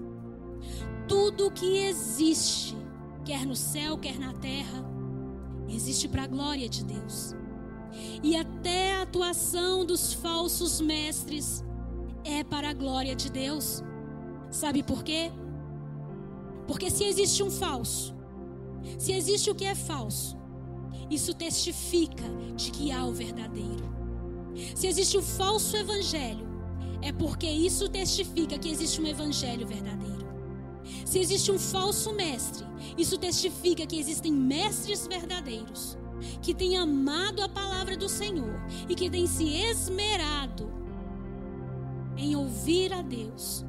Tudo 1.07 1.51
que 1.51 1.78
existe 1.78 2.75
quer 3.23 3.45
no 3.45 3.55
céu, 3.55 3.99
quer 3.99 4.17
na 4.17 4.34
terra, 4.34 4.84
existe 5.69 6.07
para 6.07 6.23
a 6.23 6.28
glória 6.28 6.67
de 6.67 6.84
Deus. 6.84 7.36
E 8.23 8.36
até 8.36 8.95
a 8.95 9.03
atuação 9.03 9.86
dos 9.86 10.13
falsos 10.13 10.82
mestres 10.82 11.63
é 12.28 12.43
para 12.43 12.69
a 12.69 12.73
glória 12.73 13.15
de 13.15 13.32
Deus. 13.32 13.82
Sabe 14.51 14.84
por 14.84 15.03
quê? 15.03 15.32
Porque 16.67 16.89
se 16.89 17.05
existe 17.05 17.41
um 17.41 17.49
falso, 17.49 18.13
se 18.97 19.13
existe 19.13 19.49
o 19.49 19.55
que 19.55 19.63
é 19.63 19.73
falso, 19.73 20.38
isso 21.09 21.34
testifica 21.34 22.25
de 22.55 22.69
que 22.71 22.91
há 22.91 23.05
o 23.05 23.13
verdadeiro. 23.13 23.88
Se 24.75 24.88
existe 24.88 25.17
o 25.17 25.21
falso 25.21 25.78
evangelho, 25.78 26.45
é 27.01 27.13
porque 27.13 27.47
isso 27.47 27.88
testifica 27.88 28.57
que 28.57 28.69
existe 28.69 28.99
um 28.99 29.07
evangelho 29.07 29.65
verdadeiro. 29.65 30.28
Se 31.05 31.19
existe 31.19 31.51
um 31.51 31.59
falso 31.59 32.13
mestre, 32.13 32.65
isso 32.97 33.17
testifica 33.17 33.86
que 33.86 33.99
existem 33.99 34.32
mestres 34.34 35.07
verdadeiros 35.07 35.97
que 36.41 36.53
têm 36.53 36.75
amado 36.75 37.41
a 37.43 37.49
palavra 37.49 37.95
do 37.95 38.09
Senhor 38.09 38.59
e 38.89 38.95
que 38.95 39.09
têm 39.09 39.28
se 39.28 39.47
esmerado 39.47 40.86
em 42.18 42.36
ouvir 42.36 42.91
a 42.93 43.01
Deus 43.01 43.65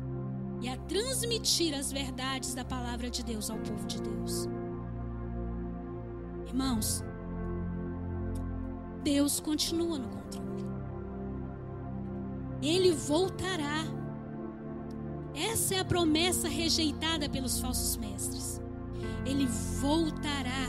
e 0.61 0.69
a 0.69 0.77
transmitir 0.77 1.75
as 1.75 1.93
verdades 1.93 2.55
da 2.55 2.65
palavra 2.65 3.11
de 3.11 3.23
Deus 3.23 3.51
ao 3.51 3.59
povo 3.59 3.87
de 3.87 4.01
Deus. 4.01 4.49
Irmãos, 6.47 7.05
Deus 9.05 9.39
continua 9.39 9.99
no 9.99 10.09
controle. 10.09 10.67
Ele 12.61 12.93
voltará 12.93 13.85
essa 15.39 15.77
é 15.77 15.79
a 15.79 15.85
promessa 15.85 16.49
rejeitada 16.49 17.29
pelos 17.29 17.61
falsos 17.61 17.97
mestres. 17.97 18.61
Ele 19.25 19.47
voltará. 19.81 20.67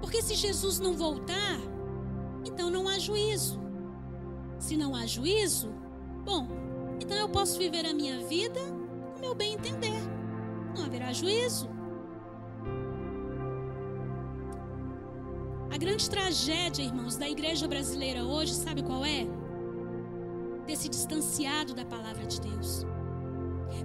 Porque 0.00 0.20
se 0.22 0.34
Jesus 0.34 0.80
não 0.80 0.94
voltar, 0.94 1.60
então 2.44 2.68
não 2.68 2.88
há 2.88 2.98
juízo. 2.98 3.60
Se 4.58 4.76
não 4.76 4.94
há 4.94 5.06
juízo, 5.06 5.72
bom, 6.24 6.48
então 7.00 7.16
eu 7.16 7.28
posso 7.28 7.58
viver 7.58 7.86
a 7.86 7.92
minha 7.92 8.18
vida 8.26 8.60
como 9.04 9.18
meu 9.20 9.34
bem 9.34 9.54
entender. 9.54 10.00
Não 10.76 10.84
haverá 10.84 11.12
juízo. 11.12 11.68
A 15.70 15.76
grande 15.76 16.08
tragédia, 16.10 16.82
irmãos, 16.82 17.16
da 17.16 17.28
igreja 17.28 17.66
brasileira 17.66 18.24
hoje, 18.24 18.54
sabe 18.54 18.82
qual 18.82 19.04
é? 19.04 19.26
Ter 20.66 20.76
se 20.76 20.88
distanciado 20.88 21.74
da 21.74 21.84
palavra 21.84 22.26
de 22.26 22.40
Deus 22.40 22.86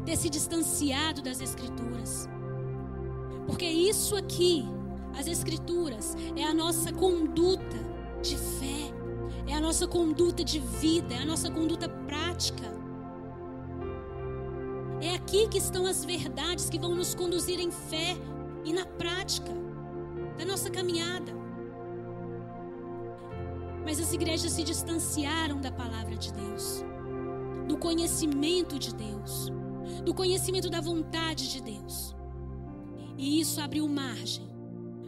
ter 0.05 0.15
se 0.15 0.29
distanciado 0.29 1.21
das 1.21 1.41
Escrituras. 1.41 2.29
Porque 3.45 3.65
isso 3.65 4.15
aqui, 4.15 4.65
as 5.17 5.27
Escrituras, 5.27 6.15
é 6.35 6.43
a 6.43 6.53
nossa 6.53 6.91
conduta 6.91 7.77
de 8.21 8.35
fé, 8.37 8.93
é 9.47 9.53
a 9.53 9.59
nossa 9.59 9.87
conduta 9.87 10.43
de 10.43 10.59
vida, 10.59 11.13
é 11.13 11.19
a 11.19 11.25
nossa 11.25 11.49
conduta 11.49 11.87
prática. 11.87 12.74
Aqui 15.25 15.47
que 15.47 15.57
estão 15.57 15.87
as 15.87 16.05
verdades 16.05 16.69
que 16.69 16.77
vão 16.77 16.93
nos 16.93 17.15
conduzir 17.15 17.59
em 17.59 17.71
fé 17.71 18.15
e 18.63 18.71
na 18.71 18.85
prática 18.85 19.51
da 20.37 20.45
nossa 20.45 20.69
caminhada. 20.69 21.33
Mas 23.83 23.99
as 23.99 24.13
igrejas 24.13 24.51
se 24.51 24.63
distanciaram 24.63 25.59
da 25.59 25.71
palavra 25.71 26.15
de 26.15 26.31
Deus, 26.31 26.85
do 27.67 27.75
conhecimento 27.75 28.77
de 28.77 28.93
Deus 28.93 29.51
do 30.03 30.13
conhecimento 30.13 30.69
da 30.69 30.81
vontade 30.81 31.49
de 31.49 31.61
Deus. 31.61 32.15
E 33.17 33.39
isso 33.39 33.61
abriu 33.61 33.87
margem 33.87 34.47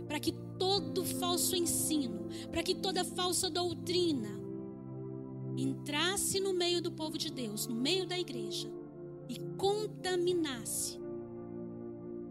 para 0.07 0.20
que 0.20 0.32
todo 0.32 1.03
falso 1.03 1.55
ensino, 1.55 2.28
para 2.51 2.63
que 2.63 2.74
toda 2.74 3.03
falsa 3.03 3.49
doutrina 3.49 4.30
entrasse 5.55 6.39
no 6.39 6.53
meio 6.53 6.82
do 6.82 6.91
povo 6.91 7.18
de 7.18 7.32
Deus, 7.32 7.68
no 7.68 7.76
meio 7.76 8.07
da 8.07 8.18
igreja 8.18 8.76
e 9.30 9.39
contaminasse 9.57 10.99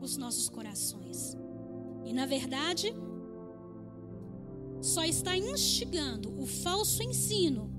os 0.01 0.17
nossos 0.17 0.49
corações. 0.49 1.37
E 2.05 2.13
na 2.13 2.27
verdade, 2.27 2.95
só 4.81 5.05
está 5.05 5.37
instigando 5.37 6.33
o 6.41 6.47
falso 6.47 7.03
ensino, 7.03 7.71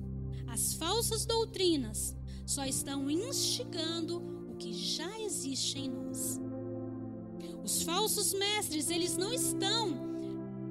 as 0.47 0.73
falsas 0.73 1.25
doutrinas, 1.25 2.15
só 2.45 2.65
estão 2.65 3.09
instigando 3.09 4.55
que 4.57 4.73
já 4.73 5.19
existe 5.19 5.79
em 5.79 5.89
nós. 5.89 6.39
Os 7.63 7.81
falsos 7.81 8.33
mestres, 8.33 8.89
eles 8.89 9.17
não 9.17 9.33
estão 9.33 10.07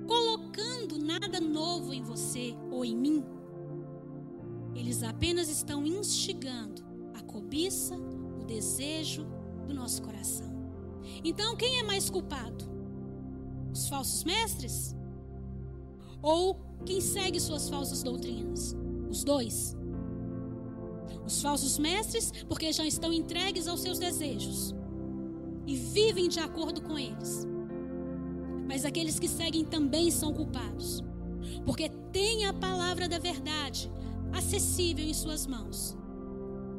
colocando 0.06 0.98
nada 0.98 1.40
novo 1.40 1.92
em 1.92 2.02
você 2.02 2.54
ou 2.70 2.84
em 2.84 2.96
mim. 2.96 3.24
Eles 4.74 5.02
apenas 5.02 5.48
estão 5.48 5.86
instigando 5.86 6.82
a 7.14 7.22
cobiça, 7.22 7.96
o 7.96 8.15
desejo 8.46 9.26
do 9.66 9.74
nosso 9.74 10.02
coração. 10.02 10.46
Então, 11.24 11.56
quem 11.56 11.78
é 11.78 11.82
mais 11.82 12.08
culpado? 12.08 12.64
Os 13.72 13.88
falsos 13.88 14.24
mestres? 14.24 14.96
Ou 16.22 16.58
quem 16.84 17.00
segue 17.00 17.40
suas 17.40 17.68
falsas 17.68 18.02
doutrinas? 18.02 18.76
Os 19.10 19.24
dois. 19.24 19.76
Os 21.26 21.42
falsos 21.42 21.78
mestres, 21.78 22.32
porque 22.48 22.72
já 22.72 22.86
estão 22.86 23.12
entregues 23.12 23.68
aos 23.68 23.80
seus 23.80 23.98
desejos 23.98 24.74
e 25.66 25.76
vivem 25.76 26.28
de 26.28 26.38
acordo 26.38 26.80
com 26.80 26.98
eles. 26.98 27.46
Mas 28.66 28.84
aqueles 28.84 29.18
que 29.18 29.28
seguem 29.28 29.64
também 29.64 30.10
são 30.10 30.32
culpados, 30.32 31.02
porque 31.64 31.88
têm 32.12 32.46
a 32.46 32.52
palavra 32.52 33.08
da 33.08 33.18
verdade 33.18 33.90
acessível 34.32 35.04
em 35.04 35.14
suas 35.14 35.46
mãos 35.46 35.96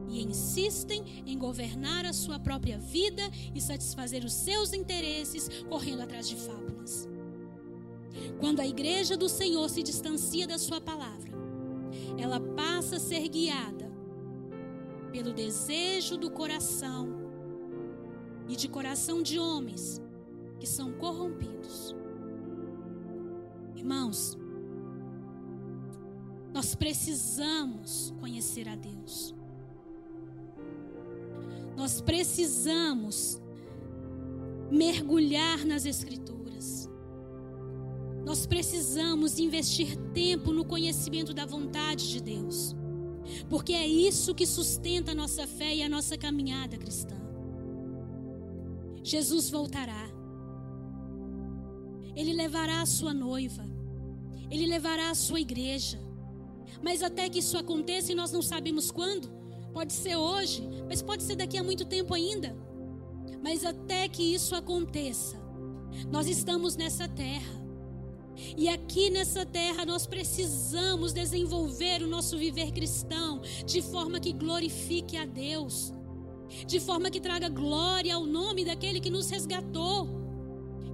e 0.10 0.24
insistem 0.24 1.04
em 1.26 1.38
governar 1.38 2.06
a 2.06 2.14
sua 2.14 2.40
própria 2.40 2.78
vida 2.78 3.24
e 3.54 3.62
satisfazer 3.62 4.24
os 4.24 4.34
seus 4.34 4.74
interesses 4.74 5.50
correndo 5.70 6.02
atrás 6.02 6.28
de 6.28 6.36
fábulas. 6.36 7.08
Quando 8.40 8.60
a 8.60 8.68
igreja 8.68 9.16
do 9.16 9.30
Senhor 9.30 9.70
se 9.70 9.84
distancia 9.84 10.48
da 10.48 10.58
sua 10.58 10.82
palavra, 10.82 11.32
ela 12.18 12.40
passa 12.40 12.98
a 12.98 13.00
ser 13.00 13.28
guiada 13.28 13.92
pelo 15.12 15.34
desejo 15.34 16.18
do 16.18 16.30
coração 16.30 17.08
e 18.48 18.56
de 18.56 18.68
coração 18.68 19.22
de 19.22 19.40
homens 19.40 20.02
que 20.60 20.68
são 20.68 20.94
corrompidos. 20.94 21.96
Irmãos, 23.76 24.38
nós 26.54 26.74
precisamos 26.74 28.14
conhecer 28.20 28.68
a 28.68 28.76
Deus. 28.76 29.37
Nós 31.78 32.02
precisamos 32.02 33.40
mergulhar 34.72 35.64
nas 35.64 35.86
Escrituras. 35.86 36.90
Nós 38.26 38.48
precisamos 38.48 39.38
investir 39.38 39.96
tempo 40.12 40.52
no 40.52 40.66
conhecimento 40.66 41.36
da 41.36 41.46
vontade 41.46 42.10
de 42.10 42.20
Deus. 42.20 42.76
Porque 43.48 43.74
é 43.74 43.88
isso 43.88 44.34
que 44.34 44.48
sustenta 44.48 45.12
a 45.12 45.16
nossa 45.16 45.46
fé 45.46 45.76
e 45.76 45.84
a 45.84 45.88
nossa 45.88 46.18
caminhada 46.18 46.78
cristã. 46.78 47.16
Jesus 49.04 49.52
voltará. 49.52 50.10
Ele 52.16 52.34
levará 52.34 52.82
a 52.82 52.88
sua 52.88 53.14
noiva. 53.14 53.64
Ele 54.50 54.66
levará 54.66 55.12
a 55.12 55.16
sua 55.16 55.40
igreja. 55.40 56.00
Mas 56.82 57.04
até 57.04 57.30
que 57.30 57.40
isso 57.40 57.56
aconteça 57.56 58.12
e 58.12 58.16
nós 58.16 58.32
não 58.32 58.42
sabemos 58.42 58.90
quando, 58.90 59.37
Pode 59.78 59.94
ser 59.94 60.16
hoje, 60.16 60.68
mas 60.90 61.04
pode 61.04 61.22
ser 61.22 61.36
daqui 61.36 61.56
a 61.56 61.64
muito 61.64 61.86
tempo 61.86 62.12
ainda. 62.12 62.58
Mas 63.44 63.64
até 63.64 64.10
que 64.10 64.24
isso 64.24 64.56
aconteça, 64.56 65.40
nós 66.12 66.28
estamos 66.28 66.76
nessa 66.76 67.08
terra. 67.08 67.64
E 68.58 68.68
aqui 68.68 69.12
nessa 69.12 69.46
terra 69.46 69.86
nós 69.86 70.08
precisamos 70.08 71.14
desenvolver 71.14 72.02
o 72.02 72.08
nosso 72.08 72.40
viver 72.40 72.72
cristão 72.72 73.40
de 73.68 73.84
forma 73.84 74.20
que 74.20 74.34
glorifique 74.34 75.16
a 75.16 75.28
Deus, 75.28 75.94
de 76.66 76.80
forma 76.80 77.12
que 77.12 77.22
traga 77.22 77.48
glória 77.48 78.16
ao 78.16 78.26
nome 78.26 78.66
daquele 78.66 79.00
que 79.00 79.12
nos 79.12 79.30
resgatou, 79.30 80.10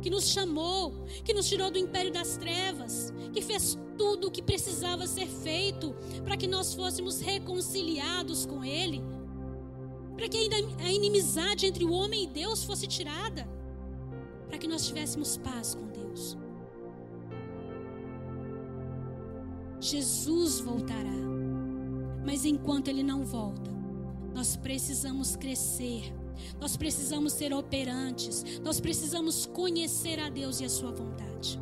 que 0.04 0.10
nos 0.10 0.28
chamou, 0.28 1.06
que 1.24 1.34
nos 1.34 1.48
tirou 1.48 1.72
do 1.72 1.78
império 1.78 2.12
das 2.12 2.36
trevas, 2.36 3.14
que 3.32 3.42
fez 3.42 3.80
tudo 3.98 4.28
o 4.28 4.32
que 4.32 4.42
precisava 4.42 5.08
ser 5.08 5.28
feito 5.28 5.96
para 6.26 6.36
que 6.36 6.46
nós 6.46 6.74
fôssemos 6.74 7.22
reconciliados 7.22 8.46
com 8.46 8.66
Ele, 8.66 9.02
para 10.18 10.28
que 10.28 10.38
a 10.84 10.92
inimizade 10.92 11.66
entre 11.66 11.86
o 11.86 11.92
homem 11.92 12.26
e 12.26 12.28
Deus 12.28 12.66
fosse 12.66 12.86
tirada, 12.86 13.48
para 14.50 14.58
que 14.58 14.68
nós 14.68 14.86
tivéssemos 14.86 15.38
paz 15.38 15.74
com 15.74 15.88
Deus. 15.88 16.38
Jesus 19.80 20.60
voltará, 20.60 21.18
mas 22.26 22.44
enquanto 22.44 22.90
Ele 22.90 23.04
não 23.04 23.24
volta, 23.24 23.72
nós 24.34 24.58
precisamos 24.58 25.38
crescer. 25.38 26.14
Nós 26.60 26.78
precisamos 26.78 27.34
ser 27.34 27.54
operantes, 27.54 28.44
nós 28.62 28.80
precisamos 28.80 29.46
conhecer 29.46 30.20
a 30.20 30.30
Deus 30.30 30.60
e 30.60 30.66
a 30.66 30.70
Sua 30.70 30.92
vontade. 30.92 31.62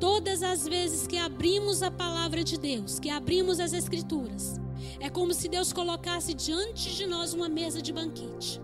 Todas 0.00 0.42
as 0.42 0.66
vezes 0.66 1.06
que 1.06 1.16
abrimos 1.16 1.82
a 1.82 1.90
palavra 1.90 2.42
de 2.42 2.58
Deus, 2.58 2.98
que 2.98 3.08
abrimos 3.08 3.60
as 3.60 3.72
Escrituras, 3.72 4.60
é 5.00 5.08
como 5.08 5.32
se 5.32 5.48
Deus 5.48 5.72
colocasse 5.72 6.34
diante 6.34 6.94
de 6.94 7.06
nós 7.06 7.32
uma 7.32 7.48
mesa 7.48 7.80
de 7.80 7.92
banquete. 7.92 8.60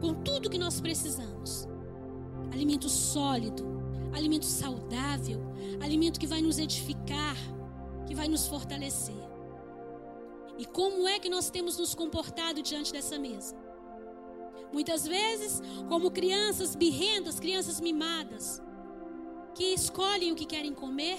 Com 0.00 0.14
tudo 0.14 0.50
que 0.50 0.58
nós 0.58 0.80
precisamos: 0.80 1.66
alimento 2.52 2.88
sólido, 2.88 3.64
alimento 4.12 4.44
saudável, 4.44 5.40
alimento 5.80 6.20
que 6.20 6.26
vai 6.26 6.42
nos 6.42 6.58
edificar, 6.58 7.36
que 8.06 8.14
vai 8.14 8.28
nos 8.28 8.46
fortalecer. 8.46 9.25
E 10.58 10.64
como 10.64 11.06
é 11.06 11.18
que 11.18 11.28
nós 11.28 11.50
temos 11.50 11.76
nos 11.76 11.94
comportado 11.94 12.62
diante 12.62 12.92
dessa 12.92 13.18
mesa? 13.18 13.56
Muitas 14.72 15.06
vezes, 15.06 15.62
como 15.88 16.10
crianças 16.10 16.74
birrentas, 16.74 17.38
crianças 17.38 17.80
mimadas, 17.80 18.62
que 19.54 19.64
escolhem 19.74 20.32
o 20.32 20.36
que 20.36 20.46
querem 20.46 20.74
comer. 20.74 21.18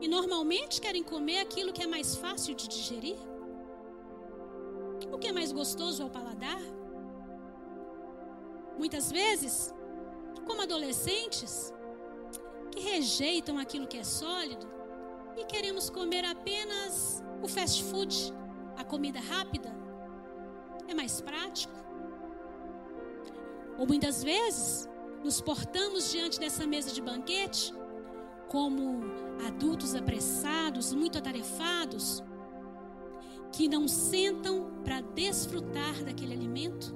E 0.00 0.08
normalmente 0.08 0.80
querem 0.80 1.02
comer 1.02 1.38
aquilo 1.40 1.72
que 1.72 1.82
é 1.82 1.86
mais 1.86 2.16
fácil 2.16 2.54
de 2.54 2.68
digerir. 2.68 3.18
O 5.12 5.18
que 5.18 5.28
é 5.28 5.32
mais 5.32 5.52
gostoso 5.52 6.02
ao 6.02 6.10
paladar. 6.10 6.60
Muitas 8.78 9.12
vezes, 9.12 9.72
como 10.46 10.62
adolescentes, 10.62 11.72
que 12.70 12.80
rejeitam 12.80 13.58
aquilo 13.58 13.86
que 13.86 13.98
é 13.98 14.04
sólido 14.04 14.66
e 15.36 15.44
queremos 15.44 15.88
comer 15.88 16.24
apenas 16.24 17.22
o 17.42 17.48
fast 17.48 17.82
food, 17.84 18.32
a 18.76 18.84
comida 18.84 19.20
rápida. 19.20 19.74
É 20.88 20.94
mais 20.94 21.20
prático. 21.20 21.74
Ou 23.78 23.86
muitas 23.86 24.22
vezes, 24.22 24.88
nos 25.24 25.40
portamos 25.40 26.10
diante 26.10 26.38
dessa 26.38 26.66
mesa 26.66 26.92
de 26.92 27.00
banquete 27.00 27.74
como 28.48 29.00
adultos 29.46 29.94
apressados, 29.94 30.92
muito 30.92 31.16
atarefados, 31.18 32.22
que 33.50 33.66
não 33.66 33.88
sentam 33.88 34.70
para 34.84 35.00
desfrutar 35.00 36.04
daquele 36.04 36.34
alimento, 36.34 36.94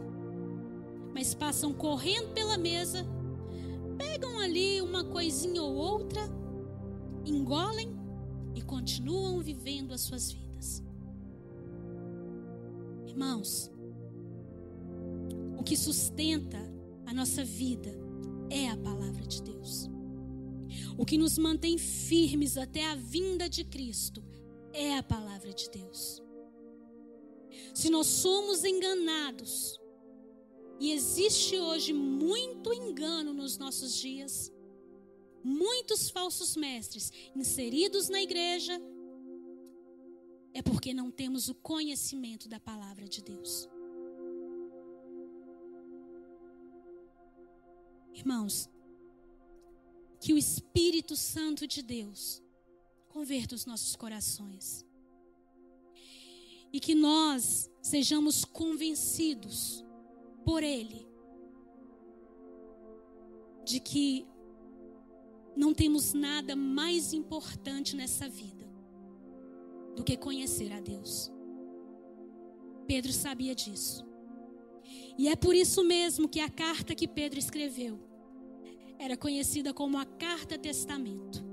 mas 1.15 1.35
passam 1.35 1.73
correndo 1.73 2.35
pela 2.35 2.59
mesa, 2.59 3.07
pegam 3.97 4.39
ali 4.39 4.83
uma 4.83 5.05
coisinha 5.05 5.63
ou 5.63 5.75
outra, 5.75 6.21
engolem 7.25 7.96
e 8.57 8.63
continuam 8.63 9.41
vivendo 9.41 9.93
as 9.93 10.01
suas 10.01 10.33
vidas. 10.33 10.83
Irmãos, 13.07 13.71
o 15.59 15.63
que 15.63 15.77
sustenta 15.77 16.59
a 17.05 17.13
nossa 17.13 17.45
vida 17.45 17.95
é 18.49 18.69
a 18.71 18.77
palavra 18.79 19.27
de 19.27 19.43
Deus. 19.43 19.91
O 20.97 21.05
que 21.05 21.19
nos 21.19 21.37
mantém 21.37 21.77
firmes 21.77 22.57
até 22.57 22.87
a 22.87 22.95
vinda 22.95 23.47
de 23.47 23.63
Cristo 23.63 24.25
é 24.73 24.97
a 24.97 25.03
palavra 25.03 25.53
de 25.53 25.69
Deus. 25.71 26.23
Se 27.75 27.91
nós 27.91 28.07
somos 28.07 28.65
enganados, 28.65 29.79
e 30.81 30.93
existe 30.93 31.59
hoje 31.59 31.93
muito 31.93 32.73
engano 32.73 33.35
nos 33.35 33.59
nossos 33.59 33.95
dias, 33.97 34.53
muitos 35.47 36.11
falsos 36.11 36.57
mestres 36.57 37.13
inseridos 37.35 38.09
na 38.09 38.21
igreja, 38.21 38.81
é 40.53 40.61
porque 40.61 40.93
não 40.93 41.11
temos 41.11 41.49
o 41.49 41.55
conhecimento 41.55 42.49
da 42.49 42.59
palavra 42.59 43.09
de 43.09 43.23
Deus. 43.23 43.69
Irmãos, 48.13 48.69
que 50.21 50.33
o 50.33 50.39
Espírito 50.39 51.15
Santo 51.15 51.67
de 51.67 51.83
Deus 51.83 52.43
converta 53.09 53.55
os 53.55 53.67
nossos 53.67 53.95
corações. 53.95 54.85
E 56.73 56.81
que 56.81 56.95
nós 56.95 57.71
sejamos 57.81 58.45
convencidos 58.45 59.85
por 60.45 60.63
Ele 60.63 61.07
de 63.65 63.81
que 63.81 64.27
não 65.57 65.73
temos 65.73 66.13
nada 66.13 66.55
mais 66.55 67.13
importante 67.13 67.97
nessa 67.97 68.29
vida 68.29 68.67
do 69.97 70.05
que 70.05 70.17
conhecer 70.17 70.73
a 70.73 70.81
Deus. 70.81 71.33
Pedro 72.87 73.13
sabia 73.13 73.55
disso. 73.55 74.05
E 75.19 75.29
é 75.29 75.35
por 75.35 75.55
isso 75.55 75.83
mesmo 75.83 76.29
que 76.29 76.41
a 76.41 76.49
carta 76.49 76.95
que 76.95 77.09
Pedro 77.09 77.39
escreveu 77.39 77.99
era 78.99 79.17
conhecida 79.17 79.73
como 79.73 79.99
a 79.99 80.05
carta 80.05 80.59
testamento. 80.59 81.45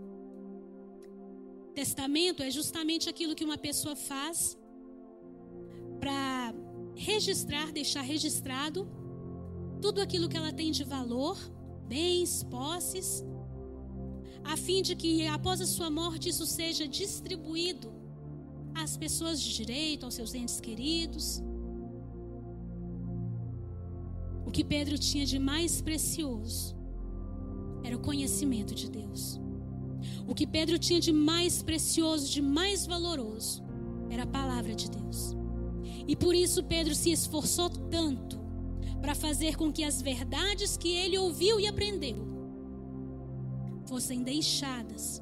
Testamento 1.73 2.43
é 2.43 2.51
justamente 2.51 3.09
aquilo 3.09 3.33
que 3.33 3.45
uma 3.45 3.57
pessoa 3.57 3.95
faz 3.95 4.57
para 5.99 6.53
registrar, 6.95 7.71
deixar 7.71 8.01
registrado 8.01 8.87
tudo 9.81 10.01
aquilo 10.01 10.29
que 10.29 10.37
ela 10.37 10.53
tem 10.53 10.71
de 10.71 10.83
valor, 10.83 11.37
bens, 11.87 12.43
posses, 12.43 13.23
a 14.43 14.57
fim 14.57 14.81
de 14.81 14.95
que 14.95 15.25
após 15.27 15.61
a 15.61 15.65
sua 15.65 15.89
morte 15.89 16.29
isso 16.29 16.45
seja 16.45 16.87
distribuído 16.87 17.93
às 18.75 18.97
pessoas 18.97 19.41
de 19.41 19.53
direito, 19.53 20.05
aos 20.05 20.13
seus 20.13 20.33
entes 20.33 20.59
queridos. 20.59 21.41
O 24.45 24.51
que 24.51 24.63
Pedro 24.63 24.97
tinha 24.97 25.25
de 25.25 25.39
mais 25.39 25.81
precioso 25.81 26.75
era 27.83 27.95
o 27.95 27.99
conhecimento 27.99 28.75
de 28.75 28.89
Deus. 28.89 29.39
O 30.27 30.35
que 30.35 30.45
Pedro 30.45 30.77
tinha 30.77 30.99
de 30.99 31.11
mais 31.11 31.63
precioso, 31.63 32.29
de 32.29 32.41
mais 32.41 32.85
valoroso, 32.85 33.63
era 34.09 34.23
a 34.23 34.27
palavra 34.27 34.75
de 34.75 34.89
Deus. 34.89 35.35
E 36.07 36.15
por 36.15 36.35
isso 36.35 36.63
Pedro 36.63 36.93
se 36.93 37.11
esforçou 37.11 37.69
tanto 37.69 38.41
para 39.01 39.15
fazer 39.15 39.55
com 39.55 39.71
que 39.71 39.83
as 39.83 40.01
verdades 40.01 40.75
que 40.77 40.89
ele 40.89 41.17
ouviu 41.17 41.59
e 41.59 41.67
aprendeu 41.67 42.32
fossem 43.93 44.23
deixadas 44.23 45.21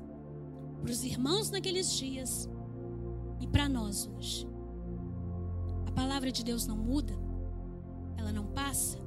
para 0.81 0.89
os 0.89 1.03
irmãos 1.03 1.51
naqueles 1.51 1.91
dias 1.91 2.49
e 3.41 3.45
para 3.45 3.67
nós 3.67 4.07
hoje. 4.07 4.47
A 5.85 5.91
palavra 5.91 6.31
de 6.31 6.41
Deus 6.41 6.65
não 6.65 6.77
muda, 6.77 7.13
ela 8.15 8.31
não 8.31 8.45
passa, 8.45 8.97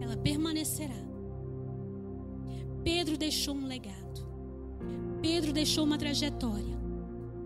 ela 0.00 0.18
permanecerá. 0.18 1.02
Pedro 2.84 3.16
deixou 3.16 3.54
um 3.54 3.66
legado. 3.66 4.20
Pedro 5.22 5.50
deixou 5.50 5.84
uma 5.84 5.96
trajetória. 5.96 6.78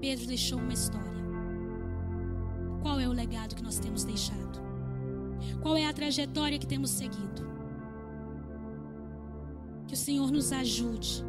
Pedro 0.01 0.27
deixou 0.27 0.59
uma 0.59 0.73
história. 0.73 1.23
Qual 2.83 2.99
é 2.99 3.09
o 3.09 3.13
legado 3.13 3.55
que 3.55 3.63
nós 3.63 3.79
temos 3.79 4.03
deixado? 4.03 4.61
Qual 5.63 5.77
é 5.77 5.87
a 5.87 5.93
trajetória 5.93 6.59
que 6.59 6.67
temos 6.67 6.91
seguido? 6.91 7.47
Que 9.87 9.95
o 9.95 9.97
Senhor 9.97 10.33
nos 10.33 10.51
ajude 10.51 11.25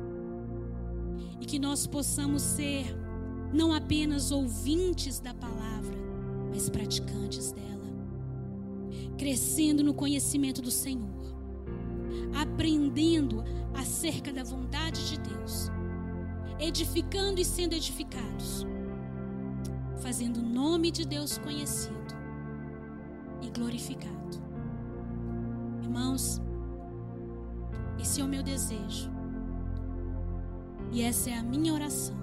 e 1.40 1.46
que 1.46 1.60
nós 1.60 1.86
possamos 1.86 2.42
ser 2.42 2.96
não 3.54 3.74
apenas 3.74 4.32
ouvintes 4.32 5.20
da 5.20 5.34
palavra, 5.34 5.96
mas 6.52 6.70
praticantes 6.70 7.52
dela, 7.52 7.88
crescendo 9.18 9.84
no 9.84 9.94
conhecimento 9.94 10.62
do 10.62 10.72
Senhor, 10.72 11.36
aprendendo 12.34 13.44
acerca 13.74 14.32
da 14.32 14.44
vontade 14.44 15.10
de 15.10 15.20
Deus, 15.20 15.70
edificando 16.60 17.40
e 17.40 17.46
sendo 17.46 17.74
edificados, 17.74 18.66
fazendo 20.02 20.38
o 20.38 20.44
nome 20.44 20.92
de 20.92 21.06
Deus 21.06 21.38
conhecido 21.38 21.96
e 23.42 23.50
glorificado. 23.50 24.14
Irmãos, 25.82 26.42
esse 28.00 28.20
é 28.20 28.24
o 28.24 28.28
meu 28.28 28.44
desejo 28.44 29.15
e 30.96 31.02
essa 31.02 31.30
é 31.30 31.34
a 31.34 31.44
minha 31.44 31.74
oração. 31.74 32.16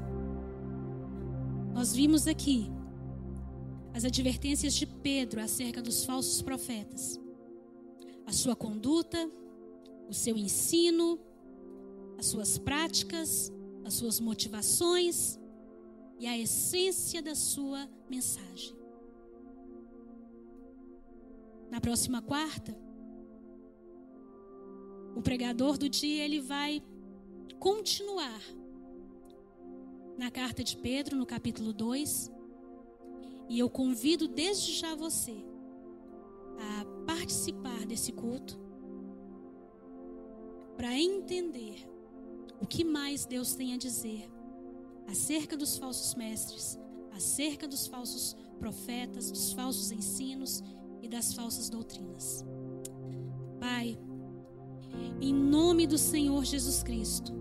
Nós 1.75 1.95
vimos 1.95 2.27
aqui 2.27 2.70
as 3.93 4.03
advertências 4.03 4.73
de 4.73 4.87
Pedro 4.87 5.43
acerca 5.43 5.83
dos 5.83 6.07
falsos 6.07 6.41
profetas, 6.41 7.20
a 8.25 8.33
sua 8.33 8.57
conduta, 8.57 9.31
o 10.09 10.14
seu 10.14 10.39
ensino, 10.39 11.20
as 12.16 12.25
suas 12.25 12.57
práticas, 12.57 13.53
as 13.85 13.93
suas 13.93 14.18
motivações 14.18 15.39
e 16.18 16.27
a 16.27 16.39
essência 16.39 17.20
da 17.20 17.35
sua 17.35 17.87
mensagem. 18.09 18.75
Na 21.70 21.79
próxima 21.79 22.23
quarta, 22.23 22.75
o 25.14 25.20
pregador 25.20 25.77
do 25.77 25.91
dia 25.91 26.25
ele 26.25 26.41
vai 26.41 26.83
continuar 27.59 28.41
na 30.16 30.30
carta 30.30 30.62
de 30.62 30.76
Pedro, 30.76 31.16
no 31.16 31.26
capítulo 31.26 31.72
2. 31.72 32.30
E 33.48 33.58
eu 33.58 33.68
convido 33.68 34.28
desde 34.28 34.72
já 34.72 34.94
você 34.94 35.44
a 36.58 36.84
participar 37.06 37.84
desse 37.86 38.12
culto 38.12 38.58
para 40.76 40.98
entender 40.98 41.88
o 42.60 42.66
que 42.66 42.84
mais 42.84 43.24
Deus 43.26 43.54
tem 43.54 43.74
a 43.74 43.76
dizer 43.76 44.30
acerca 45.06 45.56
dos 45.56 45.76
falsos 45.76 46.14
mestres, 46.14 46.78
acerca 47.12 47.66
dos 47.66 47.86
falsos 47.86 48.36
profetas, 48.58 49.30
dos 49.30 49.52
falsos 49.52 49.90
ensinos 49.90 50.62
e 51.02 51.08
das 51.08 51.34
falsas 51.34 51.68
doutrinas. 51.68 52.44
Pai, 53.58 53.98
em 55.20 55.34
nome 55.34 55.86
do 55.86 55.98
Senhor 55.98 56.44
Jesus 56.44 56.82
Cristo, 56.82 57.32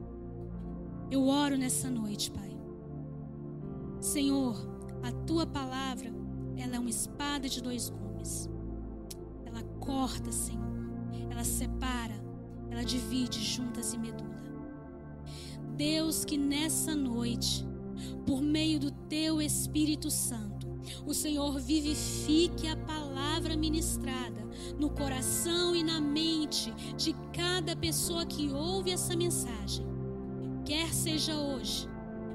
eu 1.09 1.27
oro 1.27 1.57
nessa 1.57 1.89
noite, 1.89 2.31
Pai. 2.31 2.50
Senhor, 4.01 4.55
a 5.03 5.11
tua 5.11 5.45
palavra, 5.45 6.11
ela 6.57 6.75
é 6.75 6.79
uma 6.79 6.89
espada 6.89 7.47
de 7.47 7.61
dois 7.61 7.87
gumes. 7.87 8.49
Ela 9.45 9.61
corta, 9.79 10.31
Senhor. 10.31 10.59
Ela 11.29 11.43
separa, 11.43 12.15
ela 12.71 12.83
divide 12.83 13.39
juntas 13.39 13.93
e 13.93 13.99
medula. 13.99 14.41
Deus, 15.77 16.25
que 16.25 16.35
nessa 16.35 16.95
noite, 16.95 17.63
por 18.25 18.41
meio 18.41 18.79
do 18.79 18.89
teu 18.89 19.39
Espírito 19.39 20.09
Santo, 20.09 20.67
o 21.05 21.13
Senhor 21.13 21.59
vivifique 21.59 22.67
a 22.67 22.75
palavra 22.75 23.55
ministrada 23.55 24.41
no 24.79 24.89
coração 24.89 25.75
e 25.75 25.83
na 25.83 26.01
mente 26.01 26.73
de 26.97 27.13
cada 27.31 27.75
pessoa 27.75 28.25
que 28.25 28.51
ouve 28.51 28.89
essa 28.89 29.15
mensagem. 29.15 29.85
Quer 30.65 30.91
seja 30.91 31.35
hoje, 31.35 31.87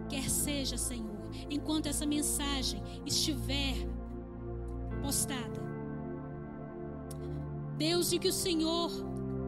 quer 0.09 0.31
seja, 0.31 0.77
Senhor, 0.77 1.16
enquanto 1.51 1.87
essa 1.87 2.07
mensagem 2.07 2.83
estiver 3.05 3.75
postada. 5.03 5.65
Deus, 7.77 8.13
e 8.13 8.19
que 8.19 8.29
o 8.29 8.33
Senhor 8.33 8.91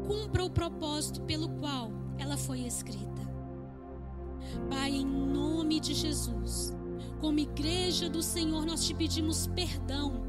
cumpra 0.06 0.44
o 0.44 0.50
propósito 0.50 1.22
pelo 1.22 1.48
qual 1.48 1.90
ela 2.18 2.36
foi 2.36 2.60
escrita. 2.60 3.08
Pai, 4.70 4.90
em 4.92 5.06
nome 5.06 5.80
de 5.80 5.94
Jesus, 5.94 6.74
como 7.20 7.38
igreja 7.38 8.08
do 8.08 8.22
Senhor, 8.22 8.64
nós 8.64 8.86
te 8.86 8.94
pedimos 8.94 9.46
perdão. 9.48 10.26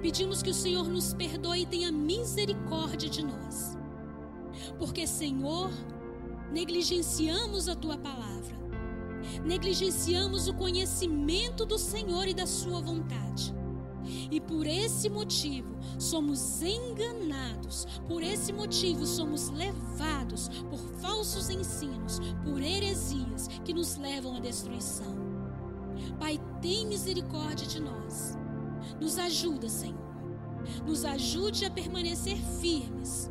Pedimos 0.00 0.42
que 0.42 0.50
o 0.50 0.54
Senhor 0.54 0.88
nos 0.88 1.14
perdoe 1.14 1.62
e 1.62 1.66
tenha 1.66 1.92
misericórdia 1.92 3.08
de 3.08 3.24
nós. 3.24 3.76
Porque, 4.78 5.06
Senhor, 5.06 5.70
negligenciamos 6.52 7.68
a 7.68 7.74
tua 7.74 7.98
palavra, 7.98 8.56
negligenciamos 9.44 10.48
o 10.48 10.54
conhecimento 10.54 11.64
do 11.64 11.78
Senhor 11.78 12.26
e 12.28 12.34
da 12.34 12.46
sua 12.46 12.80
vontade. 12.80 13.54
E 14.30 14.40
por 14.40 14.66
esse 14.66 15.08
motivo 15.08 15.76
somos 15.98 16.62
enganados, 16.62 17.86
por 18.06 18.22
esse 18.22 18.52
motivo 18.52 19.06
somos 19.06 19.48
levados 19.50 20.48
por 20.70 20.78
falsos 21.00 21.48
ensinos, 21.48 22.20
por 22.44 22.60
heresias 22.60 23.48
que 23.64 23.72
nos 23.72 23.96
levam 23.96 24.36
à 24.36 24.40
destruição. 24.40 25.16
Pai, 26.18 26.38
tem 26.60 26.86
misericórdia 26.86 27.66
de 27.66 27.80
nós. 27.80 28.36
Nos 29.00 29.18
ajuda, 29.18 29.68
Senhor. 29.68 30.04
Nos 30.86 31.04
ajude 31.04 31.64
a 31.64 31.70
permanecer 31.70 32.36
firmes. 32.60 33.30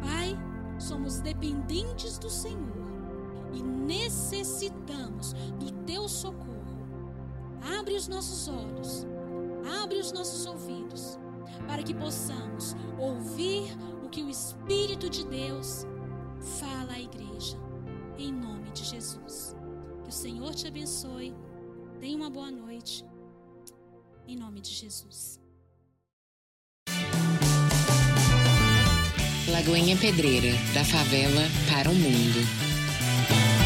Pai, 0.00 0.36
somos 0.78 1.20
dependentes 1.20 2.18
do 2.18 2.30
Senhor 2.30 2.77
e 3.52 3.62
necessitamos 3.62 5.32
do 5.58 5.70
teu 5.84 6.08
socorro. 6.08 6.58
Abre 7.78 7.94
os 7.94 8.08
nossos 8.08 8.48
olhos, 8.48 9.06
abre 9.82 9.98
os 9.98 10.12
nossos 10.12 10.46
ouvidos, 10.46 11.18
para 11.66 11.82
que 11.82 11.94
possamos 11.94 12.74
ouvir 12.98 13.64
o 14.04 14.08
que 14.08 14.22
o 14.22 14.30
Espírito 14.30 15.08
de 15.08 15.26
Deus 15.26 15.86
fala 16.60 16.92
à 16.92 17.00
igreja, 17.00 17.58
em 18.18 18.32
nome 18.32 18.70
de 18.70 18.84
Jesus. 18.84 19.56
Que 20.04 20.10
o 20.10 20.12
Senhor 20.12 20.54
te 20.54 20.66
abençoe, 20.66 21.34
tenha 22.00 22.16
uma 22.16 22.30
boa 22.30 22.50
noite, 22.50 23.04
em 24.26 24.36
nome 24.36 24.60
de 24.60 24.70
Jesus. 24.70 25.40
Lagoinha 29.50 29.96
Pedreira, 29.96 30.52
da 30.74 30.84
favela 30.84 31.42
para 31.70 31.90
o 31.90 31.94
mundo. 31.94 32.67
Bye. 33.28 33.57